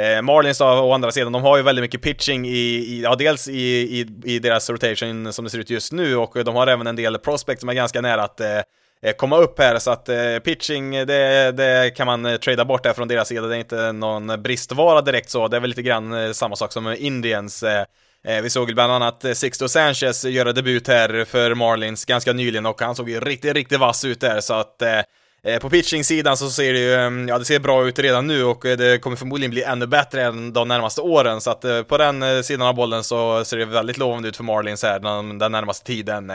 eh, 0.00 0.22
Marlins 0.22 0.58
då, 0.58 0.64
å 0.64 0.92
andra 0.92 1.10
sidan, 1.10 1.32
de 1.32 1.42
har 1.42 1.56
ju 1.56 1.62
väldigt 1.62 1.82
mycket 1.82 2.02
pitching 2.02 2.46
i, 2.46 2.50
i 2.50 3.00
ja 3.02 3.14
dels 3.14 3.48
i, 3.48 3.60
i, 4.00 4.06
i, 4.24 4.38
deras 4.38 4.70
rotation 4.70 5.32
som 5.32 5.44
det 5.44 5.50
ser 5.50 5.58
ut 5.58 5.70
just 5.70 5.92
nu 5.92 6.16
och 6.16 6.44
de 6.44 6.56
har 6.56 6.66
även 6.66 6.86
en 6.86 6.96
del 6.96 7.18
prospect 7.18 7.60
som 7.60 7.68
är 7.68 7.74
ganska 7.74 8.00
nära 8.00 8.22
att 8.22 8.40
eh, 8.40 8.58
eh 9.02 9.12
komma 9.16 9.36
upp 9.36 9.58
här 9.58 9.78
så 9.78 9.90
att 9.90 10.08
eh, 10.08 10.38
pitching 10.44 10.90
det, 10.90 11.52
det, 11.52 11.96
kan 11.96 12.06
man 12.06 12.26
eh, 12.26 12.36
trada 12.36 12.64
bort 12.64 12.82
där 12.82 12.92
från 12.92 13.08
deras 13.08 13.28
sida. 13.28 13.46
Det 13.46 13.56
är 13.56 13.58
inte 13.58 13.92
någon 13.92 14.42
bristvara 14.42 15.00
direkt 15.00 15.30
så. 15.30 15.48
Det 15.48 15.56
är 15.56 15.60
väl 15.60 15.70
lite 15.70 15.82
grann 15.82 16.12
eh, 16.12 16.32
samma 16.32 16.56
sak 16.56 16.72
som 16.72 16.94
Indians. 16.98 17.64
Eh, 18.28 18.42
vi 18.42 18.50
såg 18.50 18.74
bland 18.74 18.92
annat 18.92 19.24
eh, 19.24 19.32
Sixto 19.32 19.68
Sanchez 19.68 20.24
göra 20.24 20.52
debut 20.52 20.88
här 20.88 21.24
för 21.24 21.54
Marlins 21.54 22.04
ganska 22.04 22.32
nyligen 22.32 22.66
och 22.66 22.80
han 22.80 22.94
såg 22.94 23.10
ju 23.10 23.20
riktigt, 23.20 23.54
riktigt 23.54 23.78
vass 23.78 24.04
ut 24.04 24.20
där. 24.20 24.40
Så 24.40 24.54
att 24.54 24.82
eh, 24.82 25.58
på 25.60 25.70
pitching-sidan 25.70 26.36
så 26.36 26.50
ser 26.50 26.72
det 26.72 26.78
ju, 26.78 26.94
mm, 26.94 27.28
ja 27.28 27.38
det 27.38 27.44
ser 27.44 27.58
bra 27.58 27.88
ut 27.88 27.98
redan 27.98 28.26
nu 28.26 28.44
och 28.44 28.60
det 28.62 29.02
kommer 29.02 29.16
förmodligen 29.16 29.50
bli 29.50 29.62
ännu 29.62 29.86
bättre 29.86 30.22
än 30.22 30.52
de 30.52 30.68
närmaste 30.68 31.00
åren, 31.00 31.40
så 31.40 31.50
att 31.50 31.64
på 31.88 31.98
den 31.98 32.44
sidan 32.44 32.68
av 32.68 32.74
bollen 32.74 33.04
så 33.04 33.44
ser 33.44 33.56
det 33.56 33.64
väldigt 33.64 33.98
lovande 33.98 34.28
ut 34.28 34.36
för 34.36 34.44
Marlins 34.44 34.82
här 34.82 34.98
den, 34.98 35.38
den 35.38 35.52
närmaste 35.52 35.86
tiden. 35.86 36.32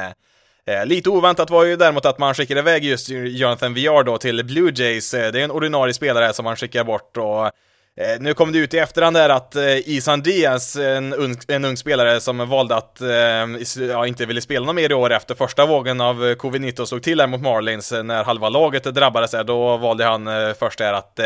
Lite 0.86 1.10
oväntat 1.10 1.50
var 1.50 1.64
ju 1.64 1.76
däremot 1.76 2.06
att 2.06 2.20
man 2.20 2.34
skickade 2.34 2.60
iväg 2.60 2.86
just 2.86 3.10
Jonathan 3.10 3.74
VR 3.74 4.04
då 4.04 4.18
till 4.18 4.46
Blue 4.46 4.72
Jays, 4.76 5.12
det 5.12 5.20
är 5.20 5.36
en 5.36 5.52
ordinarie 5.52 5.94
spelare 5.94 6.34
som 6.34 6.44
man 6.44 6.56
skickar 6.56 6.84
bort 6.84 7.18
och 7.18 7.52
Eh, 7.98 8.20
nu 8.20 8.34
kom 8.34 8.52
det 8.52 8.60
ut 8.60 8.74
i 8.74 8.78
efterhand 8.78 9.16
där 9.16 9.30
att 9.30 9.56
eh, 9.56 9.90
Isan 9.90 10.22
Diaz, 10.22 10.76
en 10.76 11.14
ung, 11.14 11.36
en 11.48 11.66
ung 11.66 11.78
spelare 11.78 12.20
som 12.20 12.50
valde 12.50 12.76
att 12.76 13.02
eh, 13.02 13.88
ja, 13.90 14.08
inte 14.08 14.26
ville 14.26 14.42
spela 14.42 14.66
något 14.66 14.76
mer 14.76 14.92
i 14.92 14.94
år 14.94 15.14
efter 15.14 15.36
första 15.36 15.66
vågen 15.66 16.02
av 16.02 16.24
covid-19 16.24 16.86
slog 16.86 17.04
till 17.04 17.20
här 17.20 17.28
mot 17.28 17.42
Marlins 17.42 17.94
när 18.04 18.24
halva 18.24 18.50
laget 18.50 18.84
drabbades 18.84 19.32
där, 19.32 19.44
då 19.44 19.78
valde 19.78 20.06
han 20.06 20.30
först 20.60 20.80
där 20.80 20.94
att 20.94 21.20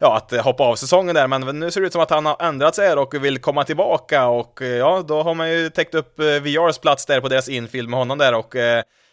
ja, 0.00 0.16
att 0.16 0.44
hoppa 0.44 0.64
av 0.64 0.76
säsongen 0.76 1.14
där, 1.14 1.26
men 1.26 1.60
nu 1.60 1.70
ser 1.70 1.80
det 1.80 1.86
ut 1.86 1.92
som 1.92 2.02
att 2.02 2.10
han 2.10 2.26
har 2.26 2.36
ändrat 2.42 2.74
sig 2.74 2.88
här 2.88 2.98
och 2.98 3.24
vill 3.24 3.38
komma 3.38 3.64
tillbaka 3.64 4.26
och 4.26 4.60
ja, 4.60 5.04
då 5.08 5.22
har 5.22 5.34
man 5.34 5.50
ju 5.50 5.70
täckt 5.70 5.94
upp 5.94 6.20
VRs 6.20 6.78
plats 6.78 7.06
där 7.06 7.20
på 7.20 7.28
deras 7.28 7.48
infield 7.48 7.88
med 7.88 7.98
honom 7.98 8.18
där 8.18 8.34
och 8.34 8.54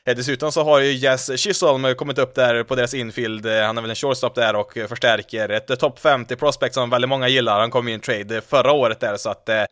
Eh, 0.05 0.15
dessutom 0.15 0.51
så 0.51 0.63
har 0.63 0.79
ju 0.79 0.91
Jess 0.91 1.39
Chisholm 1.39 1.95
kommit 1.95 2.17
upp 2.17 2.35
där 2.35 2.63
på 2.63 2.75
deras 2.75 2.93
infield, 2.93 3.45
eh, 3.45 3.61
han 3.61 3.77
är 3.77 3.81
väl 3.81 3.89
en 3.89 3.95
shortstop 3.95 4.35
där 4.35 4.55
och 4.55 4.73
förstärker 4.89 5.49
ett 5.49 5.69
eh, 5.69 5.75
topp 5.75 5.99
50 5.99 6.35
prospect 6.35 6.73
som 6.73 6.89
väldigt 6.89 7.09
många 7.09 7.27
gillar, 7.27 7.59
han 7.59 7.71
kom 7.71 7.87
ju 7.87 7.91
i 7.91 7.95
en 7.95 7.99
trade 8.01 8.41
förra 8.41 8.71
året 8.71 8.99
där 8.99 9.17
så 9.17 9.29
att 9.29 9.49
eh, 9.49 9.63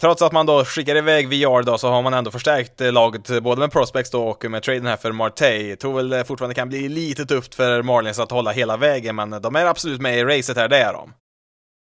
trots 0.00 0.22
att 0.22 0.32
man 0.32 0.46
då 0.46 0.64
skickar 0.64 0.96
iväg 0.96 1.28
VR 1.28 1.62
då 1.62 1.78
så 1.78 1.88
har 1.88 2.02
man 2.02 2.14
ändå 2.14 2.30
förstärkt 2.30 2.80
laget 2.80 3.42
både 3.42 3.60
med 3.60 3.72
prospects 3.72 4.10
då 4.10 4.28
och 4.28 4.44
med 4.44 4.62
traden 4.62 4.86
här 4.86 4.96
för 4.96 5.12
Marte. 5.12 5.76
Tror 5.76 6.02
väl 6.02 6.24
fortfarande 6.24 6.54
kan 6.54 6.68
bli 6.68 6.88
lite 6.88 7.26
tufft 7.26 7.54
för 7.54 7.82
Marlins 7.82 8.18
att 8.18 8.30
hålla 8.30 8.50
hela 8.50 8.76
vägen 8.76 9.16
men 9.16 9.30
de 9.30 9.56
är 9.56 9.66
absolut 9.66 10.00
med 10.00 10.18
i 10.18 10.24
racet 10.24 10.56
här, 10.56 10.68
det 10.68 10.78
är 10.78 10.92
de. 10.92 11.12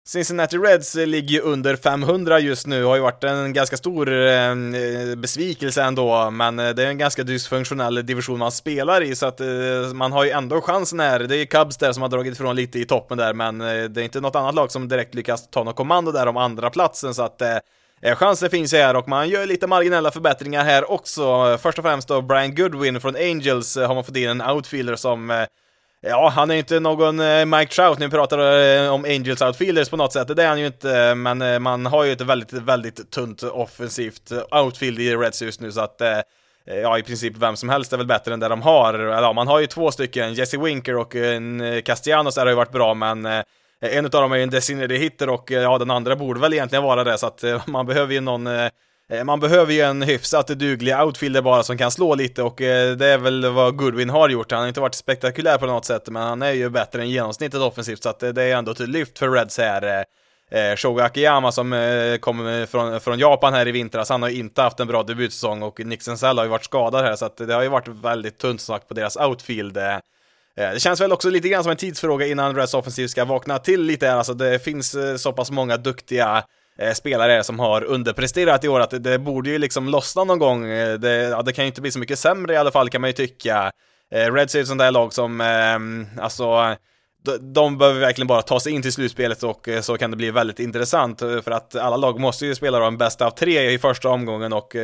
Cincinnati 0.06 0.58
Reds 0.58 0.96
ligger 0.96 1.30
ju 1.30 1.40
under 1.40 1.76
500 1.76 2.40
just 2.40 2.68
nu, 2.68 2.84
har 2.84 2.96
ju 2.96 3.02
varit 3.02 3.24
en 3.24 3.54
ganska 3.54 3.78
stor 3.78 4.12
eh, 4.12 4.56
besvikelse 5.18 5.84
ändå, 5.84 6.32
men 6.32 6.60
eh, 6.60 6.70
det 6.70 6.84
är 6.84 6.88
en 6.88 6.98
ganska 6.98 7.24
dysfunktionell 7.24 8.06
division 8.06 8.40
man 8.40 8.52
spelar 8.52 9.02
i, 9.02 9.16
så 9.16 9.26
att 9.26 9.40
eh, 9.40 9.48
man 9.94 10.12
har 10.12 10.24
ju 10.24 10.30
ändå 10.30 10.62
chansen 10.62 11.00
här. 11.00 11.20
Det 11.20 11.36
är 11.36 11.40
ju 11.40 11.46
Cubs 11.46 11.78
där 11.78 11.94
som 11.94 12.02
har 12.02 12.10
dragit 12.10 12.34
ifrån 12.34 12.56
lite 12.56 12.80
i 12.80 12.86
toppen 12.86 13.18
där, 13.18 13.34
men 13.34 13.58
det 13.58 14.02
är 14.02 14.04
inte 14.04 14.22
något 14.22 14.36
annat 14.36 14.56
lag 14.56 14.72
som 14.72 14.88
direkt 14.88 15.16
lyckas 15.16 15.50
ta 15.50 15.64
något 15.64 15.76
kommando 15.76 16.12
där 16.12 16.28
om 16.28 16.38
andra 16.38 16.70
platsen 16.70 17.14
så 17.14 17.24
att 17.24 17.42
chansen 18.16 18.50
finns 18.50 18.74
ju 18.74 18.78
här 18.78 18.96
och 18.96 19.08
man 19.08 19.30
gör 19.30 19.46
lite 19.46 19.68
marginella 19.68 20.12
förbättringar 20.12 20.64
här 20.64 20.92
också. 20.92 21.58
Först 21.62 21.78
och 21.78 21.84
främst 21.84 22.08
då 22.08 22.22
Brian 22.22 22.56
Goodwin 22.56 23.02
från 23.02 23.16
Angels 23.16 23.78
har 23.78 23.96
man 23.96 24.04
fått 24.04 24.18
in 24.18 24.30
en 24.30 24.42
outfielder 24.42 24.96
som 24.96 25.46
Ja, 26.06 26.30
han 26.30 26.50
är 26.50 26.56
ju 26.56 26.60
inte 26.60 26.80
någon 26.80 27.20
eh, 27.20 27.46
Mike 27.46 27.74
Trout 27.74 28.00
när 28.00 28.08
vi 28.08 28.12
pratar 28.12 28.62
eh, 28.62 28.94
om 28.94 29.06
Angels 29.06 29.42
outfielders 29.42 29.90
på 29.90 29.98
något 29.98 30.14
sätt, 30.14 30.36
det 30.36 30.44
är 30.44 30.48
han 30.48 30.60
ju 30.60 30.66
inte, 30.66 31.00
eh, 31.00 31.16
men 31.16 31.64
man 31.64 31.86
har 31.86 32.04
ju 32.04 32.12
ett 32.12 32.22
väldigt, 32.22 32.54
väldigt 32.54 33.12
tunt 33.12 33.44
offensivt 33.44 34.32
outfield 34.52 35.00
i 35.00 35.16
Reds 35.16 35.42
just 35.42 35.62
nu 35.62 35.72
så 35.72 35.82
att 35.82 36.02
ja, 36.66 36.98
i 36.98 37.04
princip 37.04 37.38
vem 37.38 37.56
som 37.56 37.70
helst 37.70 37.94
är 37.94 37.98
väl 37.98 38.08
bättre 38.08 38.34
än 38.34 38.40
det 38.40 38.48
de 38.48 38.62
har. 38.62 38.94
Eller, 38.94 39.06
ja, 39.06 39.34
man 39.34 39.48
har 39.48 39.60
ju 39.60 39.68
två 39.68 39.92
stycken, 39.92 40.34
Jesse 40.34 40.58
Winker 40.58 40.98
och 40.98 41.16
en 41.16 41.82
Castellanos 41.86 42.36
där 42.36 42.42
har 42.42 42.50
ju 42.50 42.56
varit 42.56 42.72
bra, 42.72 42.94
men 42.94 43.26
en 43.82 44.06
av 44.06 44.12
dem 44.12 44.32
är 44.32 44.36
ju 44.36 44.44
en 44.44 44.50
designated 44.50 44.98
hitter 44.98 45.30
och 45.30 45.52
ja, 45.52 45.78
den 45.78 45.92
andra 45.92 46.16
borde 46.16 46.40
väl 46.40 46.54
egentligen 46.54 46.84
vara 46.84 47.04
det, 47.04 47.18
så 47.18 47.28
att 47.28 47.44
man 47.68 47.86
behöver 47.86 48.14
ju 48.14 48.22
någon 48.22 48.48
Eh, 49.10 49.24
man 49.24 49.40
behöver 49.40 49.74
ju 49.74 49.82
en 49.82 50.02
hyfsat 50.02 50.48
duglig 50.48 51.00
outfielder 51.00 51.42
bara 51.42 51.64
som 51.64 51.78
kan 51.78 51.92
slå 51.92 52.16
lite 52.16 52.44
och 52.44 52.62
eh, 52.62 52.96
det 52.96 53.08
är 53.08 53.18
väl 53.18 53.52
vad 53.52 53.76
Goodwin 53.76 54.10
har 54.10 54.30
gjort. 54.30 54.52
Han 54.52 54.62
har 54.62 54.68
inte 54.68 54.82
varit 54.82 54.96
spektakulär 54.96 55.58
på 55.58 55.66
något 55.66 55.86
sätt, 55.86 56.10
men 56.10 56.24
han 56.24 56.42
är 56.42 56.52
ju 56.52 56.70
bättre 56.70 57.02
än 57.02 57.10
genomsnittet 57.10 57.62
offensivt, 57.62 58.04
så 58.04 58.10
att 58.10 58.24
eh, 58.24 58.30
det 58.30 58.44
är 58.44 58.56
ändå 58.56 58.72
ett 58.72 58.80
lyft 58.80 59.20
för 59.20 59.30
Reds 59.30 59.58
här. 59.58 60.06
Shogo 60.78 61.02
Akiyama 61.02 61.52
som 61.52 61.72
kom 62.20 62.66
från, 62.70 63.00
från 63.00 63.20
Japan 63.20 63.54
här 63.54 63.68
i 63.68 63.72
vintras, 63.72 64.10
han 64.10 64.22
har 64.22 64.30
ju 64.30 64.40
inte 64.40 64.62
haft 64.62 64.80
en 64.80 64.88
bra 64.88 65.04
debutsäsong 65.04 65.64
och 65.64 65.80
Nixon 65.80 66.18
Sell 66.18 66.38
har 66.38 66.46
ju 66.46 66.50
varit 66.50 66.64
skadad 66.64 67.06
här, 67.06 67.16
så 67.16 67.26
att 67.26 67.38
det 67.38 67.54
har 67.54 67.62
ju 67.62 67.70
varit 67.70 67.88
väldigt 67.88 68.38
tunt 68.38 68.62
sagt 68.62 68.88
på 68.88 68.94
deras 68.94 69.18
outfield. 69.18 69.74
Det 70.56 70.82
känns 70.82 71.02
väl 71.02 71.12
också 71.12 71.30
lite 71.30 71.50
grann 71.50 71.64
som 71.64 71.72
en 71.72 71.78
tidsfråga 71.78 72.26
innan 72.26 72.56
Reds 72.56 72.74
offensiv 72.74 73.08
ska 73.08 73.26
vakna 73.26 73.60
till 73.60 73.82
lite 73.82 74.08
här, 74.08 74.16
alltså 74.16 74.34
det 74.34 74.60
finns 74.60 74.96
så 75.18 75.34
pass 75.34 75.52
många 75.52 75.78
duktiga 75.78 76.44
Eh, 76.80 76.94
spelare 76.94 77.44
som 77.44 77.60
har 77.60 77.84
underpresterat 77.84 78.64
i 78.64 78.68
år, 78.68 78.80
att 78.80 79.04
det, 79.04 79.20
borde 79.20 79.50
ju 79.50 79.58
liksom 79.58 79.90
lossna 79.90 80.24
någon 80.24 80.40
gång. 80.40 80.66
Eh, 80.66 80.94
det, 80.94 81.14
ja, 81.14 81.42
det 81.42 81.54
kan 81.54 81.64
ju 81.66 81.68
inte 81.68 81.82
bli 81.82 81.92
så 81.92 82.00
mycket 82.00 82.20
sämre 82.20 82.54
i 82.54 82.58
alla 82.58 82.72
fall 82.72 82.90
kan 82.90 83.02
man 83.02 83.10
ju 83.10 83.14
tycka. 83.14 83.72
Eh, 84.12 84.34
Reds 84.34 84.56
är 84.56 84.62
ett 84.62 84.68
sånt 84.68 84.80
där 84.80 84.92
lag 84.92 85.14
som, 85.14 85.42
ehm, 85.42 86.08
alltså, 86.20 86.76
de, 87.40 87.78
behöver 87.78 88.00
verkligen 88.00 88.28
bara 88.28 88.42
ta 88.42 88.60
sig 88.60 88.74
in 88.74 88.82
till 88.82 88.94
slutspelet 88.94 89.44
och 89.44 89.70
så 89.82 89.98
kan 89.98 90.12
det 90.12 90.18
bli 90.18 90.32
väldigt 90.32 90.60
intressant 90.60 91.20
för 91.20 91.52
att 91.52 91.76
alla 91.76 91.98
lag 91.98 92.20
måste 92.20 92.46
ju 92.46 92.56
spela 92.56 92.80
de 92.80 92.98
bästa 92.98 93.26
av 93.26 93.32
tre 93.32 93.72
i 93.72 93.78
första 93.80 94.10
omgången 94.10 94.54
och 94.54 94.76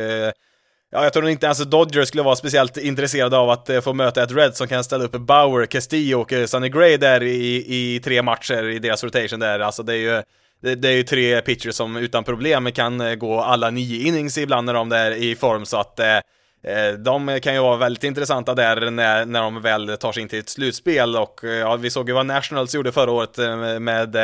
Ja, 0.92 1.02
jag 1.02 1.12
tror 1.12 1.28
inte 1.28 1.46
ens 1.46 1.58
Dodgers 1.58 2.08
skulle 2.08 2.22
vara 2.22 2.36
speciellt 2.36 2.76
intresserade 2.76 3.36
av 3.38 3.50
att 3.50 3.70
få 3.82 3.92
möta 3.92 4.22
ett 4.22 4.32
Red 4.32 4.56
som 4.56 4.68
kan 4.68 4.84
ställa 4.84 5.04
upp 5.04 5.12
Bauer, 5.12 5.66
Castillo 5.66 6.20
och 6.20 6.32
Sonny 6.46 6.68
Gray 6.68 6.96
där 6.96 7.22
i, 7.22 7.64
i 7.68 8.00
tre 8.04 8.22
matcher 8.22 8.68
i 8.68 8.78
deras 8.78 9.04
rotation 9.04 9.40
där. 9.40 9.60
Alltså 9.60 9.82
det 9.82 9.92
är 9.92 9.96
ju 9.96 10.22
det, 10.62 10.74
det, 10.74 10.88
är 10.88 10.92
ju 10.92 11.02
tre 11.02 11.40
pitchers 11.40 11.74
som 11.74 11.96
utan 11.96 12.24
problem 12.24 12.72
kan 12.72 13.00
eh, 13.00 13.14
gå 13.14 13.40
alla 13.40 13.70
nio 13.70 14.06
innings 14.08 14.38
ibland 14.38 14.66
när 14.66 14.74
de 14.74 14.92
är 14.92 15.10
i 15.10 15.36
form, 15.36 15.66
så 15.66 15.76
att 15.76 16.00
eh, 16.00 16.16
eh, 16.64 16.92
de 16.98 17.40
kan 17.42 17.54
ju 17.54 17.60
vara 17.60 17.76
väldigt 17.76 18.04
intressanta 18.04 18.54
där 18.54 18.90
när, 18.90 19.26
när 19.26 19.40
de 19.40 19.62
väl 19.62 19.96
tar 19.96 20.12
sig 20.12 20.22
in 20.22 20.28
till 20.28 20.38
ett 20.38 20.48
slutspel. 20.48 21.16
Och 21.16 21.44
eh, 21.44 21.50
ja, 21.50 21.76
vi 21.76 21.90
såg 21.90 22.08
ju 22.08 22.14
vad 22.14 22.26
Nationals 22.26 22.74
gjorde 22.74 22.92
förra 22.92 23.10
året 23.10 23.36
med 23.80 24.16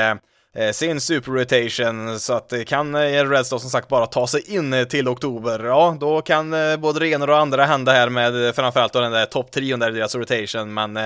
sin 0.73 1.01
super 1.01 1.33
rotation. 1.33 2.21
Så 2.21 2.33
att 2.33 2.53
kan 2.67 2.97
Reds 3.31 3.51
då 3.51 3.59
som 3.59 3.71
sagt 3.71 3.89
bara 3.89 4.07
ta 4.07 4.27
sig 4.27 4.55
in 4.55 4.87
till 4.91 5.09
oktober, 5.09 5.65
ja 5.65 5.97
då 6.01 6.23
kan 6.23 6.55
både 6.79 7.01
det 7.01 7.09
ena 7.09 7.25
och 7.25 7.29
det 7.29 7.37
andra 7.37 7.65
hända 7.65 7.93
här 7.93 8.09
med 8.09 8.55
framförallt 8.55 8.93
då 8.93 9.01
den 9.01 9.13
där 9.13 9.27
topptrion 9.27 9.79
där 9.81 9.91
i 9.91 9.99
deras 9.99 10.15
rotation. 10.15 10.75
Men 10.75 10.99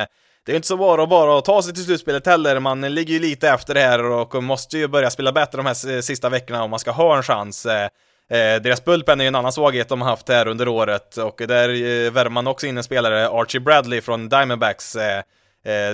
det 0.46 0.53
är 0.53 0.57
inte 0.57 0.68
så 0.68 0.76
bara 0.76 1.07
bara 1.07 1.38
att 1.38 1.44
ta 1.44 1.62
sig 1.62 1.74
till 1.74 1.85
slutspelet 1.85 2.26
heller, 2.26 2.61
man 2.61 2.81
ligger 2.81 3.14
ju 3.14 3.20
lite 3.20 3.48
efter 3.48 3.74
det 3.74 3.81
här 3.81 4.05
och 4.05 4.42
måste 4.42 4.79
ju 4.79 4.88
börja 4.88 5.11
spela 5.11 5.33
bättre 5.33 5.57
de 5.57 5.66
här 5.66 6.00
sista 6.00 6.29
veckorna 6.29 6.62
om 6.62 6.70
man 6.70 6.79
ska 6.79 6.90
ha 6.90 7.16
en 7.16 7.22
chans. 7.22 7.66
Eh, 7.66 7.85
eh, 8.31 8.62
deras 8.62 8.85
bullpen 8.85 9.20
är 9.20 9.24
ju 9.24 9.29
en 9.29 9.35
annan 9.35 9.53
svaghet 9.53 9.88
de 9.88 10.00
har 10.00 10.09
haft 10.09 10.29
här 10.29 10.48
under 10.48 10.68
året 10.68 11.16
och 11.16 11.42
där 11.48 11.68
eh, 11.68 12.11
värmer 12.11 12.31
man 12.31 12.46
också 12.46 12.66
in 12.66 12.76
en 12.76 12.83
spelare, 12.83 13.29
Archie 13.29 13.61
Bradley 13.61 14.00
från 14.00 14.29
Diamondbacks. 14.29 14.96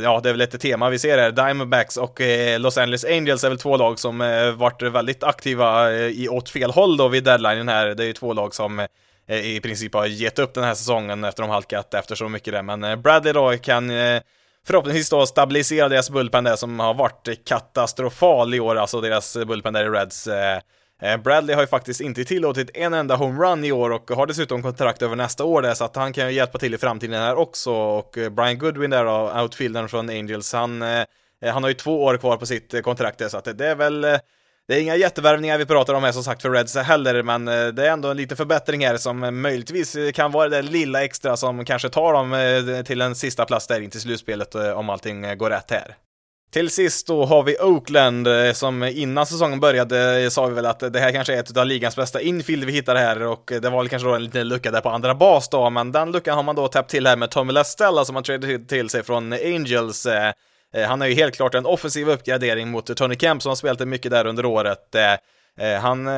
Ja, 0.03 0.21
det 0.23 0.29
är 0.29 0.33
väl 0.33 0.41
ett 0.41 0.61
tema 0.61 0.91
vi 0.91 0.99
ser 0.99 1.19
här. 1.19 1.31
Diamondbacks 1.31 1.97
och 1.97 2.21
Los 2.59 2.79
Angeles 2.79 3.05
Angels 3.05 3.45
är 3.45 3.49
väl 3.49 3.59
två 3.59 3.77
lag 3.77 3.99
som 3.99 4.19
varit 4.57 4.83
väldigt 4.83 5.25
aktiva 5.25 5.93
i 5.93 6.29
åt 6.29 6.49
fel 6.49 6.71
håll 6.71 6.97
då 6.97 7.09
vid 7.09 7.25
deadlinen 7.25 7.69
här. 7.69 7.87
Det 7.87 8.05
är 8.05 8.07
ju 8.07 8.13
två 8.13 8.33
lag 8.33 8.55
som 8.55 8.87
Eh, 9.29 9.57
i 9.57 9.61
princip 9.61 9.95
har 9.95 10.07
gett 10.07 10.39
upp 10.39 10.55
den 10.55 10.65
här 10.65 10.75
säsongen 10.75 11.25
efter 11.25 11.43
de 11.43 11.51
halkat 11.51 11.95
efter 11.95 12.15
så 12.15 12.29
mycket 12.29 12.53
där. 12.53 12.63
Men 12.63 12.85
eh, 12.85 12.97
Bradley 12.97 13.33
då 13.33 13.57
kan 13.59 13.91
eh, 13.91 14.23
förhoppningsvis 14.67 15.11
då 15.11 15.27
stabilisera 15.27 15.89
deras 15.89 16.11
bullpen 16.11 16.45
där 16.45 16.57
som 16.57 16.81
har 16.81 16.95
varit 16.95 17.45
katastrofal 17.45 18.55
i 18.55 18.61
år, 18.61 18.77
alltså 18.77 19.01
deras 19.01 19.37
bullpen 19.37 19.73
där 19.73 19.85
i 19.85 19.89
Reds. 19.89 20.29
Bradley 21.25 21.55
har 21.55 21.63
ju 21.63 21.67
faktiskt 21.67 22.01
inte 22.01 22.25
tillåtit 22.25 22.71
en 22.77 22.95
enda 22.95 23.17
homerun 23.17 23.65
i 23.65 23.73
år 23.73 23.91
och 23.91 24.11
har 24.11 24.27
dessutom 24.27 24.63
kontrakt 24.63 25.03
över 25.03 25.17
nästa 25.17 25.45
år 25.45 25.63
där, 25.63 25.75
så 25.75 25.85
att 25.85 25.97
han 25.97 26.13
kan 26.13 26.27
ju 26.27 26.33
hjälpa 26.33 26.59
till 26.59 26.75
i 26.75 26.79
framtiden 26.79 27.21
här 27.21 27.37
också. 27.37 27.73
Och 27.73 28.19
Brian 28.31 28.59
Goodwin 28.59 28.91
där 28.91 29.05
då, 29.05 29.41
outfieldern 29.43 29.89
från 29.89 30.09
Angels, 30.09 30.53
han, 30.53 30.83
han 31.45 31.63
har 31.63 31.69
ju 31.69 31.75
två 31.75 32.05
år 32.05 32.17
kvar 32.17 32.37
på 32.37 32.47
sitt 32.47 32.83
kontrakt 32.83 33.19
där, 33.19 33.29
så 33.29 33.39
att 33.39 33.59
det 33.59 33.67
är 33.67 33.75
väl 33.75 34.07
det 34.69 34.75
är 34.75 34.81
inga 34.81 34.97
jättevärvningar 34.97 35.59
vi 35.59 35.67
pratar 35.67 35.95
om 35.95 36.05
här 36.05 36.13
som 36.13 36.25
sagt 36.25 36.43
för 36.43 36.51
Reds 36.51 36.77
heller, 36.77 37.23
men 37.23 37.49
eh, 37.49 37.67
det 37.67 37.87
är 37.87 37.91
ändå 37.91 38.11
en 38.11 38.17
liten 38.17 38.37
förbättring 38.37 38.87
här 38.87 38.97
som 38.97 39.43
möjligtvis 39.43 39.97
eh, 39.97 40.13
kan 40.13 40.33
vara 40.33 40.49
det 40.49 40.63
lilla 40.63 41.05
extra 41.05 41.37
som 41.37 41.65
kanske 41.65 41.89
tar 41.89 42.13
dem 42.13 42.33
eh, 42.33 42.83
till 42.85 43.01
en 43.01 43.15
sista 43.15 43.45
plats 43.45 43.67
där 43.67 43.81
in 43.81 43.91
till 43.91 44.01
slutspelet 44.01 44.55
om 44.55 44.91
allting 44.91 45.39
går 45.39 45.51
rätt 45.51 45.71
här. 45.71 45.97
Till 46.53 46.71
sist 46.71 47.07
då 47.07 47.25
har 47.25 47.43
vi 47.43 47.57
Oakland 47.59 48.29
som 48.53 48.83
innan 48.83 49.27
säsongen 49.27 49.61
började 49.61 50.31
sa 50.31 50.47
vi 50.47 50.55
väl 50.55 50.67
att 50.67 50.93
det 50.93 51.01
här 51.01 51.13
kanske 51.13 51.35
är 51.35 51.41
ett 51.41 51.57
av 51.57 51.67
ligans 51.67 51.97
bästa 51.97 52.21
infield 52.21 52.65
vi 52.65 52.73
hittar 52.73 52.97
här 52.97 53.23
och 53.23 53.53
det 53.63 53.71
var 53.71 53.79
väl 53.79 53.89
kanske 53.89 54.09
då 54.09 54.15
en 54.15 54.25
liten 54.25 54.49
lucka 54.49 54.71
där 54.71 54.81
på 54.81 54.91
andra 54.91 55.15
bas 55.15 55.49
då, 55.49 55.71
men 55.71 55.93
den 55.93 56.13
luckan 56.13 56.37
har 56.37 56.43
man 56.43 56.57
då 56.57 56.69
täppt 56.69 56.91
till 56.91 57.07
här 57.07 57.17
med 57.17 57.31
Tommy 57.31 57.53
Lastella 57.53 58.05
som 58.05 58.15
man 58.15 58.23
trätt 58.23 58.69
till 58.69 58.89
sig 58.89 59.03
från 59.03 59.33
Angels. 59.33 60.07
Eh, 60.75 60.89
han 60.89 61.03
är 61.03 61.07
ju 61.07 61.15
helt 61.15 61.37
klart 61.37 61.55
en 61.55 61.67
offensiv 61.67 62.09
uppgradering 62.09 62.69
mot 62.69 62.97
Tony 62.97 63.17
Kemp 63.17 63.43
som 63.43 63.51
har 63.51 63.57
spelat 63.57 63.89
mycket 63.89 64.11
där 64.11 64.27
under 64.27 64.45
året. 64.45 64.95
Eh, 64.95 65.13
eh, 65.67 65.81
han, 65.81 66.09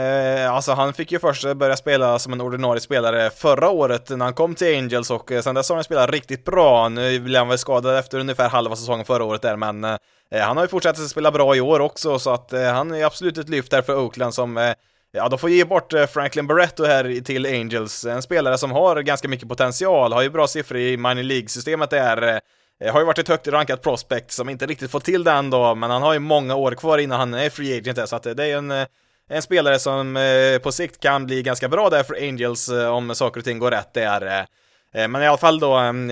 alltså 0.51 0.73
han 0.73 0.93
fick 0.93 1.13
ju 1.13 1.19
först 1.19 1.55
börja 1.57 1.77
spela 1.77 2.19
som 2.19 2.33
en 2.33 2.41
ordinarie 2.41 2.81
spelare 2.81 3.31
förra 3.31 3.71
året 3.71 4.11
när 4.11 4.25
han 4.25 4.35
kom 4.35 4.55
till 4.55 4.79
Angels 4.79 5.11
och 5.11 5.33
sen 5.43 5.55
dess 5.55 5.69
har 5.69 5.77
han 5.77 5.85
spelat 5.85 6.11
riktigt 6.11 6.45
bra. 6.45 6.89
Nu 6.89 7.21
blev 7.21 7.39
han 7.39 7.49
väl 7.49 7.59
skadad 7.59 7.99
efter 7.99 8.19
ungefär 8.19 8.49
halva 8.49 8.77
säsongen 8.77 9.05
förra 9.05 9.25
året 9.25 9.43
där, 9.43 9.57
men 9.57 9.85
han 10.31 10.57
har 10.57 10.65
ju 10.65 10.69
fortsatt 10.69 10.99
att 10.99 11.09
spela 11.09 11.31
bra 11.31 11.57
i 11.57 11.61
år 11.61 11.81
också, 11.81 12.19
så 12.19 12.31
att 12.31 12.53
han 12.53 12.95
är 12.95 13.05
absolut 13.05 13.39
ett 13.39 13.49
lyft 13.49 13.71
där 13.71 13.83
för 13.83 13.97
Oakland 13.97 14.35
som 14.35 14.75
Ja, 15.13 15.29
de 15.29 15.39
får 15.39 15.51
ge 15.51 15.65
bort 15.65 15.93
Franklin 16.13 16.47
Barretto 16.47 16.85
här 16.85 17.21
till 17.21 17.47
Angels, 17.47 18.05
en 18.05 18.23
spelare 18.23 18.59
som 18.59 18.71
har 18.73 19.01
ganska 19.03 19.29
mycket 19.29 19.49
potential, 19.49 20.13
har 20.13 20.23
ju 20.23 20.31
bra 20.31 20.47
siffror 20.47 20.79
i 20.79 20.97
minor 20.97 21.23
League-systemet 21.23 21.91
där, 21.91 22.41
Eh, 22.81 22.93
har 22.93 23.01
ju 23.01 23.07
varit 23.07 23.19
ett 23.19 23.29
högt 23.29 23.49
rankat 23.49 23.83
prospect 23.83 24.31
som 24.31 24.49
inte 24.49 24.67
riktigt 24.67 24.91
fått 24.91 25.05
till 25.05 25.25
den 25.25 25.51
då, 25.51 25.75
men 25.75 25.91
han 25.91 26.03
har 26.03 26.13
ju 26.13 26.19
många 26.19 26.55
år 26.55 26.73
kvar 26.73 26.99
innan 26.99 27.19
han 27.19 27.35
är 27.35 27.51
free 27.51 27.79
agent 27.79 27.97
där, 27.97 28.07
så 28.07 28.17
att 28.17 28.27
eh, 28.27 28.33
det 28.33 28.45
är 28.45 28.57
en, 28.57 28.71
eh, 28.71 28.87
en 29.31 29.43
spelare 29.43 29.79
som 29.79 30.19
på 30.63 30.73
sikt 30.73 31.01
kan 31.01 31.27
bli 31.27 31.43
ganska 31.43 31.69
bra 31.69 31.91
där 31.91 32.03
för 32.03 32.15
Angels 32.15 32.69
om 32.69 33.15
saker 33.15 33.41
och 33.41 33.45
ting 33.45 33.59
går 33.59 33.71
rätt 33.71 33.95
där. 33.95 34.47
Men 34.93 35.23
i 35.23 35.27
alla 35.27 35.37
fall 35.37 35.61
då 35.61 35.75
mm, 35.75 36.11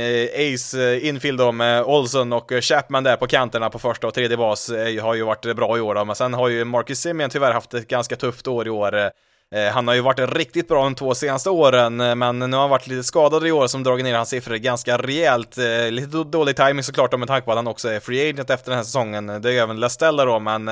Ace 0.55 1.01
infield 1.01 1.39
då 1.39 1.53
med 1.53 1.83
Olson 1.83 2.33
och 2.33 2.53
Chapman 2.61 3.05
där 3.05 3.17
på 3.17 3.27
kanterna 3.27 3.71
på 3.71 3.79
första 3.79 4.07
och 4.07 4.15
tredje 4.15 4.37
bas 4.37 4.71
har 5.03 5.15
ju 5.15 5.23
varit 5.23 5.57
bra 5.57 5.79
i 5.79 5.81
år 5.81 5.95
då, 5.95 6.05
men 6.05 6.17
sen 6.17 6.35
har 6.35 6.49
ju 6.49 6.65
Marcus 6.65 7.01
Simeon 7.01 7.31
tyvärr 7.31 7.53
haft 7.53 7.75
ett 7.75 7.89
ganska 7.89 8.17
tufft 8.17 8.47
år 8.47 8.67
i 8.67 8.71
år. 8.71 9.11
Eh, 9.55 9.73
han 9.73 9.89
har 9.89 9.95
ju 9.95 10.01
varit 10.01 10.37
riktigt 10.37 10.69
bra 10.69 10.83
de 10.83 10.95
två 10.95 11.15
senaste 11.15 11.51
åren, 11.51 12.01
eh, 12.01 12.15
men 12.15 12.39
nu 12.39 12.53
har 12.53 12.61
han 12.61 12.71
varit 12.71 12.87
lite 12.87 13.05
skadad 13.05 13.47
i 13.47 13.53
år 13.53 13.67
som 13.67 13.83
dragit 13.83 14.05
ner 14.05 14.15
hans 14.15 14.29
siffror 14.29 14.57
ganska 14.57 14.99
rejält. 14.99 15.59
Eh, 15.59 15.91
lite 15.91 16.17
dålig 16.17 16.57
timing 16.57 16.83
såklart 16.83 17.11
då 17.11 17.17
med 17.17 17.29
tanke 17.29 17.45
på 17.45 17.53
att 17.53 17.59
han 17.59 17.67
också 17.67 17.89
är 17.89 18.01
free 18.01 18.31
agent 18.31 18.51
efter 18.51 18.71
den 18.71 18.77
här 18.77 18.85
säsongen. 18.85 19.27
Det 19.27 19.49
är 19.49 19.53
ju 19.53 19.59
även 19.59 19.81
Lestella 19.81 20.25
då, 20.25 20.39
men 20.39 20.71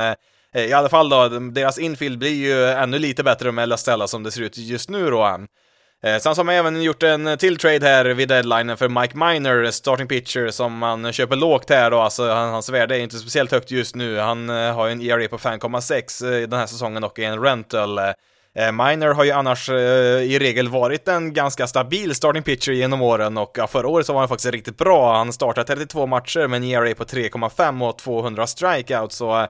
i 0.57 0.73
alla 0.73 0.89
fall 0.89 1.09
då, 1.09 1.29
deras 1.29 1.79
infield 1.79 2.19
blir 2.19 2.35
ju 2.35 2.65
ännu 2.65 2.99
lite 2.99 3.23
bättre 3.23 3.53
med 3.53 3.69
Lestella 3.69 4.07
som 4.07 4.23
det 4.23 4.31
ser 4.31 4.43
ut 4.43 4.59
just 4.59 4.91
nu 4.91 5.11
då. 5.11 5.39
Sen 6.03 6.35
så 6.35 6.41
har 6.41 6.45
man 6.45 6.55
även 6.55 6.83
gjort 6.83 7.03
en 7.03 7.39
till 7.39 7.57
trade 7.57 7.87
här 7.87 8.05
vid 8.05 8.29
deadlinen 8.29 8.77
för 8.77 8.89
Mike 8.89 9.17
Miner, 9.17 9.71
starting 9.71 10.09
pitcher, 10.09 10.51
som 10.51 10.79
man 10.79 11.13
köper 11.13 11.37
lågt 11.37 11.71
här 11.71 11.91
då, 11.91 12.01
alltså 12.01 12.29
hans 12.29 12.69
värde 12.69 12.97
är 12.97 13.01
inte 13.01 13.19
speciellt 13.19 13.53
högt 13.53 13.71
just 13.71 13.95
nu. 13.95 14.19
Han 14.19 14.49
har 14.49 14.87
ju 14.87 14.93
en 14.93 15.03
ERA 15.03 15.29
på 15.29 15.39
5,6 15.39 16.47
den 16.47 16.59
här 16.59 16.67
säsongen 16.67 17.05
och 17.05 17.19
är 17.19 17.29
en 17.29 17.43
rental. 17.43 17.99
Eh, 18.59 18.73
Miner 18.73 19.09
har 19.09 19.25
ju 19.25 19.31
annars 19.31 19.69
eh, 19.69 20.23
i 20.23 20.39
regel 20.39 20.69
varit 20.69 21.09
en 21.09 21.33
ganska 21.33 21.67
stabil 21.67 22.15
starting 22.15 22.43
pitcher 22.43 22.73
genom 22.73 23.03
åren 23.03 23.39
och 23.39 23.59
förra 23.69 23.89
året 23.89 24.07
så 24.07 24.13
var 24.13 24.21
han 24.21 24.29
faktiskt 24.29 24.53
riktigt 24.53 24.79
bra. 24.79 25.17
Han 25.17 25.33
startade 25.33 25.67
32 25.67 26.07
matcher 26.07 26.47
med 26.47 26.57
en 26.57 26.65
ERA 26.65 26.95
på 26.95 27.05
3,5 27.05 27.89
och 27.89 27.99
200 27.99 28.47
strikeouts, 28.47 29.17
så 29.17 29.41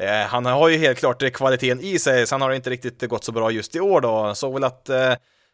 eh, 0.00 0.26
han 0.26 0.46
har 0.46 0.68
ju 0.68 0.78
helt 0.78 0.98
klart 0.98 1.32
kvaliteten 1.32 1.80
i 1.80 1.98
sig. 1.98 2.26
Sen 2.26 2.42
har 2.42 2.50
det 2.50 2.56
inte 2.56 2.70
riktigt 2.70 3.08
gått 3.08 3.24
så 3.24 3.32
bra 3.32 3.50
just 3.50 3.76
i 3.76 3.80
år 3.80 4.00
då. 4.00 4.34
Såg 4.34 4.54
väl 4.54 4.64
att 4.64 4.90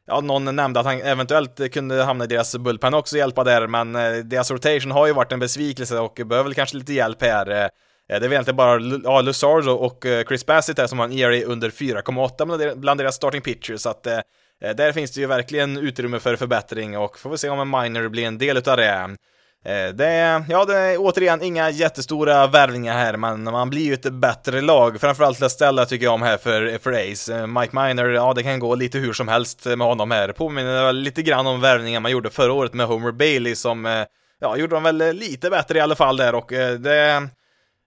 Ja, 0.08 0.20
någon 0.20 0.56
nämnde 0.56 0.80
att 0.80 0.86
han 0.86 1.00
eventuellt 1.00 1.72
kunde 1.72 2.02
hamna 2.02 2.24
i 2.24 2.26
deras 2.26 2.56
bullpen 2.56 2.94
också 2.94 3.16
och 3.16 3.18
hjälpa 3.18 3.44
där, 3.44 3.66
men 3.66 3.92
deras 4.28 4.50
rotation 4.50 4.90
har 4.90 5.06
ju 5.06 5.12
varit 5.12 5.32
en 5.32 5.38
besvikelse 5.38 5.98
och 5.98 6.20
behöver 6.24 6.44
väl 6.44 6.54
kanske 6.54 6.76
lite 6.76 6.92
hjälp 6.92 7.22
här. 7.22 7.70
Eh, 8.08 8.20
det 8.20 8.26
är 8.26 8.28
väl 8.28 8.32
egentligen 8.32 8.56
bara 8.56 8.80
ja, 9.04 9.20
Luzardo 9.20 9.72
och 9.72 10.06
eh, 10.06 10.24
Chris 10.24 10.46
Bassett 10.46 10.78
här 10.78 10.86
som 10.86 10.98
har 10.98 11.06
en 11.06 11.12
ERA 11.12 11.44
under 11.44 11.70
4,8 11.70 12.74
bland 12.74 13.00
deras 13.00 13.14
starting 13.14 13.40
pitchers, 13.40 13.80
så 13.80 13.88
att 13.88 14.06
eh, 14.06 14.20
där 14.60 14.92
finns 14.92 15.10
det 15.10 15.20
ju 15.20 15.26
verkligen 15.26 15.76
utrymme 15.76 16.18
för 16.18 16.36
förbättring 16.36 16.98
och 16.98 17.18
får 17.18 17.30
vi 17.30 17.38
se 17.38 17.48
om 17.48 17.60
en 17.60 17.70
minor 17.70 18.08
blir 18.08 18.26
en 18.26 18.38
del 18.38 18.56
utav 18.56 18.76
det. 18.76 19.16
Det 19.94 20.06
är, 20.06 20.44
ja, 20.48 20.64
det 20.64 20.76
är 20.76 20.96
återigen 20.98 21.42
inga 21.42 21.70
jättestora 21.70 22.46
värvningar 22.46 22.94
här, 22.94 23.16
men 23.16 23.44
man 23.44 23.70
blir 23.70 23.84
ju 23.84 23.94
ett 23.94 24.12
bättre 24.12 24.60
lag. 24.60 25.00
Framförallt 25.00 25.40
Lestella 25.40 25.86
tycker 25.86 26.04
jag 26.04 26.14
om 26.14 26.22
här 26.22 26.36
för, 26.36 26.78
för 26.78 26.92
Ace. 26.92 27.46
Mike 27.46 27.76
Miner, 27.76 28.08
ja 28.08 28.32
det 28.34 28.42
kan 28.42 28.58
gå 28.58 28.74
lite 28.74 28.98
hur 28.98 29.12
som 29.12 29.28
helst 29.28 29.66
med 29.66 29.78
honom 29.78 30.10
här. 30.10 30.32
Påminner 30.32 30.92
lite 30.92 31.22
grann 31.22 31.46
om 31.46 31.60
värvningen 31.60 32.02
man 32.02 32.12
gjorde 32.12 32.30
förra 32.30 32.52
året 32.52 32.74
med 32.74 32.86
Homer 32.86 33.12
Bailey 33.12 33.54
som, 33.54 34.04
ja, 34.40 34.56
gjorde 34.56 34.76
dem 34.76 34.82
väl 34.82 35.16
lite 35.16 35.50
bättre 35.50 35.78
i 35.78 35.80
alla 35.80 35.94
fall 35.94 36.16
där 36.16 36.34
och 36.34 36.48
det 36.78 37.28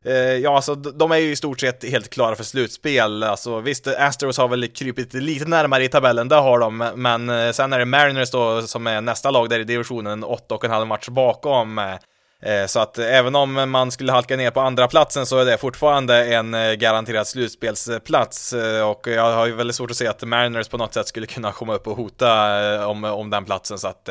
Eh, 0.06 0.14
ja, 0.14 0.56
alltså 0.56 0.76
de 0.76 1.12
är 1.12 1.18
ju 1.18 1.32
i 1.32 1.36
stort 1.36 1.60
sett 1.60 1.89
helt 1.89 2.10
klara 2.10 2.36
för 2.36 2.43
slutspel. 2.43 3.24
Alltså 3.24 3.60
visst, 3.60 3.88
Astros 3.88 4.38
har 4.38 4.47
väl 4.47 4.68
krypit 4.68 5.14
lite 5.14 5.45
närmare 5.45 5.84
i 5.84 5.89
tabellen, 5.89 6.28
det 6.28 6.36
har 6.36 6.60
de, 6.60 6.78
men 6.95 7.30
eh, 7.30 7.52
sen 7.52 7.74
är 7.74 7.80
det 7.80 7.86
Mariners 7.86 8.32
då 8.32 8.62
som 8.62 8.88
är 8.88 9.02
nästa 9.02 9.32
lag 9.32 9.50
där 9.50 9.60
i 9.60 9.64
divisionen, 9.64 10.24
åtta 10.24 10.56
och 10.56 10.66
en 10.66 10.72
halv 10.72 10.88
match 10.88 11.10
bakom. 11.10 11.78
Eh, 12.41 12.66
så 12.68 12.80
att 12.80 12.97
även 12.97 13.36
om 13.36 13.70
man 13.72 13.91
skulle 13.91 14.12
halka 14.12 14.36
ner 14.36 14.52
på 14.52 14.62
andra 14.62 14.88
platsen 14.88 15.26
så 15.26 15.38
är 15.38 15.45
det 15.45 15.58
fortfarande 15.58 16.36
en 16.36 16.52
garanterad 16.80 17.28
slutspelsplats 17.28 18.54
och 18.86 19.08
jag 19.08 19.32
har 19.32 19.45
ju 19.45 19.56
väldigt 19.56 19.76
svårt 19.76 19.91
att 19.91 19.97
se 19.97 20.08
att 20.08 20.24
Mariners 20.24 20.68
på 20.68 20.78
något 20.78 20.93
sätt 20.93 21.08
skulle 21.08 21.26
kunna 21.26 21.52
komma 21.52 21.76
upp 21.76 21.88
och 21.88 21.97
hota 21.97 22.88
om, 22.88 23.04
om 23.04 23.30
den 23.30 23.45
platsen 23.45 23.80
så 23.80 23.88
att 23.88 24.10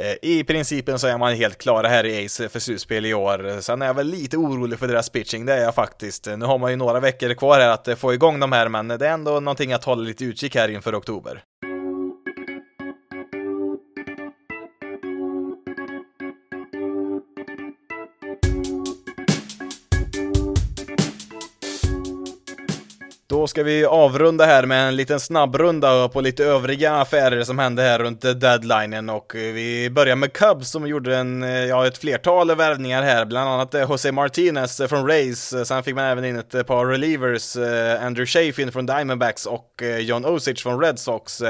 Eh, 0.00 0.14
I 0.22 0.44
principen 0.44 0.98
så 0.98 1.06
är 1.06 1.18
man 1.18 1.34
helt 1.34 1.58
klara 1.58 1.88
här 1.88 2.06
i 2.06 2.26
Ace 2.26 2.48
för 2.48 2.60
slutspel 2.60 3.06
i 3.06 3.14
år. 3.14 3.60
Sen 3.60 3.82
är 3.82 3.86
jag 3.86 3.94
väl 3.94 4.06
lite 4.06 4.36
orolig 4.36 4.78
för 4.78 4.88
deras 4.88 5.10
pitching, 5.10 5.46
det 5.46 5.52
är 5.54 5.62
jag 5.62 5.74
faktiskt. 5.74 6.26
Nu 6.36 6.46
har 6.46 6.58
man 6.58 6.70
ju 6.70 6.76
några 6.76 7.00
veckor 7.00 7.34
kvar 7.34 7.60
här 7.60 7.68
att 7.68 7.98
få 7.98 8.14
igång 8.14 8.40
de 8.40 8.52
här, 8.52 8.68
men 8.68 8.88
det 8.88 9.06
är 9.06 9.12
ändå 9.12 9.40
någonting 9.40 9.72
att 9.72 9.84
hålla 9.84 10.02
lite 10.02 10.24
utkik 10.24 10.54
här 10.54 10.68
inför 10.68 10.98
oktober. 10.98 11.42
Då 23.28 23.46
ska 23.46 23.62
vi 23.62 23.84
avrunda 23.84 24.44
här 24.44 24.66
med 24.66 24.88
en 24.88 24.96
liten 24.96 25.20
snabbrunda 25.20 26.08
på 26.08 26.20
lite 26.20 26.44
övriga 26.44 26.94
affärer 26.94 27.42
som 27.42 27.58
hände 27.58 27.82
här 27.82 27.98
runt 27.98 28.20
deadlinen. 28.20 29.10
Och 29.10 29.32
vi 29.34 29.90
börjar 29.90 30.16
med 30.16 30.32
Cubs 30.32 30.70
som 30.70 30.86
gjorde 30.86 31.16
en, 31.16 31.42
ja, 31.42 31.86
ett 31.86 31.98
flertal 31.98 32.56
värvningar 32.56 33.02
här, 33.02 33.24
bland 33.24 33.50
annat 33.50 33.74
eh, 33.74 33.80
Jose 33.80 34.12
Martinez 34.12 34.80
från 34.88 35.06
Rays, 35.06 35.52
eh, 35.52 35.62
sen 35.62 35.82
fick 35.82 35.94
man 35.94 36.04
även 36.04 36.24
in 36.24 36.38
ett 36.38 36.54
eh, 36.54 36.62
par 36.62 36.86
relievers, 36.86 37.56
Andrew 38.00 38.26
Chafin 38.26 38.72
från 38.72 38.86
Diamondbacks 38.86 39.46
och 39.46 39.82
John 39.98 40.24
Osich 40.24 40.62
från 40.62 40.80
Red 40.80 40.98
Sox. 40.98 41.42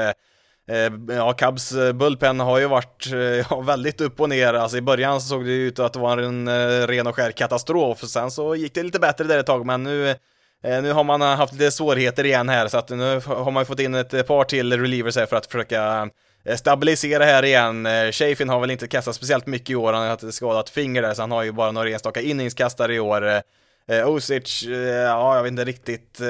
Ja, 1.09 1.33
Cubs 1.33 1.73
bullpen 1.93 2.39
har 2.39 2.59
ju 2.59 2.67
varit 2.67 3.07
ja, 3.49 3.61
väldigt 3.61 4.01
upp 4.01 4.19
och 4.19 4.29
ner, 4.29 4.53
alltså 4.53 4.77
i 4.77 4.81
början 4.81 5.21
så 5.21 5.27
såg 5.27 5.45
det 5.45 5.51
ut 5.51 5.79
att 5.79 5.93
det 5.93 5.99
var 5.99 6.17
en 6.17 6.49
ren 6.87 7.07
och 7.07 7.15
skär 7.15 7.31
katastrof, 7.31 7.99
sen 7.99 8.31
så 8.31 8.55
gick 8.55 8.73
det 8.73 8.83
lite 8.83 8.99
bättre 8.99 9.23
där 9.23 9.39
ett 9.39 9.45
tag, 9.45 9.65
men 9.65 9.83
nu 9.83 10.15
Eh, 10.63 10.81
nu 10.81 10.91
har 10.91 11.03
man 11.03 11.21
eh, 11.21 11.27
haft 11.27 11.53
lite 11.53 11.71
svårigheter 11.71 12.25
igen 12.25 12.49
här, 12.49 12.67
så 12.67 12.77
att 12.77 12.89
nu 12.89 13.21
har 13.25 13.51
man 13.51 13.65
fått 13.65 13.79
in 13.79 13.95
ett 13.95 14.27
par 14.27 14.43
till 14.43 14.79
relievers 14.79 15.15
här 15.15 15.25
för 15.25 15.35
att 15.35 15.45
försöka 15.45 16.09
eh, 16.45 16.55
stabilisera 16.55 17.23
här 17.23 17.45
igen. 17.45 17.85
Eh, 17.85 18.11
Chafin 18.11 18.49
har 18.49 18.59
väl 18.59 18.71
inte 18.71 18.87
kastat 18.87 19.15
speciellt 19.15 19.45
mycket 19.45 19.69
i 19.69 19.75
år, 19.75 19.93
han 19.93 20.01
har 20.01 20.09
haft 20.09 20.23
ett 20.23 20.33
skadat 20.33 20.69
finger 20.69 21.01
där, 21.01 21.13
så 21.13 21.21
han 21.21 21.31
har 21.31 21.43
ju 21.43 21.51
bara 21.51 21.71
några 21.71 21.89
enstaka 21.89 22.21
inningskastare 22.21 22.95
i 22.95 22.99
år. 22.99 23.41
Osic, 24.05 24.63
ja, 25.05 25.35
jag 25.35 25.43
vet 25.43 25.51
inte 25.51 25.65
riktigt. 25.65 26.21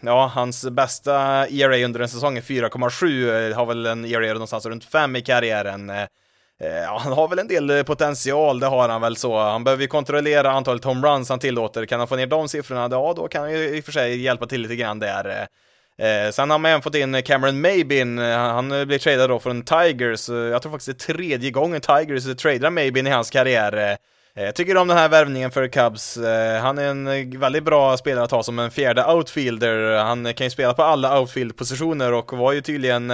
Ja, 0.00 0.30
hans 0.34 0.70
bästa 0.70 1.46
ERA 1.48 1.84
under 1.84 2.00
en 2.00 2.08
säsong 2.08 2.36
är 2.36 2.40
4,7, 2.40 3.52
har 3.52 3.66
väl 3.66 3.86
en 3.86 4.04
ERA 4.04 4.32
någonstans 4.32 4.66
runt 4.66 4.84
5 4.84 5.16
i 5.16 5.22
karriären. 5.22 5.92
Eh, 6.62 6.82
ja, 6.82 6.98
han 6.98 7.12
har 7.12 7.28
väl 7.28 7.38
en 7.38 7.48
del 7.48 7.70
eh, 7.70 7.82
potential, 7.82 8.60
det 8.60 8.66
har 8.66 8.88
han 8.88 9.00
väl 9.00 9.16
så. 9.16 9.38
Han 9.38 9.64
behöver 9.64 9.82
ju 9.82 9.88
kontrollera 9.88 10.50
antalet 10.50 10.84
homeruns 10.84 11.28
han 11.28 11.38
tillåter. 11.38 11.86
Kan 11.86 11.98
han 11.98 12.08
få 12.08 12.16
ner 12.16 12.26
de 12.26 12.48
siffrorna, 12.48 12.88
ja 12.90 13.12
då 13.16 13.28
kan 13.28 13.42
han 13.42 13.52
ju 13.52 13.76
i 13.76 13.80
och 13.80 13.84
för 13.84 13.92
sig 13.92 14.20
hjälpa 14.20 14.46
till 14.46 14.60
lite 14.60 14.76
grann 14.76 14.98
där. 14.98 15.48
Eh, 15.98 16.06
eh 16.08 16.30
sen 16.30 16.50
har 16.50 16.58
man 16.58 16.70
även 16.70 16.82
fått 16.82 16.94
in 16.94 17.22
Cameron 17.22 17.60
Maybin, 17.60 18.18
han 18.18 18.68
blir 18.68 18.98
tradad 18.98 19.30
då 19.30 19.38
från 19.38 19.62
Tigers. 19.62 20.28
Jag 20.28 20.62
tror 20.62 20.72
faktiskt 20.72 20.98
det 20.98 21.12
är 21.12 21.14
tredje 21.14 21.50
gången 21.50 21.80
Tigers 21.80 22.36
tradar 22.36 22.70
Maybin 22.70 23.06
i 23.06 23.10
hans 23.10 23.30
karriär. 23.30 23.96
Jag 24.34 24.54
tycker 24.54 24.76
om 24.76 24.88
den 24.88 24.96
här 24.96 25.08
värvningen 25.08 25.50
för 25.50 25.68
Cubs. 25.68 26.18
Han 26.62 26.78
är 26.78 26.84
en 26.84 27.40
väldigt 27.40 27.64
bra 27.64 27.96
spelare 27.96 28.24
att 28.24 28.30
ha 28.30 28.42
som 28.42 28.58
en 28.58 28.70
fjärde 28.70 29.04
outfielder. 29.04 29.96
Han 29.96 30.34
kan 30.34 30.46
ju 30.46 30.50
spela 30.50 30.74
på 30.74 30.82
alla 30.82 31.20
outfield-positioner 31.20 32.12
och 32.12 32.32
var 32.32 32.52
ju 32.52 32.60
tydligen 32.60 33.12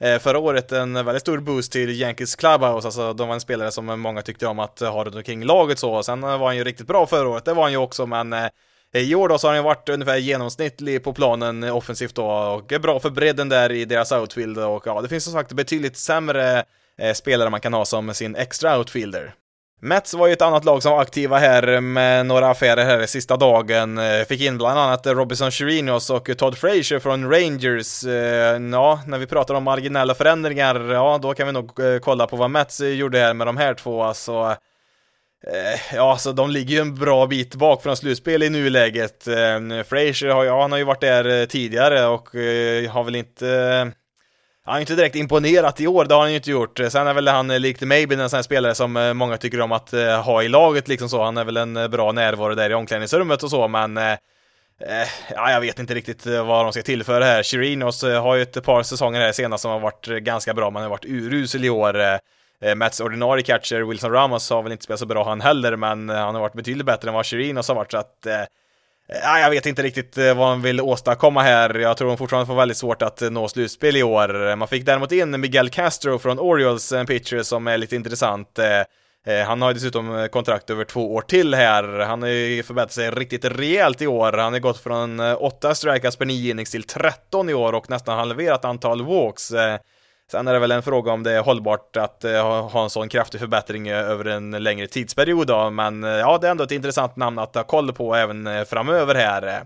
Eh, 0.00 0.18
förra 0.18 0.38
året 0.38 0.72
en 0.72 0.92
väldigt 0.92 1.20
stor 1.20 1.38
boost 1.38 1.72
till 1.72 1.90
Yankees 1.90 2.36
Clubhouse, 2.36 2.88
alltså 2.88 3.12
de 3.12 3.28
var 3.28 3.34
en 3.34 3.40
spelare 3.40 3.70
som 3.70 4.00
många 4.00 4.22
tyckte 4.22 4.46
om 4.46 4.58
att 4.58 4.80
ha 4.80 5.04
runt 5.04 5.16
omkring 5.16 5.44
laget 5.44 5.78
så. 5.78 6.02
Sen 6.02 6.22
eh, 6.22 6.38
var 6.38 6.46
han 6.46 6.56
ju 6.56 6.64
riktigt 6.64 6.86
bra 6.86 7.06
förra 7.06 7.28
året, 7.28 7.44
det 7.44 7.54
var 7.54 7.62
han 7.62 7.72
ju 7.72 7.78
också, 7.78 8.06
men 8.06 8.32
eh, 8.32 8.48
i 8.94 9.14
år 9.14 9.28
då 9.28 9.38
så 9.38 9.48
har 9.48 9.54
han 9.54 9.64
varit 9.64 9.88
ungefär 9.88 10.16
genomsnittlig 10.16 11.04
på 11.04 11.12
planen 11.12 11.64
offensivt 11.64 12.14
då 12.14 12.26
och 12.26 12.72
är 12.72 12.78
bra 12.78 13.00
för 13.00 13.10
bredden 13.10 13.48
där 13.48 13.72
i 13.72 13.84
deras 13.84 14.12
outfield 14.12 14.58
och 14.58 14.82
ja, 14.86 15.00
det 15.00 15.08
finns 15.08 15.24
som 15.24 15.32
sagt 15.32 15.52
betydligt 15.52 15.96
sämre 15.96 16.64
spelare 17.14 17.50
man 17.50 17.60
kan 17.60 17.72
ha 17.72 17.84
som 17.84 18.14
sin 18.14 18.36
extra 18.36 18.78
outfielder. 18.78 19.34
Mets 19.82 20.14
var 20.14 20.26
ju 20.26 20.32
ett 20.32 20.42
annat 20.42 20.64
lag 20.64 20.82
som 20.82 20.92
var 20.92 21.00
aktiva 21.00 21.38
här 21.38 21.80
med 21.80 22.26
några 22.26 22.50
affärer 22.50 22.84
här 22.84 23.06
sista 23.06 23.36
dagen. 23.36 23.98
Eh, 23.98 24.24
fick 24.28 24.40
in 24.40 24.58
bland 24.58 24.78
annat 24.78 25.06
Robinson 25.06 25.50
Chirinos 25.50 26.10
och 26.10 26.38
Todd 26.38 26.58
Frazier 26.58 26.98
från 26.98 27.30
Rangers. 27.30 28.04
Eh, 28.04 28.62
ja, 28.72 29.00
när 29.06 29.18
vi 29.18 29.26
pratar 29.26 29.54
om 29.54 29.64
marginella 29.64 30.14
förändringar, 30.14 30.92
ja, 30.92 31.18
då 31.22 31.34
kan 31.34 31.46
vi 31.46 31.52
nog 31.52 31.80
eh, 31.80 31.98
kolla 31.98 32.26
på 32.26 32.36
vad 32.36 32.50
Mets 32.50 32.80
gjorde 32.80 33.18
här 33.18 33.34
med 33.34 33.46
de 33.46 33.56
här 33.56 33.74
två. 33.74 34.02
Alltså, 34.02 34.56
ja, 35.92 36.10
alltså 36.10 36.32
de 36.32 36.50
ligger 36.50 36.74
ju 36.74 36.80
en 36.80 36.94
bra 36.94 37.26
bit 37.26 37.54
bak 37.54 37.82
från 37.82 37.96
slutspel 37.96 38.42
i 38.42 38.50
nuläget. 38.50 39.24
Frazier 39.86 40.28
har, 40.28 40.44
ja, 40.44 40.62
han 40.62 40.72
har 40.72 40.78
ju 40.78 40.84
varit 40.84 41.00
där 41.00 41.46
tidigare 41.46 42.06
och 42.06 42.28
har 42.90 43.04
väl 43.04 43.16
inte 43.16 43.92
han 44.64 44.74
har 44.74 44.80
inte 44.80 44.94
direkt 44.94 45.16
imponerat 45.16 45.80
i 45.80 45.86
år, 45.86 46.04
det 46.04 46.14
har 46.14 46.20
han 46.20 46.30
ju 46.30 46.36
inte 46.36 46.50
gjort. 46.50 46.80
Sen 46.88 47.06
är 47.06 47.14
väl 47.14 47.28
han 47.28 47.50
eh, 47.50 47.60
likt 47.60 47.80
Maybe 47.80 48.14
en 48.14 48.30
sån 48.30 48.36
här 48.36 48.42
spelare 48.42 48.74
som 48.74 48.96
eh, 48.96 49.14
många 49.14 49.36
tycker 49.36 49.60
om 49.60 49.72
att 49.72 49.92
eh, 49.92 50.22
ha 50.22 50.42
i 50.42 50.48
laget 50.48 50.88
liksom 50.88 51.08
så. 51.08 51.22
Han 51.22 51.36
är 51.36 51.44
väl 51.44 51.56
en 51.56 51.90
bra 51.90 52.12
närvaro 52.12 52.54
där 52.54 52.70
i 52.70 52.74
omklädningsrummet 52.74 53.42
och 53.42 53.50
så, 53.50 53.68
men 53.68 53.96
eh, 53.96 54.16
ja, 55.34 55.50
jag 55.50 55.60
vet 55.60 55.78
inte 55.78 55.94
riktigt 55.94 56.26
vad 56.26 56.64
de 56.64 56.72
ska 56.72 56.82
tillföra 56.82 57.24
här. 57.24 57.42
Chirinos 57.42 58.02
har 58.02 58.34
ju 58.34 58.42
ett 58.42 58.64
par 58.64 58.82
säsonger 58.82 59.20
här 59.20 59.32
senast 59.32 59.62
som 59.62 59.70
har 59.70 59.80
varit 59.80 60.06
ganska 60.06 60.54
bra, 60.54 60.70
men 60.70 60.82
har 60.82 60.90
varit 60.90 61.04
urusel 61.04 61.64
i 61.64 61.70
år. 61.70 62.20
Mats 62.74 63.00
ordinarie 63.00 63.42
catcher 63.44 63.80
Wilson 63.80 64.12
Ramos 64.12 64.50
har 64.50 64.62
väl 64.62 64.72
inte 64.72 64.84
spelat 64.84 65.00
så 65.00 65.06
bra 65.06 65.24
han 65.24 65.40
heller, 65.40 65.76
men 65.76 66.08
han 66.08 66.34
har 66.34 66.42
varit 66.42 66.52
betydligt 66.52 66.86
bättre 66.86 67.08
än 67.08 67.14
vad 67.14 67.26
Chirinos 67.26 67.68
har 67.68 67.74
varit, 67.74 67.90
så 67.90 67.98
att 67.98 68.26
Ja, 69.12 69.40
jag 69.40 69.50
vet 69.50 69.66
inte 69.66 69.82
riktigt 69.82 70.18
eh, 70.18 70.34
vad 70.34 70.48
han 70.48 70.62
vill 70.62 70.80
åstadkomma 70.80 71.42
här. 71.42 71.74
Jag 71.74 71.96
tror 71.96 72.08
han 72.08 72.18
fortfarande 72.18 72.46
får 72.46 72.54
väldigt 72.54 72.76
svårt 72.76 73.02
att 73.02 73.22
eh, 73.22 73.30
nå 73.30 73.48
slutspel 73.48 73.96
i 73.96 74.02
år. 74.02 74.56
Man 74.56 74.68
fick 74.68 74.86
däremot 74.86 75.12
in 75.12 75.40
Miguel 75.40 75.70
Castro 75.70 76.18
från 76.18 76.38
Orioles, 76.38 76.92
en 76.92 77.06
pitcher 77.06 77.42
som 77.42 77.66
är 77.66 77.78
lite 77.78 77.96
intressant. 77.96 78.58
Eh, 78.58 79.46
han 79.46 79.62
har 79.62 79.74
dessutom 79.74 80.28
kontrakt 80.32 80.70
över 80.70 80.84
två 80.84 81.14
år 81.14 81.20
till 81.22 81.54
här. 81.54 81.98
Han 81.98 82.22
har 82.22 82.28
ju 82.28 82.62
förbättrat 82.62 82.92
sig 82.92 83.10
riktigt 83.10 83.44
rejält 83.44 84.02
i 84.02 84.06
år. 84.06 84.32
Han 84.32 84.52
har 84.52 84.60
gått 84.60 84.78
från 84.78 85.20
8 85.20 85.74
strikeouts 85.74 86.16
per 86.16 86.26
9 86.26 86.50
innings 86.50 86.70
till 86.70 86.82
13 86.82 87.50
i 87.50 87.54
år 87.54 87.72
och 87.72 87.90
nästan 87.90 88.18
halverat 88.18 88.64
antal 88.64 89.06
walks. 89.06 89.52
Sen 90.30 90.48
är 90.48 90.52
det 90.52 90.58
väl 90.58 90.70
en 90.70 90.82
fråga 90.82 91.12
om 91.12 91.22
det 91.22 91.32
är 91.32 91.40
hållbart 91.40 91.96
att 91.96 92.24
eh, 92.24 92.68
ha 92.68 92.82
en 92.82 92.90
sån 92.90 93.08
kraftig 93.08 93.40
förbättring 93.40 93.88
eh, 93.88 94.10
över 94.10 94.24
en 94.24 94.50
längre 94.50 94.86
tidsperiod 94.86 95.46
då, 95.46 95.70
men 95.70 96.04
eh, 96.04 96.10
ja, 96.10 96.38
det 96.38 96.46
är 96.46 96.50
ändå 96.50 96.64
ett 96.64 96.70
intressant 96.70 97.16
namn 97.16 97.38
att 97.38 97.54
ha 97.54 97.62
koll 97.62 97.92
på 97.92 98.14
även 98.14 98.66
framöver 98.66 99.14
här. 99.14 99.64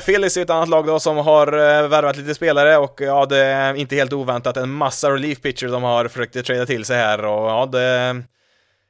Felix 0.00 0.36
är 0.36 0.42
ett 0.42 0.50
annat 0.50 0.68
lag 0.68 0.86
då 0.86 1.00
som 1.00 1.16
har 1.16 1.46
värvat 1.88 2.16
lite 2.16 2.34
spelare 2.34 2.76
och 2.76 3.00
ja, 3.00 3.26
det 3.26 3.38
är 3.38 3.74
inte 3.74 3.96
helt 3.96 4.12
oväntat 4.12 4.56
en 4.56 4.70
massa 4.70 5.10
relief 5.10 5.40
pitcher 5.40 5.66
de 5.68 5.82
har 5.82 6.08
försökt 6.08 6.46
trada 6.46 6.66
till 6.66 6.84
sig 6.84 6.96
här 6.96 7.24
och 7.24 7.50
ja, 7.50 7.68
det 7.72 8.22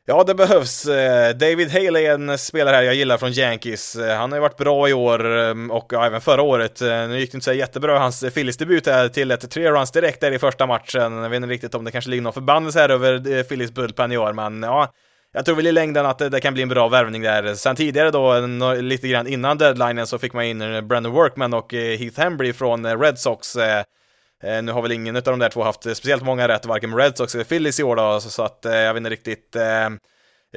Ja, 0.09 0.25
det 0.25 0.35
behövs. 0.35 0.87
Eh, 0.87 1.37
David 1.37 1.71
Haley 1.71 2.05
är 2.05 2.15
en 2.15 2.39
spelare 2.39 2.77
här 2.77 2.83
jag 2.83 2.95
gillar 2.95 3.19
från 3.19 3.33
Yankees. 3.33 3.97
Eh, 3.97 4.17
han 4.17 4.33
har 4.33 4.37
ju 4.37 4.41
varit 4.41 4.57
bra 4.57 4.89
i 4.89 4.93
år 4.93 5.39
eh, 5.39 5.55
och 5.71 5.87
ja, 5.91 6.07
även 6.07 6.21
förra 6.21 6.43
året. 6.43 6.81
Nu 6.81 7.19
gick 7.19 7.33
det 7.33 7.37
inte 7.37 7.45
så 7.45 7.53
jättebra 7.53 7.99
hans 7.99 8.25
Phillies-debut 8.25 8.87
här 8.87 9.09
till 9.09 9.31
ett 9.31 9.51
tre 9.51 9.71
runs 9.71 9.91
direkt 9.91 10.21
där 10.21 10.33
i 10.33 10.39
första 10.39 10.67
matchen. 10.67 11.13
Jag 11.13 11.29
vet 11.29 11.37
inte 11.37 11.49
riktigt 11.49 11.75
om 11.75 11.85
det 11.85 11.91
kanske 11.91 12.11
ligger 12.11 12.23
någon 12.23 12.33
förbannelse 12.33 12.81
här 12.81 12.89
över 12.89 13.43
Phillies 13.43 13.73
bullpen 13.73 14.13
i 14.13 14.19
år, 14.19 14.33
men 14.33 14.63
ja, 14.63 14.93
jag 15.33 15.45
tror 15.45 15.57
väl 15.57 15.67
i 15.67 15.73
längden 15.73 16.07
att 16.07 16.19
det, 16.19 16.41
kan 16.41 16.55
bli 16.55 16.63
en 16.63 16.69
bra 16.69 16.89
värvning 16.89 17.23
där. 17.23 17.55
Sen 17.55 17.77
tidigare 17.77 18.11
då, 18.11 18.41
lite 18.75 19.09
grann 19.09 19.27
innan 19.27 19.59
deadlinen, 19.59 20.07
så 20.07 20.19
fick 20.19 20.33
man 20.33 20.45
in 20.45 20.89
Brandon 20.89 21.13
Workman 21.13 21.55
och 21.55 21.73
Heath 21.73 22.21
Hembry 22.21 22.53
från 22.53 23.01
Red 23.01 23.19
Sox. 23.19 23.57
Eh, 24.43 24.63
nu 24.63 24.73
har 24.73 24.83
väl 24.83 24.93
ingen 24.93 25.17
av 25.17 25.23
de 25.23 25.39
där 25.39 25.49
två 25.49 25.63
haft 25.63 25.83
speciellt 25.83 26.23
många 26.23 26.49
rätt, 26.49 26.67
varken 26.67 26.91
med 26.91 26.99
Red 26.99 27.17
Sox 27.17 27.35
eller 27.35 27.45
Phillies 27.45 27.81
i 27.81 27.83
år 27.83 27.97
då, 27.97 28.21
så, 28.21 28.43
att 28.43 28.65
eh, 28.65 28.75
jag 28.75 28.95
vet 28.95 29.01
inte 29.01 29.11
riktigt 29.11 29.57
eh, 29.57 29.89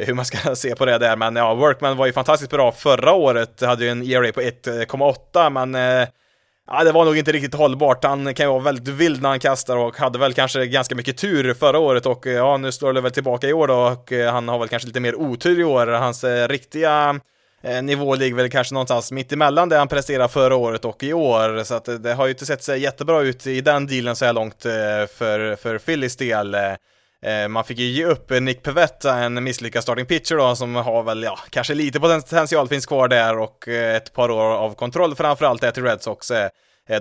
hur 0.06 0.14
man 0.14 0.26
ska 0.26 0.56
se 0.56 0.76
på 0.76 0.86
det 0.86 0.98
där, 0.98 1.16
men 1.16 1.36
ja, 1.36 1.54
Workman 1.54 1.98
var 1.98 2.06
ju 2.06 2.14
fantastiskt 2.14 2.52
bra 2.52 2.72
förra 2.72 3.14
året, 3.14 3.62
hade 3.62 3.84
ju 3.86 3.92
en 3.92 4.04
ERA 4.04 4.32
på 4.32 4.42
1,8, 4.42 5.50
men 5.50 5.74
ja, 6.68 6.84
det 6.84 6.92
var 6.92 7.06
nog 7.06 7.18
inte 7.18 7.32
riktigt 7.32 7.54
hållbart. 7.54 8.04
Han 8.04 8.34
kan 8.34 8.46
ju 8.46 8.52
vara 8.52 8.64
väldigt 8.64 8.88
vild 8.88 9.22
när 9.22 9.30
han 9.30 9.40
kastar 9.40 9.78
och 9.78 9.98
hade 9.98 10.20
väl 10.20 10.34
kanske 10.34 10.66
ganska 10.66 10.96
mycket 10.96 11.18
tur 11.18 11.54
förra 11.54 11.80
året 11.80 12.06
och 12.06 12.26
ja, 12.26 12.58
nu 12.58 12.72
slår 12.72 12.94
det 12.94 13.02
väl 13.02 13.12
tillbaka 13.12 13.48
i 13.48 13.54
år 13.54 13.68
då 13.68 13.76
och 13.76 14.12
han 14.32 14.48
har 14.48 14.60
väl 14.60 14.68
kanske 14.68 14.88
lite 14.88 15.00
mer 15.00 15.16
otur 15.16 15.60
i 15.60 15.64
år. 15.64 15.88
Hans 15.88 16.24
riktiga 16.24 17.20
Eh, 17.62 17.84
nivå 17.84 18.16
ligger 18.16 18.36
väl 18.36 18.50
kanske 18.50 18.74
någonstans 18.74 19.12
mitt 19.12 19.32
emellan 19.32 19.70
det 19.70 19.78
han 19.78 19.88
presterade 19.88 20.30
förra 20.30 20.56
året 20.56 20.86
och 20.86 21.04
i 21.04 21.14
år, 21.14 21.64
så 21.64 21.76
att 21.76 21.88
eh, 21.88 21.96
det 21.96 22.14
har 22.14 22.26
ju 22.26 22.32
inte 22.32 22.46
sett 22.46 22.64
sig 22.64 22.80
jättebra 22.80 23.22
ut 23.22 23.48
i 23.48 23.62
den 23.62 23.88
dealen 23.88 24.16
så 24.16 24.26
här 24.26 24.34
långt 24.34 24.66
eh, 24.66 24.72
för, 25.18 25.56
för 25.56 25.78
Phillies 25.78 26.18
del. 26.18 26.56
Man 27.50 27.64
fick 27.64 27.80
ju 27.80 27.86
ge 27.86 28.06
upp 28.06 28.30
Nick 28.30 28.64
Pavetta, 28.64 29.16
en 29.16 29.44
misslyckad 29.44 29.84
starting 29.84 30.06
pitcher 30.06 30.36
då, 30.36 30.56
som 30.56 30.76
har 30.76 31.04
väl, 31.04 31.24
ja, 31.24 31.40
kanske 31.50 31.74
lite 31.74 32.00
potential 32.00 32.68
finns 32.68 32.86
kvar 32.86 33.08
där 33.08 33.38
och 33.38 33.68
ett 33.68 34.14
par 34.14 34.32
år 34.32 34.44
av 34.44 34.74
kontroll 34.74 35.16
framförallt 35.16 35.64
är 35.64 35.72
till 35.72 35.84
Red 35.84 36.02
Sox. 36.02 36.32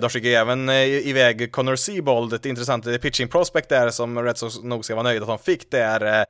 De 0.01 0.09
skickar 0.09 0.29
ju 0.29 0.35
även 0.35 0.69
iväg 0.69 1.51
Connor 1.51 1.75
Seabold, 1.75 2.33
ett 2.33 2.45
intressant 2.45 3.01
pitching 3.01 3.27
prospect 3.27 3.69
där 3.69 3.89
som 3.89 4.23
Red 4.23 4.37
Sox 4.37 4.55
nog 4.63 4.85
ska 4.85 4.95
vara 4.95 5.03
nöjda 5.03 5.21
att 5.23 5.27
de 5.27 5.39
fick 5.39 5.71
där. 5.71 6.25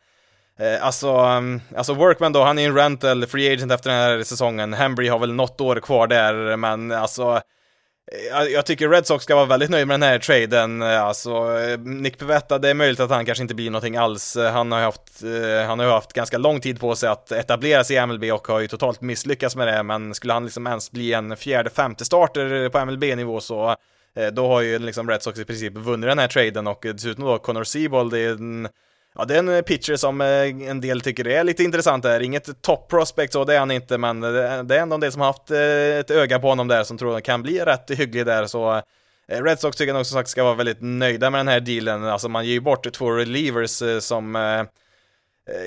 Eh, 0.60 0.86
alltså, 0.86 1.18
um, 1.18 1.62
alltså 1.76 1.94
Workman 1.94 2.34
då, 2.34 2.44
han 2.44 2.60
är 2.60 2.66
en 2.66 2.76
rental, 2.76 3.26
free 3.26 3.54
agent 3.54 3.72
efter 3.72 3.90
den 3.90 4.00
här 4.00 4.24
säsongen. 4.24 4.74
Hembry 4.74 5.08
har 5.08 5.20
väl 5.20 5.34
något 5.34 5.62
år 5.62 5.76
kvar 5.76 6.08
där, 6.08 6.58
men 6.58 6.92
alltså 6.92 7.42
eh, 8.12 8.44
jag, 8.44 8.66
tycker 8.66 8.90
Red 8.90 9.08
Sox 9.08 9.24
ska 9.24 9.36
vara 9.36 9.46
väldigt 9.46 9.70
nöjd 9.70 9.88
med 9.88 9.94
den 9.94 10.10
här 10.10 10.20
traden. 10.20 10.82
Eh, 10.82 11.04
alltså, 11.04 11.60
eh, 11.60 11.80
Nick 11.80 12.18
Pivetta, 12.18 12.60
det 12.60 12.70
är 12.70 12.74
möjligt 12.74 13.00
att 13.00 13.10
han 13.10 13.26
kanske 13.26 13.42
inte 13.42 13.56
blir 13.56 13.70
någonting 13.70 13.98
alls. 13.98 14.38
Han 14.54 14.72
har 14.72 14.80
ju 14.80 14.86
haft, 14.86 15.24
han 15.68 15.80
har 15.80 15.86
ju 15.86 15.92
haft 15.92 16.14
ganska 16.14 16.38
lång 16.38 16.62
tid 16.62 16.80
på 16.80 16.96
sig 16.96 17.10
att 17.10 17.32
etablera 17.32 17.84
sig 17.84 17.96
i 17.96 18.06
MLB 18.06 18.24
och 18.24 18.48
har 18.48 18.60
ju 18.60 18.68
totalt 18.68 19.02
misslyckats 19.02 19.56
med 19.56 19.68
det, 19.68 19.84
men 19.84 20.14
skulle 20.14 20.34
han 20.34 20.46
liksom 20.46 20.68
ens 20.68 20.92
bli 20.92 21.14
en 21.14 21.38
fjärde, 21.38 21.70
femte 21.70 22.06
starter 22.06 22.70
på 22.70 22.86
MLB-nivå 22.86 23.40
så 23.40 23.76
då 24.32 24.48
har 24.48 24.62
ju 24.62 24.80
liksom 24.80 25.10
Red 25.10 25.24
Sox 25.24 25.40
i 25.40 25.46
princip 25.46 25.74
vunnit 25.74 26.10
den 26.10 26.20
här 26.20 26.28
traden 26.28 26.68
och 26.68 26.80
dessutom 26.82 27.26
då 27.26 27.38
Connor 27.38 27.64
Seabold, 27.64 28.14
är 28.14 28.32
en 28.32 28.68
Ja, 29.16 29.26
det 29.26 29.36
är 29.36 29.40
en 29.40 29.50
eh, 29.50 29.62
pitcher 29.62 29.96
som 29.96 30.22
eh, 30.22 30.28
en 30.70 30.82
del 30.82 31.02
tycker 31.02 31.28
är 31.28 31.44
lite 31.44 31.64
intressant 31.64 32.04
där. 32.04 32.20
Inget 32.20 32.62
top 32.62 32.90
prospect 32.90 33.34
så, 33.34 33.46
det 33.46 33.56
är 33.56 33.60
han 33.60 33.72
inte, 33.72 33.98
men 33.98 34.22
det 34.22 34.76
är 34.76 34.80
ändå 34.80 34.94
en 34.94 35.00
del 35.00 35.12
som 35.12 35.22
har 35.22 35.28
haft 35.28 35.52
eh, 35.52 36.00
ett 36.00 36.12
öga 36.12 36.40
på 36.40 36.48
honom 36.48 36.68
där 36.68 36.84
som 36.84 36.98
tror 36.98 37.12
han 37.12 37.22
kan 37.22 37.42
bli 37.42 37.60
rätt 37.60 37.92
hygglig 37.92 38.26
där, 38.26 38.46
så 38.46 38.82
Red 39.28 39.60
Sox 39.60 39.78
tycker 39.78 39.88
jag 39.88 39.96
nog 39.96 40.06
som 40.06 40.20
sagt 40.20 40.30
ska 40.30 40.44
vara 40.44 40.56
väldigt 40.56 40.82
nöjda 40.82 41.30
med 41.30 41.40
den 41.40 41.48
här 41.48 41.60
dealen. 41.60 42.04
Alltså 42.04 42.30
man 42.30 42.46
ger 42.46 42.54
ju 42.54 42.60
bort 42.60 42.94
två 42.94 43.12
relievers 43.12 43.84
som 44.04 44.36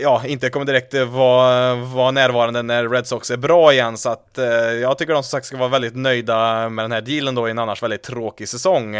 ja, 0.01 0.23
inte 0.27 0.51
kommer 0.51 0.67
direkt 0.67 0.95
vara, 0.95 1.75
vara 1.75 2.11
närvarande 2.11 2.63
när 2.63 2.89
Red 2.89 3.07
Sox 3.07 3.31
är 3.31 3.37
bra 3.37 3.73
igen, 3.73 3.99
så 3.99 4.11
att 4.11 4.39
jag 4.81 4.99
tycker 4.99 5.13
de 5.13 5.23
som 5.23 5.31
sagt 5.31 5.47
ska 5.47 5.57
vara 5.57 5.69
väldigt 5.69 5.97
nöjda 5.97 6.69
med 6.69 6.85
den 6.85 6.93
här 6.93 7.01
dealen 7.01 7.35
då 7.35 7.49
i 7.49 7.51
en 7.51 7.59
annars 7.59 7.83
väldigt 7.83 8.03
tråkig 8.03 8.49
säsong. 8.49 8.97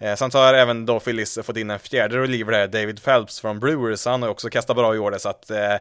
Eh, 0.00 0.14
sen 0.14 0.30
så 0.30 0.38
har 0.38 0.54
även 0.54 0.86
då 0.86 1.00
Phillies 1.00 1.38
fått 1.42 1.56
in 1.56 1.70
en 1.70 1.78
fjärde 1.78 2.18
reliever 2.18 2.52
där, 2.52 2.68
David 2.68 3.04
Phelps 3.04 3.40
från 3.40 3.60
Brewers, 3.60 4.06
han 4.06 4.22
har 4.22 4.28
också 4.28 4.50
kastat 4.50 4.76
bra 4.76 4.94
i 4.94 4.98
år 4.98 5.18
så 5.18 5.28
att 5.28 5.50
eh, 5.50 5.76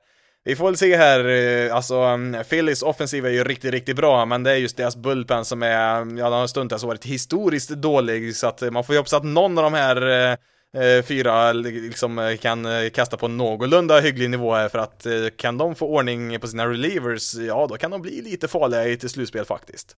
vi 0.47 0.55
får 0.55 0.65
väl 0.65 0.77
se 0.77 0.97
här, 0.97 1.25
eh, 1.25 1.75
alltså 1.75 1.95
mm, 1.95 2.43
Phillies 2.43 2.83
offensiv 2.83 3.25
är 3.25 3.29
ju 3.29 3.43
riktigt, 3.43 3.71
riktigt 3.71 3.95
bra, 3.95 4.25
men 4.25 4.43
det 4.43 4.51
är 4.51 4.55
just 4.55 4.77
deras 4.77 4.95
bullpen 4.95 5.45
som 5.45 5.63
är, 5.63 6.01
mm, 6.01 6.17
ja 6.17 6.29
den 6.29 6.39
har 6.39 6.47
stundtals 6.47 6.83
varit 6.83 7.05
historiskt 7.05 7.69
dålig, 7.69 8.35
så 8.35 8.47
att 8.47 8.61
eh, 8.61 8.71
man 8.71 8.83
får 8.83 8.95
ju 8.95 8.99
hoppas 8.99 9.13
att 9.13 9.23
någon 9.23 9.57
av 9.57 9.63
de 9.63 9.73
här 9.73 10.01
eh, 10.07 10.37
eh 10.81 11.03
fyra 11.03 11.53
liksom 11.53 12.37
kan 12.41 12.67
kasta 12.93 13.17
på 13.17 13.27
någorlunda 13.27 13.99
hygglig 13.99 14.29
nivå 14.29 14.53
här, 14.55 14.69
för 14.69 14.79
att 14.79 15.07
kan 15.37 15.57
de 15.57 15.75
få 15.75 15.87
ordning 15.87 16.39
på 16.39 16.47
sina 16.47 16.67
relievers, 16.67 17.35
ja 17.35 17.67
då 17.69 17.77
kan 17.77 17.91
de 17.91 18.01
bli 18.01 18.21
lite 18.21 18.47
farliga 18.47 18.87
i 18.87 18.97
till 18.97 19.09
slutspel 19.09 19.45
faktiskt. 19.45 19.95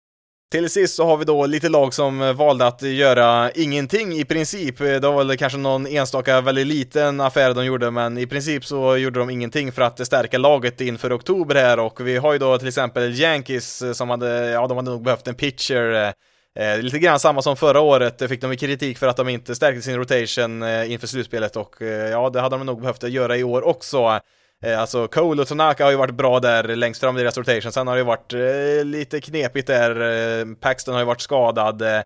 Till 0.52 0.70
sist 0.70 0.96
så 0.96 1.06
har 1.06 1.18
vi 1.18 1.26
då 1.26 1.46
lite 1.46 1.70
lag 1.70 1.94
som 1.94 2.22
eh, 2.22 2.34
valde 2.34 2.68
att 2.68 2.82
göra 2.82 3.52
ingenting 3.52 4.14
i 4.14 4.26
princip. 4.26 4.82
Eh, 4.82 4.86
det 4.86 5.00
var 5.00 5.24
väl 5.24 5.38
kanske 5.38 5.58
någon 5.58 5.88
enstaka 5.88 6.42
väldigt 6.42 6.68
liten 6.68 7.22
affär 7.22 7.54
de 7.54 7.66
gjorde, 7.66 7.92
men 7.92 8.18
i 8.18 8.28
princip 8.28 8.66
så 8.66 8.98
gjorde 8.98 9.20
de 9.20 9.30
ingenting 9.30 9.72
för 9.72 9.82
att 9.82 10.08
stärka 10.08 10.38
laget 10.38 10.82
inför 10.82 11.16
oktober 11.16 11.56
här 11.56 11.80
och 11.80 12.08
vi 12.08 12.18
har 12.18 12.34
ju 12.34 12.40
då 12.40 12.58
till 12.58 12.68
exempel 12.68 13.20
Yankees 13.20 13.82
eh, 13.82 13.94
som 13.94 14.10
hade, 14.10 14.50
ja 14.50 14.68
de 14.68 14.78
hade 14.78 14.92
nog 14.92 15.04
behövt 15.04 15.28
en 15.28 15.36
pitcher 15.36 16.14
Eh, 16.60 16.82
lite 16.82 17.00
grann 17.00 17.20
samma 17.20 17.42
som 17.42 17.58
förra 17.58 17.82
året 17.82 18.30
fick 18.30 18.42
de 18.42 18.58
kritik 18.58 18.98
för 18.98 19.08
att 19.08 19.18
de 19.18 19.30
inte 19.30 19.56
stärkte 19.56 19.82
sin 19.82 19.98
rotation 19.98 20.64
eh, 20.64 20.92
inför 20.92 21.08
slutspelet 21.08 21.56
och 21.56 21.82
eh, 21.82 22.10
ja, 22.10 22.30
det 22.30 22.42
hade 22.42 22.58
de 22.58 22.66
nog 22.66 22.82
behövt 22.82 23.04
göra 23.04 23.38
i 23.38 23.44
år 23.44 23.62
också. 23.68 24.20
Eh, 24.66 24.82
alltså 24.82 25.08
Cole 25.08 25.42
och 25.42 25.48
Tanaka 25.48 25.84
har 25.84 25.92
ju 25.92 25.98
varit 25.98 26.16
bra 26.16 26.40
där 26.40 26.76
längst 26.76 27.02
fram 27.02 27.18
i 27.18 27.22
deras 27.22 27.38
rotation, 27.38 27.72
sen 27.72 27.88
har 27.88 27.96
det 27.96 28.00
ju 28.00 28.06
varit 28.06 28.34
eh, 28.34 28.86
lite 28.86 29.22
knepigt 29.22 29.68
där, 29.68 30.02
eh, 30.40 30.46
Paxton 30.60 30.94
har 30.94 31.02
ju 31.02 31.06
varit 31.06 31.22
skadad. 31.22 31.82
Eh, 31.82 32.02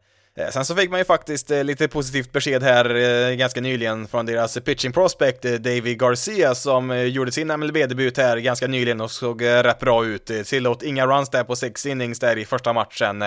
sen 0.51 0.65
så 0.65 0.75
fick 0.75 0.89
man 0.89 0.99
ju 0.99 1.05
faktiskt 1.05 1.49
lite 1.49 1.87
positivt 1.87 2.31
besked 2.31 2.63
här 2.63 3.35
ganska 3.35 3.61
nyligen 3.61 4.07
från 4.07 4.25
deras 4.25 4.59
pitching 4.59 4.91
prospect 4.91 5.41
David 5.41 5.99
Garcia 5.99 6.55
som 6.55 7.07
gjorde 7.07 7.31
sin 7.31 7.47
MLB-debut 7.47 8.17
här 8.17 8.37
ganska 8.37 8.67
nyligen 8.67 9.01
och 9.01 9.11
såg 9.11 9.43
rätt 9.43 9.79
bra 9.79 10.05
ut. 10.05 10.31
Tillåt 10.45 10.83
inga 10.83 11.07
runs 11.07 11.29
där 11.29 11.43
på 11.43 11.55
sex 11.55 11.85
innings 11.85 12.19
där 12.19 12.37
i 12.37 12.45
första 12.45 12.73
matchen. 12.73 13.23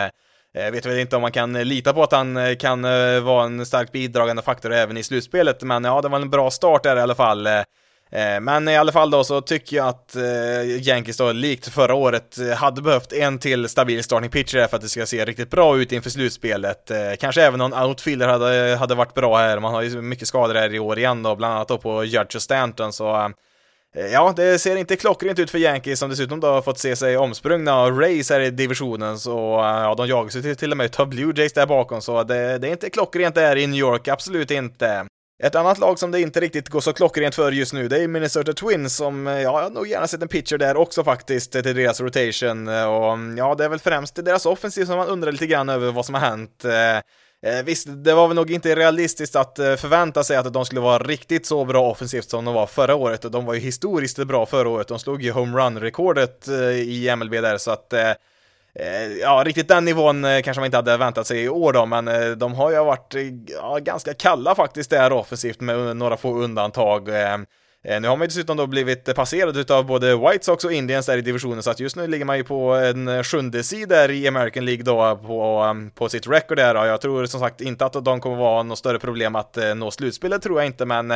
Jag 0.53 0.73
vet 0.73 0.87
väl 0.87 0.99
inte 0.99 1.17
om 1.17 1.23
man 1.23 1.33
kan 1.33 1.53
lita 1.53 1.93
på 1.93 2.03
att 2.03 2.13
han 2.13 2.57
kan 2.57 2.83
vara 3.25 3.45
en 3.45 3.67
starkt 3.67 3.93
bidragande 3.93 4.43
faktor 4.43 4.73
även 4.73 4.97
i 4.97 5.03
slutspelet, 5.03 5.63
men 5.63 5.85
ja, 5.85 6.01
det 6.01 6.09
var 6.09 6.21
en 6.21 6.31
bra 6.31 6.51
start 6.51 6.83
där 6.83 6.97
i 6.97 7.01
alla 7.01 7.15
fall. 7.15 7.49
Eh, 8.13 8.41
men 8.41 8.69
i 8.69 8.77
alla 8.77 8.93
fall 8.93 9.11
då 9.11 9.25
så 9.25 9.41
tycker 9.41 9.77
jag 9.77 9.89
att 9.89 10.17
eh, 10.17 10.89
Yankees 10.89 11.17
då, 11.17 11.33
likt 11.33 11.69
förra 11.69 11.95
året, 11.95 12.39
eh, 12.39 12.57
hade 12.57 12.83
behövt 12.83 13.13
en 13.13 13.39
till 13.39 13.69
stabil 13.69 14.05
starting 14.05 14.31
pitcher 14.31 14.67
för 14.67 14.77
att 14.77 14.83
det 14.83 14.89
ska 14.89 15.07
se 15.07 15.25
riktigt 15.25 15.51
bra 15.51 15.79
ut 15.79 15.93
inför 15.93 16.11
slutspelet. 16.11 16.91
Kanske 17.19 17.43
även 17.43 17.59
någon 17.59 17.75
outfielder 17.75 18.29
hade, 18.29 18.77
hade 18.77 18.95
varit 18.95 19.15
bra 19.15 19.39
här, 19.39 19.61
man 19.61 19.75
har 19.75 19.83
ju 19.83 20.03
mycket 20.03 20.29
skador 20.29 20.55
här 20.55 20.75
i 20.75 20.79
år 20.79 20.99
igen 20.99 21.23
då, 21.23 21.37
bland 21.37 21.55
annat 21.55 21.69
då 21.69 21.79
på 21.79 22.05
Judge 22.05 22.37
och 22.37 22.43
Stanton, 22.43 22.93
så 22.93 23.33
Ja, 24.13 24.33
det 24.37 24.59
ser 24.59 24.77
inte 24.77 24.97
klockrent 24.97 25.39
ut 25.39 25.51
för 25.51 25.59
Yankees 25.59 25.99
som 25.99 26.11
dessutom 26.11 26.41
då 26.41 26.47
har 26.47 26.63
fått 26.63 26.79
se 26.79 26.97
sig 26.97 27.17
omsprungna 27.17 27.75
av 27.75 28.01
Rays 28.01 28.31
här 28.31 28.41
i 28.41 28.51
divisionen, 28.51 29.19
så 29.19 29.31
ja, 29.63 29.95
de 29.97 30.07
jagas 30.07 30.37
ju 30.37 30.55
till 30.55 30.71
och 30.71 30.77
med 30.77 31.01
av 31.01 31.09
Blue 31.09 31.33
Jays 31.37 31.53
där 31.53 31.67
bakom, 31.67 32.01
så 32.01 32.23
det, 32.23 32.59
det 32.59 32.69
är 32.69 32.73
inte 32.73 32.91
klockrent 32.91 33.35
där 33.35 33.57
i 33.57 33.67
New 33.67 33.81
York, 33.81 34.09
absolut 34.09 34.51
inte. 34.51 35.07
Ett 35.43 35.55
annat 35.55 35.79
lag 35.79 35.99
som 35.99 36.11
det 36.11 36.21
inte 36.21 36.41
riktigt 36.41 36.69
går 36.69 36.81
så 36.81 36.93
klockrent 36.93 37.35
för 37.35 37.53
just 37.53 37.73
nu, 37.73 37.89
det 37.89 38.03
är 38.03 38.09
Minnesota 38.09 38.53
Twins 38.53 38.97
som, 38.97 39.27
eh, 39.27 39.33
ja, 39.33 39.41
jag 39.41 39.63
har 39.63 39.71
nog 39.71 39.87
gärna 39.87 40.07
sett 40.07 40.23
en 40.23 40.29
pitcher 40.29 40.59
där 40.59 40.77
också 40.77 41.05
faktiskt 41.05 41.55
eh, 41.55 41.63
till 41.63 41.77
deras 41.77 42.01
rotation 42.01 42.69
eh, 42.69 42.85
och 42.85 43.13
mm, 43.13 43.39
ja, 43.39 43.55
det 43.55 43.65
är 43.65 43.69
väl 43.69 43.79
främst 43.79 44.25
deras 44.25 44.47
offensiv 44.47 44.85
som 44.85 44.97
man 44.97 45.09
undrar 45.09 45.33
lite 45.33 45.47
grann 45.47 45.69
över 45.69 45.93
vad 45.93 46.07
som 46.07 46.15
har 46.15 46.21
hänt. 46.21 46.65
Eh, 47.47 47.63
visst, 47.65 47.87
det 47.91 48.15
var 48.15 48.29
väl 48.29 48.37
nog 48.37 48.51
inte 48.51 48.77
realistiskt 48.77 49.37
att 49.37 49.59
eh, 49.59 49.77
förvänta 49.77 50.25
sig 50.25 50.37
att 50.37 50.53
de 50.53 50.65
skulle 50.65 50.81
vara 50.81 51.03
riktigt 51.03 51.47
så 51.47 51.65
bra 51.65 51.91
offensivt 51.91 52.31
som 52.31 52.45
de 52.45 52.55
var 52.55 52.67
förra 52.67 52.95
året. 52.95 53.23
De 53.23 53.45
var 53.45 53.55
ju 53.55 53.61
historiskt 53.61 54.25
bra 54.25 54.47
förra 54.47 54.69
året. 54.69 54.89
De 54.89 54.99
slog 54.99 55.23
ju 55.23 55.33
homerun-rekordet 55.33 56.49
eh, 56.49 56.71
i 56.71 57.17
MLB 57.17 57.33
där, 57.33 57.59
så 57.59 57.71
att 57.71 57.93
eh, 57.93 58.13
Eh, 58.79 59.13
ja, 59.21 59.43
riktigt 59.47 59.69
den 59.69 59.85
nivån 59.85 60.25
eh, 60.25 60.43
kanske 60.43 60.61
man 60.61 60.67
inte 60.67 60.79
hade 60.79 60.97
väntat 60.97 61.27
sig 61.27 61.43
i 61.43 61.49
år 61.49 61.73
då, 61.73 61.87
men 61.87 62.09
eh, 62.09 62.31
de 62.31 62.55
har 62.55 62.71
ju 62.71 62.85
varit 62.85 63.15
ja, 63.47 63.79
ganska 63.79 64.15
kalla 64.15 64.55
faktiskt 64.55 64.91
där 64.91 65.13
offensivt 65.13 65.61
med 65.61 65.97
några 65.97 66.17
få 66.17 66.35
undantag. 66.35 67.09
Nu 67.85 68.09
har 68.09 68.17
man 68.17 68.21
ju 68.21 68.27
dessutom 68.27 68.57
då 68.57 68.67
blivit 68.67 69.15
passerad 69.15 69.57
utav 69.57 69.87
både 69.87 70.17
White 70.17 70.45
Sox 70.45 70.65
och 70.65 70.73
Indians 70.73 71.07
där 71.07 71.19
i 71.19 71.21
divisionen, 71.21 71.63
så 71.63 71.71
att 71.71 71.81
just 71.81 71.97
nu 71.97 72.07
ligger 72.07 72.25
man 72.25 72.37
ju 72.37 72.45
på 72.45 72.75
en 72.75 73.25
sjunde 73.25 73.63
sida 73.63 74.13
i 74.13 74.29
American 74.29 74.65
League 74.65 74.83
då 74.83 75.17
på, 75.17 75.67
på 75.95 76.09
sitt 76.09 76.27
record 76.27 76.57
där. 76.59 76.87
Jag 76.87 77.01
tror 77.01 77.27
som 77.27 77.41
sagt 77.41 77.61
inte 77.61 77.87
att 77.87 78.05
de 78.05 78.21
kommer 78.21 78.37
vara 78.37 78.63
något 78.63 78.79
större 78.79 78.99
problem 78.99 79.37
att 79.37 79.59
nå 79.77 79.91
slutspelet, 79.91 80.43
tror 80.43 80.61
jag 80.61 80.67
inte, 80.67 80.85
men 80.85 81.13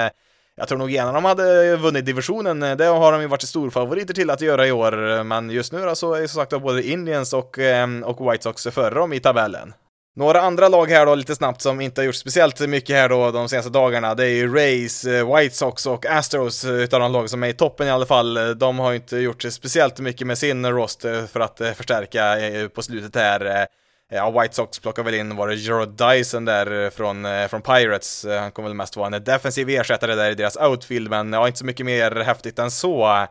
jag 0.57 0.69
tror 0.69 0.79
nog 0.79 0.91
gärna 0.91 1.13
de 1.13 1.25
hade 1.25 1.77
vunnit 1.77 2.07
divisionen, 2.07 2.63
eh, 2.63 2.77
det 2.77 2.85
har 2.85 3.13
de 3.13 3.21
ju 3.21 3.27
varit 3.27 3.43
storfavoriter 3.43 4.15
till 4.15 4.31
att 4.31 4.41
göra 4.41 4.67
i 4.67 4.73
år, 4.73 5.11
eh, 5.11 5.25
men 5.25 5.51
just 5.51 5.73
nu 5.73 5.85
då 5.85 5.95
så 5.95 6.15
är 6.15 6.27
som 6.27 6.41
sagt 6.41 6.63
både 6.63 6.83
Indians 6.83 7.33
och, 7.33 7.59
ehm, 7.59 8.03
och 8.03 8.33
White 8.33 8.43
Sox 8.43 8.67
före 8.67 8.95
dem 8.95 9.13
i 9.13 9.21
tabellen. 9.21 9.75
Några 10.17 10.41
andra 10.41 10.69
lag 10.69 10.91
här 10.91 11.07
då 11.07 11.15
lite 11.15 11.35
snabbt 11.35 11.63
som 11.63 11.81
inte 11.81 12.01
har 12.01 12.07
gjort 12.07 12.15
speciellt 12.15 12.61
mycket 12.61 12.97
här 12.97 13.09
då 13.09 13.31
de 13.31 13.49
senaste 13.49 13.71
dagarna, 13.71 14.15
det 14.15 14.25
är 14.25 14.35
ju 14.35 14.55
Rays, 14.55 15.05
eh, 15.05 15.37
White 15.37 15.55
Sox 15.55 15.87
och 15.87 16.07
Astros 16.07 16.65
utav 16.65 17.01
de 17.01 17.13
lag 17.13 17.31
som 17.31 17.43
är 17.43 17.49
i 17.49 17.53
toppen 17.53 17.87
i 17.87 17.91
alla 17.91 18.07
fall. 18.07 18.59
De 18.59 18.79
har 18.79 18.91
ju 18.91 18.97
inte 18.97 19.17
gjort 19.17 19.43
speciellt 19.43 20.01
mycket 20.01 20.27
med 20.27 20.39
sin 20.39 20.67
roster 20.67 21.27
för 21.27 21.41
att 21.41 21.61
förstärka 21.77 22.37
på 22.75 22.83
slutet 22.83 23.15
här. 23.17 23.67
Ja, 24.09 24.41
White 24.41 24.55
Sox 24.55 24.79
plockar 24.79 25.03
väl 25.03 25.15
in, 25.15 25.37
var 25.37 25.49
det 25.49 25.55
Gerard 25.55 25.89
Dyson 25.89 26.45
där 26.45 26.85
eh, 26.85 26.91
från, 26.91 27.25
eh, 27.25 27.49
från 27.49 27.63
Pirates? 27.63 28.25
Eh, 28.25 28.41
han 28.41 28.53
kommer 28.53 28.69
väl 28.69 28.77
mest 28.77 28.97
vara 28.97 29.17
en 29.17 29.25
defensiv 29.25 29.69
ersättare 29.69 30.15
där 30.15 30.31
i 30.31 30.35
deras 30.35 30.57
outfield, 30.57 31.11
men 31.11 31.33
ja, 31.33 31.47
inte 31.47 31.59
så 31.59 31.65
mycket 31.65 31.87
mer 31.87 32.11
häftigt 32.11 32.59
än 32.59 32.71
så. 32.71 33.27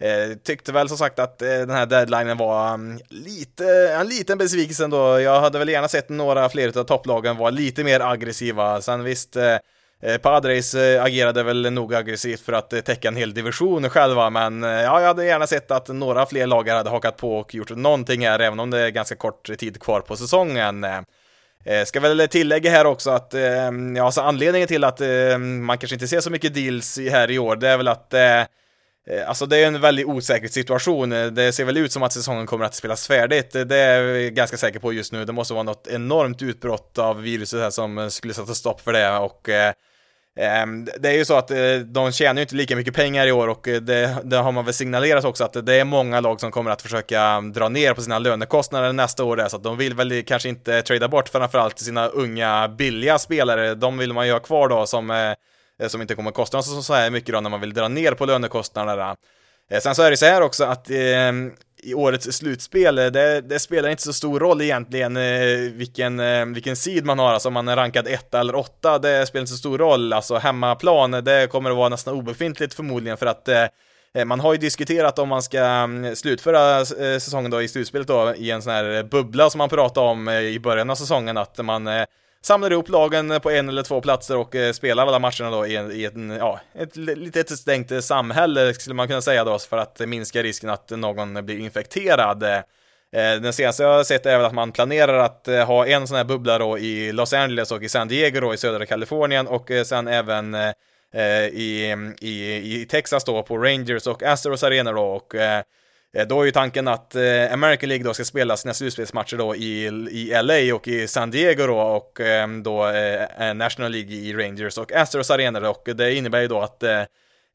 Eh, 0.00 0.36
tyckte 0.44 0.72
väl 0.72 0.88
som 0.88 0.98
sagt 0.98 1.18
att 1.18 1.42
eh, 1.42 1.48
den 1.48 1.70
här 1.70 1.86
deadlinen 1.86 2.36
var 2.36 2.74
um, 2.74 3.00
lite, 3.08 3.88
en 4.00 4.08
liten 4.08 4.38
besvikelse 4.38 4.84
ändå. 4.84 5.20
Jag 5.20 5.40
hade 5.40 5.58
väl 5.58 5.68
gärna 5.68 5.88
sett 5.88 6.08
några 6.08 6.48
fler 6.48 6.78
av 6.78 6.84
topplagen 6.84 7.36
vara 7.36 7.50
lite 7.50 7.84
mer 7.84 8.00
aggressiva. 8.00 8.80
Sen 8.80 9.04
visst, 9.04 9.36
eh, 9.36 9.56
eh 10.02 10.18
Padres 10.18 10.74
eh, 10.74 11.04
agerade 11.04 11.42
väl 11.42 11.72
nog 11.72 11.94
aggressivt 11.94 12.40
för 12.40 12.52
att 12.52 12.72
eh, 12.72 12.80
täcka 12.80 13.08
en 13.08 13.16
hel 13.16 13.34
division 13.34 13.90
själva, 13.90 14.30
men 14.30 14.64
eh, 14.64 14.70
ja, 14.70 15.00
jag 15.00 15.06
hade 15.06 15.24
gärna 15.24 15.46
sett 15.46 15.70
att 15.70 15.88
några 15.88 16.26
fler 16.26 16.46
lagar 16.46 16.76
hade 16.76 16.90
hakat 16.90 17.16
på 17.16 17.38
och 17.38 17.54
gjort 17.54 17.70
någonting 17.70 18.26
här, 18.26 18.38
även 18.38 18.60
om 18.60 18.70
det 18.70 18.80
är 18.80 18.88
ganska 18.88 19.16
kort 19.16 19.58
tid 19.58 19.80
kvar 19.80 20.00
på 20.00 20.16
säsongen. 20.16 20.86
Ska 21.86 22.00
väl 22.00 22.28
tillägga 22.28 22.70
här 22.70 22.84
också 22.84 23.10
att 23.10 23.34
ja, 23.96 24.04
alltså 24.04 24.20
anledningen 24.20 24.68
till 24.68 24.84
att 24.84 25.00
man 25.38 25.78
kanske 25.78 25.94
inte 25.94 26.08
ser 26.08 26.20
så 26.20 26.30
mycket 26.30 26.54
deals 26.54 26.98
här 26.98 27.30
i 27.30 27.38
år, 27.38 27.56
det 27.56 27.68
är 27.68 27.76
väl 27.76 27.88
att 27.88 28.14
alltså 29.26 29.46
det 29.46 29.56
är 29.56 29.66
en 29.66 29.80
väldigt 29.80 30.06
osäker 30.06 30.48
situation. 30.48 31.10
Det 31.10 31.52
ser 31.52 31.64
väl 31.64 31.76
ut 31.76 31.92
som 31.92 32.02
att 32.02 32.12
säsongen 32.12 32.46
kommer 32.46 32.64
att 32.64 32.74
spelas 32.74 33.08
färdigt. 33.08 33.52
Det 33.52 33.76
är 33.76 34.02
jag 34.02 34.34
ganska 34.34 34.56
säker 34.56 34.78
på 34.78 34.92
just 34.92 35.12
nu. 35.12 35.24
Det 35.24 35.32
måste 35.32 35.54
vara 35.54 35.62
något 35.62 35.86
enormt 35.86 36.42
utbrott 36.42 36.98
av 36.98 37.22
viruset 37.22 37.60
här 37.60 37.70
som 37.70 38.10
skulle 38.10 38.34
sätta 38.34 38.54
stopp 38.54 38.80
för 38.80 38.92
det 38.92 39.16
och 39.18 39.48
eh, 39.48 39.72
Ehm, 40.40 40.84
det 40.98 41.08
är 41.08 41.12
ju 41.12 41.24
så 41.24 41.34
att 41.34 41.50
eh, 41.50 41.74
de 41.86 42.12
tjänar 42.12 42.34
ju 42.34 42.42
inte 42.42 42.54
lika 42.54 42.76
mycket 42.76 42.94
pengar 42.94 43.26
i 43.26 43.32
år 43.32 43.48
och 43.48 43.68
eh, 43.68 43.80
det, 43.80 44.16
det, 44.24 44.36
har 44.36 44.52
man 44.52 44.64
väl 44.64 44.74
signalerat 44.74 45.24
också 45.24 45.44
att 45.44 45.66
det 45.66 45.74
är 45.74 45.84
många 45.84 46.20
lag 46.20 46.40
som 46.40 46.50
kommer 46.50 46.70
att 46.70 46.82
försöka 46.82 47.22
mm, 47.22 47.52
dra 47.52 47.68
ner 47.68 47.94
på 47.94 48.02
sina 48.02 48.18
lönekostnader 48.18 48.92
nästa 48.92 49.24
år 49.24 49.36
där, 49.36 49.48
så 49.48 49.56
att 49.56 49.62
de 49.62 49.76
vill 49.76 49.94
väl 49.94 50.24
kanske 50.24 50.48
inte 50.48 50.82
trada 50.82 51.08
bort 51.08 51.28
framförallt 51.28 51.78
sina 51.78 52.06
unga 52.06 52.68
billiga 52.68 53.18
spelare. 53.18 53.74
De 53.74 53.98
vill 53.98 54.12
man 54.12 54.26
ju 54.26 54.32
ha 54.32 54.40
kvar 54.40 54.68
då 54.68 54.86
som 54.86 55.10
eh, 55.10 55.88
som 55.88 56.00
inte 56.02 56.14
kommer 56.14 56.30
att 56.30 56.36
kosta 56.36 56.62
så, 56.62 56.82
så 56.82 56.94
här 56.94 57.10
mycket 57.10 57.34
då 57.34 57.40
när 57.40 57.50
man 57.50 57.60
vill 57.60 57.74
dra 57.74 57.88
ner 57.88 58.12
på 58.12 58.26
lönekostnaderna. 58.26 59.16
Sen 59.80 59.94
så 59.94 60.02
är 60.02 60.10
det 60.10 60.16
så 60.16 60.26
här 60.26 60.42
också 60.42 60.64
att 60.64 60.90
eh, 60.90 60.96
i 61.82 61.94
årets 61.94 62.36
slutspel, 62.36 62.98
eh, 62.98 63.06
det, 63.06 63.40
det, 63.40 63.58
spelar 63.58 63.88
inte 63.88 64.02
så 64.02 64.12
stor 64.12 64.40
roll 64.40 64.62
egentligen 64.62 65.16
eh, 65.16 65.72
vilken, 65.72 66.20
eh, 66.20 66.46
vilken 66.46 66.76
sid 66.76 67.04
man 67.04 67.18
har, 67.18 67.32
alltså 67.32 67.48
om 67.48 67.54
man 67.54 67.68
är 67.68 67.76
rankad 67.76 68.06
etta 68.08 68.40
eller 68.40 68.54
åtta, 68.54 68.98
det 68.98 69.26
spelar 69.26 69.40
inte 69.40 69.52
så 69.52 69.58
stor 69.58 69.78
roll, 69.78 70.12
alltså 70.12 70.36
hemmaplan, 70.36 71.10
det 71.10 71.50
kommer 71.50 71.70
att 71.70 71.76
vara 71.76 71.88
nästan 71.88 72.14
obefintligt 72.14 72.74
förmodligen 72.74 73.16
för 73.16 73.26
att 73.26 73.48
man 74.26 74.40
har 74.40 74.52
ju 74.52 74.58
diskuterat 74.58 75.18
om 75.18 75.28
man 75.28 75.42
ska 75.42 75.58
mm, 75.58 76.16
slutföra 76.16 76.84
säsongen 76.84 77.50
då 77.50 77.62
i 77.62 77.68
slutspelet 77.68 78.08
då 78.08 78.34
i 78.36 78.50
en 78.50 78.62
sån 78.62 78.72
här 78.72 79.02
bubbla 79.02 79.50
som 79.50 79.58
man 79.58 79.68
pratade 79.68 80.06
om 80.06 80.28
i 80.28 80.60
början 80.60 80.90
av 80.90 80.94
säsongen, 80.94 81.36
att 81.36 81.58
man 81.58 81.88
samlar 82.42 82.72
ihop 82.72 82.88
lagen 82.88 83.40
på 83.40 83.50
en 83.50 83.68
eller 83.68 83.82
två 83.82 84.00
platser 84.00 84.36
och 84.36 84.54
eh, 84.54 84.72
spelar 84.72 85.06
alla 85.06 85.18
matcherna 85.18 85.50
då 85.50 85.66
i, 85.66 85.76
en, 85.76 85.92
i 85.92 86.04
en, 86.04 86.30
ja, 86.30 86.60
ett 86.74 86.96
litet 86.96 87.50
stängt 87.50 88.04
samhälle 88.04 88.74
skulle 88.74 88.94
man 88.94 89.08
kunna 89.08 89.22
säga 89.22 89.44
då, 89.44 89.58
för 89.58 89.78
att 89.78 90.00
minska 90.00 90.42
risken 90.42 90.70
att 90.70 90.90
någon 90.90 91.46
blir 91.46 91.58
infekterad. 91.58 92.42
Eh, 92.42 92.62
den 93.12 93.52
senaste 93.52 93.82
jag 93.82 93.96
har 93.96 94.04
sett 94.04 94.26
är 94.26 94.36
väl 94.36 94.46
att 94.46 94.54
man 94.54 94.72
planerar 94.72 95.18
att 95.18 95.48
eh, 95.48 95.66
ha 95.66 95.86
en 95.86 96.08
sån 96.08 96.16
här 96.16 96.24
bubbla 96.24 96.58
då 96.58 96.78
i 96.78 97.12
Los 97.12 97.32
Angeles 97.32 97.72
och 97.72 97.82
i 97.82 97.88
San 97.88 98.08
Diego 98.08 98.40
då 98.40 98.54
i 98.54 98.56
södra 98.56 98.86
Kalifornien 98.86 99.46
och 99.46 99.70
sen 99.84 100.08
även 100.08 100.56
i, 101.52 101.94
i, 102.20 102.80
i 102.82 102.86
Texas 102.90 103.24
då 103.24 103.42
på 103.42 103.58
Rangers 103.58 104.06
och 104.06 104.22
Astros 104.22 104.62
Arena 104.62 104.92
då 104.92 105.02
och 105.02 105.34
Eh, 106.16 106.26
då 106.26 106.40
är 106.40 106.44
ju 106.44 106.50
tanken 106.50 106.88
att 106.88 107.14
eh, 107.14 107.52
American 107.52 107.88
League 107.88 108.04
då 108.04 108.14
ska 108.14 108.24
spela 108.24 108.56
sina 108.56 108.74
slutspelsmatcher 108.74 109.36
då 109.36 109.56
i, 109.56 109.86
i 110.10 110.42
LA 110.42 110.74
och 110.74 110.88
i 110.88 111.08
San 111.08 111.30
Diego 111.30 111.66
då 111.66 111.78
och 111.78 112.20
ehm, 112.20 112.58
eh, 112.58 112.62
då 112.62 112.88
eh, 112.88 113.54
National 113.54 113.92
League 113.92 114.12
i 114.12 114.32
Rangers 114.32 114.78
och 114.78 114.92
Astros 114.92 115.30
Arenor 115.30 115.64
och 115.64 115.88
det 115.94 116.14
innebär 116.14 116.40
ju 116.40 116.48
då 116.48 116.60
att 116.60 116.82
eh, 116.82 117.00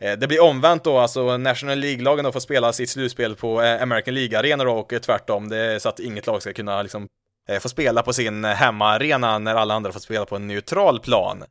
eh, 0.02 0.18
det 0.18 0.28
blir 0.28 0.44
omvänt 0.44 0.84
då, 0.84 0.98
alltså 0.98 1.38
National 1.38 1.78
League-lagen 1.80 2.26
då 2.26 2.32
får 2.32 2.40
spela 2.40 2.74
sitt 2.74 2.90
slutspel 2.90 3.36
på 3.36 3.60
American 3.60 4.14
League-arenor 4.14 4.66
då 4.66 4.74
och 4.74 4.94
tvärtom, 5.02 5.50
det 5.50 5.58
är 5.58 5.80
så 5.80 5.90
att 5.90 6.00
inget 6.00 6.28
lag 6.28 6.42
ska 6.42 6.54
kunna 6.54 6.82
liksom 6.82 7.08
få 7.62 7.70
spela 7.70 8.04
på 8.04 8.14
sin 8.14 8.44
hemmaarena 8.44 9.40
när 9.40 9.56
alla 9.56 9.74
andra 9.74 9.92
får 9.92 10.00
spela 10.00 10.26
på 10.26 10.36
en 10.36 10.48
neutral 10.48 11.00
plan. 11.00 11.44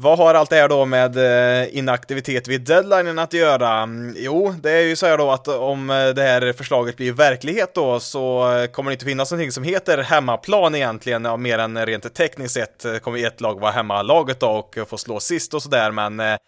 Vad 0.00 0.18
har 0.18 0.34
allt 0.34 0.50
det 0.50 0.56
här 0.56 0.68
då 0.68 0.84
med 0.84 1.16
eh, 1.16 1.76
inaktivitet 1.76 2.48
vid 2.48 2.60
deadlinen 2.60 3.18
att 3.18 3.32
göra? 3.32 3.70
Mm, 3.70 4.14
jo, 4.18 4.54
det 4.62 4.70
är 4.70 4.80
ju 4.80 4.96
så 4.96 5.06
här 5.06 5.18
då 5.18 5.30
att 5.30 5.48
om 5.48 5.90
eh, 5.90 6.08
det 6.08 6.22
här 6.22 6.52
förslaget 6.52 6.96
blir 6.96 7.12
verklighet 7.12 7.74
då 7.74 8.00
så 8.00 8.52
eh, 8.56 8.66
kommer 8.66 8.90
det 8.90 8.92
inte 8.92 9.04
finnas 9.04 9.30
någonting 9.30 9.52
som 9.52 9.64
heter 9.64 9.98
hemmaplan 9.98 10.74
egentligen, 10.74 11.42
mer 11.42 11.58
än 11.58 11.86
rent 11.86 12.14
tekniskt 12.14 12.54
sett 12.54 13.02
kommer 13.02 13.26
ett 13.26 13.40
lag 13.40 13.60
vara 13.60 13.70
hemmalaget 13.70 14.40
då 14.40 14.48
och 14.48 14.88
få 14.88 14.98
slå 14.98 15.20
sist 15.20 15.54
och 15.54 15.62
sådär, 15.62 15.90
men 15.90 16.38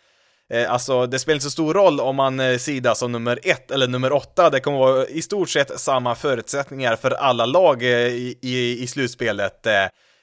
Alltså, 0.68 1.06
det 1.06 1.18
spelar 1.18 1.34
inte 1.34 1.44
så 1.44 1.50
stor 1.50 1.74
roll 1.74 2.00
om 2.00 2.16
man 2.16 2.58
sidas 2.58 2.98
som 2.98 3.12
nummer 3.12 3.38
ett 3.42 3.70
eller 3.70 3.88
nummer 3.88 4.12
åtta. 4.12 4.50
Det 4.50 4.60
kommer 4.60 4.78
vara 4.78 5.06
i 5.06 5.22
stort 5.22 5.50
sett 5.50 5.80
samma 5.80 6.14
förutsättningar 6.14 6.96
för 6.96 7.10
alla 7.10 7.46
lag 7.46 7.82
i, 7.82 8.38
i, 8.42 8.82
i 8.82 8.86
slutspelet. 8.86 9.66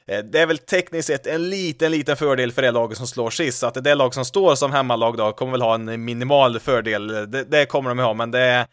Eh, 0.09 0.23
det 0.23 0.39
är 0.39 0.45
väl 0.45 0.57
tekniskt 0.57 1.07
sett 1.07 1.27
en 1.27 1.49
liten, 1.49 1.91
liten 1.91 2.17
fördel 2.17 2.51
för 2.51 2.61
det 2.61 2.71
laget 2.71 2.97
som 2.97 3.07
slår 3.07 3.29
sist, 3.29 3.59
så 3.59 3.67
att 3.67 3.83
det 3.83 3.95
lag 3.95 4.13
som 4.13 4.25
står 4.25 4.55
som 4.55 4.71
hemmalag 4.71 5.17
då 5.17 5.31
kommer 5.31 5.51
väl 5.51 5.61
ha 5.61 5.75
en 5.75 6.05
minimal 6.05 6.59
fördel. 6.59 7.07
Det, 7.07 7.43
det 7.43 7.65
kommer 7.65 7.89
de 7.89 7.99
ha, 7.99 8.13
men 8.13 8.31
det, 8.31 8.67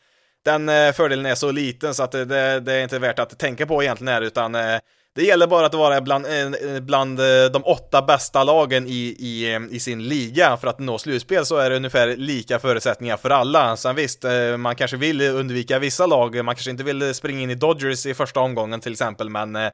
den 0.45 0.69
eh, 0.69 0.93
fördelen 0.93 1.27
är 1.27 1.35
så 1.35 1.51
liten 1.51 1.95
så 1.95 2.03
att 2.03 2.13
det, 2.13 2.61
det, 2.61 2.73
är 2.73 2.83
inte 2.83 2.99
värt 2.99 3.19
att 3.19 3.39
tänka 3.39 3.67
på 3.67 3.83
egentligen 3.83 4.15
här, 4.15 4.23
utan 4.23 4.55
eh, 4.55 4.79
det 5.15 5.23
gäller 5.23 5.47
bara 5.47 5.67
att 5.67 5.75
vara 5.75 6.01
bland, 6.01 6.27
bland 6.81 7.19
de 7.53 7.65
åtta 7.65 8.03
bästa 8.03 8.45
lagen 8.45 8.87
i, 8.87 9.17
i, 9.19 9.59
i 9.71 9.81
sin 9.81 10.09
liga 10.09 10.57
för 10.57 10.69
att 10.69 10.79
nå 10.79 10.99
slutspel 10.99 11.47
så 11.47 11.57
är 11.57 11.71
det 11.71 11.77
ungefär 11.77 12.17
lika 12.17 12.59
förutsättningar 12.59 13.17
för 13.17 13.31
alla. 13.31 13.77
Sen 13.77 13.97
visst, 13.97 14.25
man 14.59 14.77
kanske 14.77 14.97
vill 14.97 15.21
undvika 15.21 15.79
vissa 15.79 16.07
lag, 16.07 16.45
man 16.45 16.55
kanske 16.55 16.71
inte 16.71 16.85
vill 16.85 17.15
springa 17.15 17.41
in 17.41 17.51
i 17.51 17.55
Dodgers 17.55 18.07
i 18.07 18.15
första 18.15 18.41
omgången 18.41 18.81
till 18.81 18.93
exempel, 18.93 19.31
men 19.31 19.57
Eh, 19.57 19.71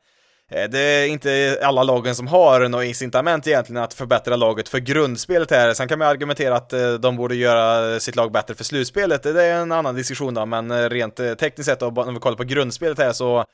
Eh, 0.52 0.68
det 0.68 0.78
är 0.78 1.06
inte 1.06 1.58
alla 1.62 1.82
lagen 1.82 2.14
som 2.14 2.26
har 2.26 2.68
något 2.68 2.84
incitament 2.84 3.46
egentligen 3.46 3.82
att 3.82 3.94
förbättra 3.94 4.36
laget 4.36 4.68
för 4.68 4.78
grundspelet 4.78 5.50
här. 5.50 5.74
Sen 5.74 5.88
kan 5.88 5.98
man 5.98 6.08
argumentera 6.08 6.56
att 6.56 6.72
eh, 6.72 6.92
de 6.92 7.16
borde 7.16 7.34
göra 7.34 8.00
sitt 8.00 8.16
lag 8.16 8.32
bättre 8.32 8.54
för 8.54 8.64
slutspelet. 8.64 9.22
Det 9.22 9.44
är 9.44 9.54
en 9.54 9.72
annan 9.72 9.94
diskussion 9.94 10.34
då, 10.34 10.46
men 10.46 10.70
eh, 10.70 10.88
rent 10.88 11.16
tekniskt 11.16 11.68
sett 11.68 11.82
om 11.82 12.14
vi 12.14 12.20
kollar 12.20 12.36
på 12.36 12.44
grundspelet 12.44 12.98
här 12.98 13.12
så 13.12 13.44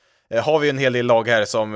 har 0.42 0.58
vi 0.58 0.68
en 0.68 0.78
hel 0.78 0.92
del 0.92 1.06
lag 1.06 1.28
här 1.28 1.44
som 1.44 1.74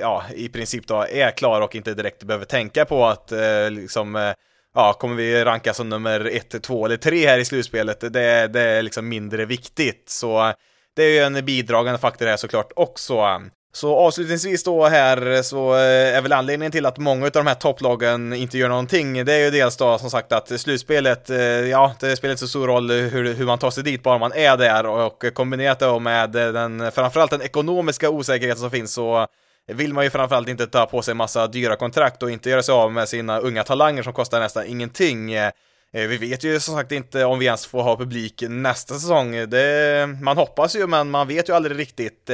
ja, 0.00 0.24
i 0.34 0.48
princip 0.48 0.86
då 0.86 1.06
är 1.10 1.30
klara 1.30 1.64
och 1.64 1.74
inte 1.74 1.94
direkt 1.94 2.24
behöver 2.24 2.44
tänka 2.44 2.84
på 2.84 3.06
att 3.06 3.32
liksom 3.70 4.34
ja, 4.74 4.92
kommer 4.92 5.14
vi 5.14 5.44
ranka 5.44 5.74
som 5.74 5.88
nummer 5.88 6.30
ett, 6.32 6.62
två 6.62 6.84
eller 6.84 6.96
tre 6.96 7.26
här 7.26 7.38
i 7.38 7.44
slutspelet, 7.44 8.00
det, 8.00 8.46
det 8.46 8.60
är 8.60 8.82
liksom 8.82 9.08
mindre 9.08 9.44
viktigt. 9.44 10.08
Så 10.08 10.52
det 10.96 11.02
är 11.02 11.10
ju 11.10 11.18
en 11.18 11.44
bidragande 11.44 11.98
faktor 11.98 12.26
här 12.26 12.36
såklart 12.36 12.72
också. 12.76 13.40
Så 13.74 13.96
avslutningsvis 13.96 14.64
då 14.64 14.86
här 14.86 15.42
så 15.42 15.74
eh, 15.74 16.16
är 16.16 16.22
väl 16.22 16.32
anledningen 16.32 16.72
till 16.72 16.86
att 16.86 16.98
många 16.98 17.26
av 17.26 17.30
de 17.32 17.46
här 17.46 17.54
topplagen 17.54 18.32
inte 18.32 18.58
gör 18.58 18.68
någonting, 18.68 19.24
det 19.24 19.32
är 19.32 19.38
ju 19.38 19.50
dels 19.50 19.76
då 19.76 19.98
som 19.98 20.10
sagt 20.10 20.32
att 20.32 20.60
slutspelet, 20.60 21.30
eh, 21.30 21.38
ja, 21.38 21.94
det 22.00 22.16
spelar 22.16 22.32
inte 22.32 22.40
så 22.40 22.48
stor 22.48 22.66
roll 22.66 22.90
hur, 22.90 23.34
hur 23.34 23.46
man 23.46 23.58
tar 23.58 23.70
sig 23.70 23.84
dit 23.84 24.02
bara 24.02 24.18
man 24.18 24.32
är 24.32 24.56
där 24.56 24.86
och 24.86 25.24
kombinerat 25.34 25.80
då 25.80 25.98
med 25.98 26.30
den, 26.30 26.92
framförallt 26.92 27.30
den 27.30 27.42
ekonomiska 27.42 28.10
osäkerheten 28.10 28.60
som 28.60 28.70
finns 28.70 28.92
så 28.92 29.26
vill 29.66 29.94
man 29.94 30.04
ju 30.04 30.10
framförallt 30.10 30.48
inte 30.48 30.66
ta 30.66 30.86
på 30.86 31.02
sig 31.02 31.14
massa 31.14 31.46
dyra 31.46 31.76
kontrakt 31.76 32.22
och 32.22 32.30
inte 32.30 32.50
göra 32.50 32.62
sig 32.62 32.72
av 32.72 32.92
med 32.92 33.08
sina 33.08 33.38
unga 33.38 33.64
talanger 33.64 34.02
som 34.02 34.12
kostar 34.12 34.40
nästan 34.40 34.66
ingenting. 34.66 35.32
Eh, 35.32 35.50
vi 35.92 36.16
vet 36.16 36.44
ju 36.44 36.60
som 36.60 36.74
sagt 36.74 36.92
inte 36.92 37.24
om 37.24 37.38
vi 37.38 37.46
ens 37.46 37.66
får 37.66 37.82
ha 37.82 37.96
publik 37.96 38.42
nästa 38.48 38.94
säsong. 38.94 39.50
Det, 39.50 40.08
man 40.22 40.36
hoppas 40.36 40.76
ju, 40.76 40.86
men 40.86 41.10
man 41.10 41.28
vet 41.28 41.48
ju 41.48 41.52
aldrig 41.52 41.78
riktigt. 41.78 42.30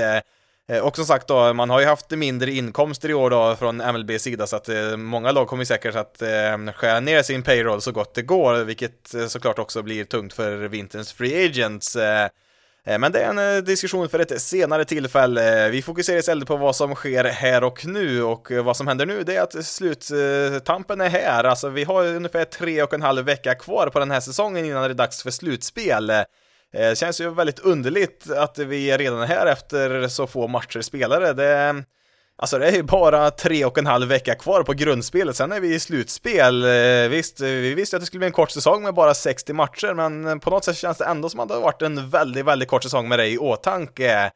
Eh, 0.71 0.79
och 0.79 0.97
som 0.97 1.05
sagt 1.05 1.29
då, 1.29 1.53
man 1.53 1.71
har 1.71 1.81
ju 1.81 1.87
haft 1.87 2.11
mindre 2.11 2.53
inkomster 2.53 3.09
i 3.09 3.15
år 3.15 3.31
då 3.31 3.57
från 3.57 3.77
MLBs 3.77 4.23
sida 4.23 4.47
så 4.47 4.57
att 4.57 4.69
eh, 4.69 4.97
många 4.97 5.33
lag 5.33 5.49
kommer 5.49 5.65
säkert 5.65 5.97
att 5.97 6.23
eh, 6.23 6.73
skära 6.75 7.01
ner 7.01 7.23
sin 7.23 7.43
payroll 7.43 7.81
så 7.81 7.93
gott 7.93 8.15
det 8.15 8.23
går, 8.23 8.65
vilket 8.65 9.15
såklart 9.29 9.59
också 9.59 9.83
blir 9.83 10.05
tungt 10.05 10.33
för 10.33 10.57
vinterns 10.57 11.13
free 11.13 11.47
agents. 11.47 11.97
Men 12.85 13.13
det 13.13 13.21
är 13.21 13.35
en 13.35 13.65
diskussion 13.65 14.09
för 14.09 14.19
ett 14.19 14.43
senare 14.43 14.85
tillfälle. 14.85 15.69
Vi 15.69 15.83
fokuserar 15.83 16.19
istället 16.19 16.49
på 16.49 16.57
vad 16.57 16.77
som 16.77 16.95
sker 16.95 17.25
här 17.25 17.65
och 17.65 17.87
nu 17.87 18.23
och 18.23 18.51
vad 18.51 18.77
som 18.77 18.89
händer 18.89 19.07
nu 19.07 19.23
det 19.23 19.37
är 19.37 19.43
att 19.43 19.65
sluttampen 19.65 21.01
är 21.01 21.09
här. 21.09 21.45
Alltså 21.45 21.69
vi 21.69 21.85
har 21.85 22.07
ungefär 22.07 22.45
tre 22.45 22.83
och 22.83 22.95
en 22.95 23.03
halv 23.03 23.25
vecka 23.25 23.55
kvar 23.55 23.87
på 23.87 23.99
den 23.99 24.11
här 24.11 24.21
säsongen 24.21 24.65
innan 24.65 24.83
det 24.83 24.89
är 24.89 24.95
dags 24.95 25.23
för 25.23 25.31
slutspel. 25.31 26.13
Eh, 26.75 26.81
det 26.81 26.89
eh, 26.89 26.95
känns 26.95 27.21
ju 27.21 27.31
väldigt 27.31 27.59
underligt 27.59 28.31
att 28.31 28.59
vi 28.59 28.97
redan 28.97 29.23
är 29.23 29.27
här 29.27 29.47
efter 29.47 30.09
så 30.09 30.27
få 30.27 30.49
matcher 30.49 30.81
spelade. 30.81 31.33
Det, 31.33 31.85
alltså 32.37 32.59
det 32.59 32.69
är 32.69 32.73
ju 32.73 32.83
bara 32.83 33.31
tre 33.31 33.65
och 33.65 33.79
en 33.79 33.87
halv 33.87 34.09
vecka 34.09 34.35
kvar 34.35 34.63
på 34.63 34.73
grundspelet, 34.73 35.37
sen 35.37 35.53
är 35.53 35.61
vi 35.61 35.75
i 35.75 35.81
slutspel. 35.81 36.65
Eh, 36.65 37.09
visst, 37.11 37.41
vi 37.41 37.75
visste 37.75 37.97
att 37.97 38.03
det 38.03 38.07
skulle 38.07 38.19
bli 38.19 38.27
en 38.27 38.33
kort 38.33 38.51
säsong 38.51 38.83
med 38.83 38.95
bara 38.95 39.15
60 39.15 39.53
matcher, 39.53 39.95
men 39.95 40.41
på 40.41 40.51
något 40.51 40.65
sätt 40.65 40.77
känns 40.77 40.99
det 40.99 41.05
ändå 41.05 41.29
som 41.29 41.41
att 41.41 41.49
det 41.49 41.55
har 41.55 41.61
varit 41.61 41.83
en 41.83 42.11
väldigt, 42.11 42.45
väldigt 42.45 42.69
kort 42.69 42.83
säsong 42.83 43.09
med 43.09 43.19
det 43.19 43.29
i 43.29 43.39
åtanke. 43.39 44.31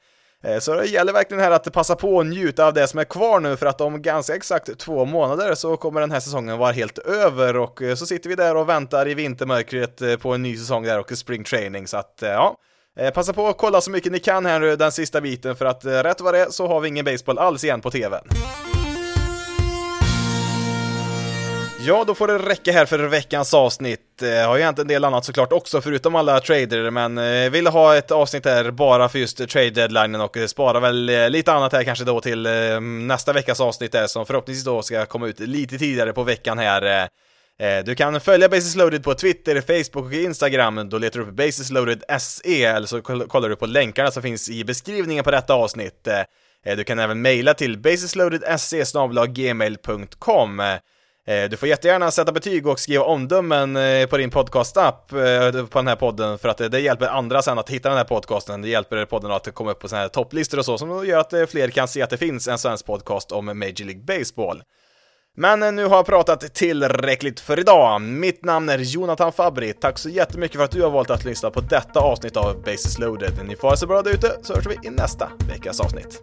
Eh, 0.45 0.59
så 0.59 0.75
det 0.75 0.87
gäller 0.87 1.13
verkligen 1.13 1.45
här 1.45 1.51
att 1.51 1.73
passa 1.73 1.97
på 1.97 2.17
och 2.17 2.27
njuta 2.27 2.67
av 2.67 2.75
det 2.75 2.87
som 2.87 3.01
är 3.01 3.05
kvar 3.05 3.41
nu 3.41 3.57
för 3.57 3.67
att 3.67 3.81
om 3.81 4.03
ganska 4.03 4.37
exakt 4.37 4.79
två 4.79 5.05
månader 5.05 5.55
så 5.55 5.77
kommer 5.77 6.01
den 6.01 6.11
här 6.11 6.21
säsongen 6.21 6.59
vara 6.59 6.73
helt 6.73 6.99
över 6.99 7.57
och 7.57 7.83
eh, 7.83 7.95
så 7.95 8.07
sitter 8.07 8.29
vi 8.29 8.35
där 8.35 8.57
och 8.57 8.69
väntar 8.69 9.09
i 9.09 9.15
vintermörkret 9.15 10.03
eh, 10.03 10.17
på 10.17 10.35
en 10.35 10.43
ny 10.43 10.57
säsong 10.57 10.83
där 10.83 10.99
och 10.99 11.19
spring 11.19 11.45
training 11.45 11.87
så 11.87 11.97
att 11.97 12.19
ja, 12.21 12.57
passa 13.15 13.33
på 13.33 13.49
att 13.49 13.59
kolla 13.59 13.81
så 13.81 13.91
mycket 13.91 14.13
ni 14.13 14.19
kan 14.19 14.47
här 14.47 14.61
nu 14.61 14.77
den 14.77 14.93
sista 14.93 15.21
biten 15.21 15.57
för 15.57 15.65
att 15.65 15.85
rätt 15.85 16.21
vad 16.21 16.35
det 16.35 16.41
är 16.41 16.51
så 16.51 16.67
har 16.67 16.81
vi 16.81 16.89
ingen 16.89 17.05
baseball 17.05 17.39
alls 17.39 17.65
igen 17.65 17.81
på 17.81 17.91
TVn. 17.91 18.29
Ja, 21.87 22.05
då 22.07 22.15
får 22.15 22.27
det 22.27 22.39
räcka 22.39 22.73
här 22.73 22.87
för 22.87 22.99
veckans 22.99 23.55
avsnitt. 23.55 24.04
Eh, 24.23 24.49
har 24.49 24.57
ju 24.57 24.63
hänt 24.63 24.79
en 24.79 24.89
del 24.89 25.05
annat 25.05 25.25
såklart 25.25 25.53
också, 25.53 25.81
förutom 25.81 26.15
alla 26.15 26.41
trader, 26.41 26.91
men 26.91 27.19
eh, 27.19 27.51
vill 27.51 27.67
ha 27.67 27.97
ett 27.97 28.11
avsnitt 28.11 28.45
här 28.45 28.71
bara 28.71 29.09
för 29.09 29.19
just 29.19 29.49
trade 29.49 29.71
deadlinen 29.71 30.21
och 30.21 30.37
eh, 30.37 30.47
spara 30.47 30.81
väl 30.81 31.09
eh, 31.09 31.31
lite 31.31 31.53
annat 31.53 31.73
här 31.73 31.85
kanske 31.85 32.05
då 32.05 32.21
till 32.21 32.49
nästa 32.83 33.33
veckas 33.33 33.61
avsnitt 33.61 33.93
där 33.93 34.07
som 34.07 34.27
förhoppningsvis 34.27 34.65
då 34.65 34.83
ska 34.83 35.07
komma 35.07 35.27
ut 35.27 35.41
lite 35.41 35.79
tidigare 35.79 36.13
på 36.13 36.23
veckan 36.23 36.59
här. 36.59 37.09
Du 37.85 37.95
kan 37.95 38.21
följa 38.21 38.49
Basis 38.49 38.77
Loaded 38.77 39.05
på 39.05 39.15
Twitter, 39.15 39.61
Facebook 39.61 40.07
och 40.07 40.13
Instagram. 40.13 40.89
Då 40.89 40.99
letar 40.99 41.21
du 41.21 41.27
upp 41.27 41.35
Basis 41.35 41.71
Loaded 41.71 42.03
SE 42.21 42.65
eller 42.65 42.87
så 42.87 43.03
kollar 43.03 43.49
du 43.49 43.57
på 43.57 43.67
länkarna 43.67 44.11
som 44.11 44.23
finns 44.23 44.51
i 44.51 44.65
beskrivningen 44.65 45.25
på 45.25 45.31
detta 45.31 45.55
avsnitt. 45.55 46.09
Du 46.77 46.85
kan 46.85 46.99
även 46.99 47.23
mejla 47.23 47.55
till 47.55 47.79
basisloaded.se 47.79 48.85
gmail.com 49.29 50.63
Eh, 51.27 51.51
du 51.51 51.57
får 51.57 51.69
jättegärna 51.69 52.11
sätta 52.11 52.33
betyg 52.33 52.67
och 52.67 52.81
skriva 52.81 53.05
omdömen 53.05 53.77
eh, 53.77 54.07
på 54.07 54.17
din 54.17 54.31
podcastapp 54.31 55.13
eh, 55.13 55.67
på 55.67 55.79
den 55.79 55.87
här 55.87 55.97
podden 55.97 56.39
för 56.39 56.49
att 56.49 56.59
det 56.59 56.81
hjälper 56.81 57.07
andra 57.07 57.43
sen 57.43 57.59
att 57.59 57.71
hitta 57.71 57.89
den 57.89 57.99
här 57.99 58.05
podcasten. 58.05 58.63
Det 58.63 58.69
hjälper 58.69 59.05
podden 59.05 59.31
att 59.31 59.55
komma 59.55 59.71
upp 59.71 59.81
på 59.81 59.89
sådana 59.89 60.03
här 60.03 60.09
topplistor 60.09 60.59
och 60.59 60.65
så 60.65 60.79
som 60.79 61.07
gör 61.07 61.19
att 61.19 61.51
fler 61.51 61.69
kan 61.69 61.89
se 61.89 62.03
att 62.03 62.11
det 62.11 62.17
finns 62.17 62.49
en 62.49 62.59
svensk 62.59 62.87
podcast 62.87 63.33
om 63.33 63.47
Major 63.47 63.85
League 63.85 64.03
Baseball. 64.03 64.63
Men 65.37 65.77
nu 65.77 65.85
har 65.85 65.97
jag 65.97 66.07
pratat 66.07 66.55
tillräckligt 66.55 67.41
för 67.41 67.59
idag. 67.59 68.01
Mitt 68.01 68.45
namn 68.45 68.69
är 68.69 68.79
Jonathan 68.79 69.33
Fabri. 69.33 69.73
Tack 69.73 69.99
så 69.99 70.09
jättemycket 70.09 70.57
för 70.57 70.65
att 70.65 70.71
du 70.71 70.83
har 70.83 70.91
valt 70.91 71.11
att 71.11 71.25
lyssna 71.25 71.51
på 71.51 71.61
detta 71.61 72.01
avsnitt 72.01 72.37
av 72.37 72.63
Basis 72.63 72.99
loaded. 72.99 73.33
Ni 73.45 73.57
får 73.57 73.69
ha 73.69 73.77
så 73.77 73.87
bra 73.87 74.03
där 74.03 74.11
ute 74.11 74.33
så 74.43 74.55
hörs 74.55 74.67
vi 74.67 74.89
i 74.89 74.91
nästa 74.91 75.31
veckas 75.49 75.81
avsnitt. 75.81 76.23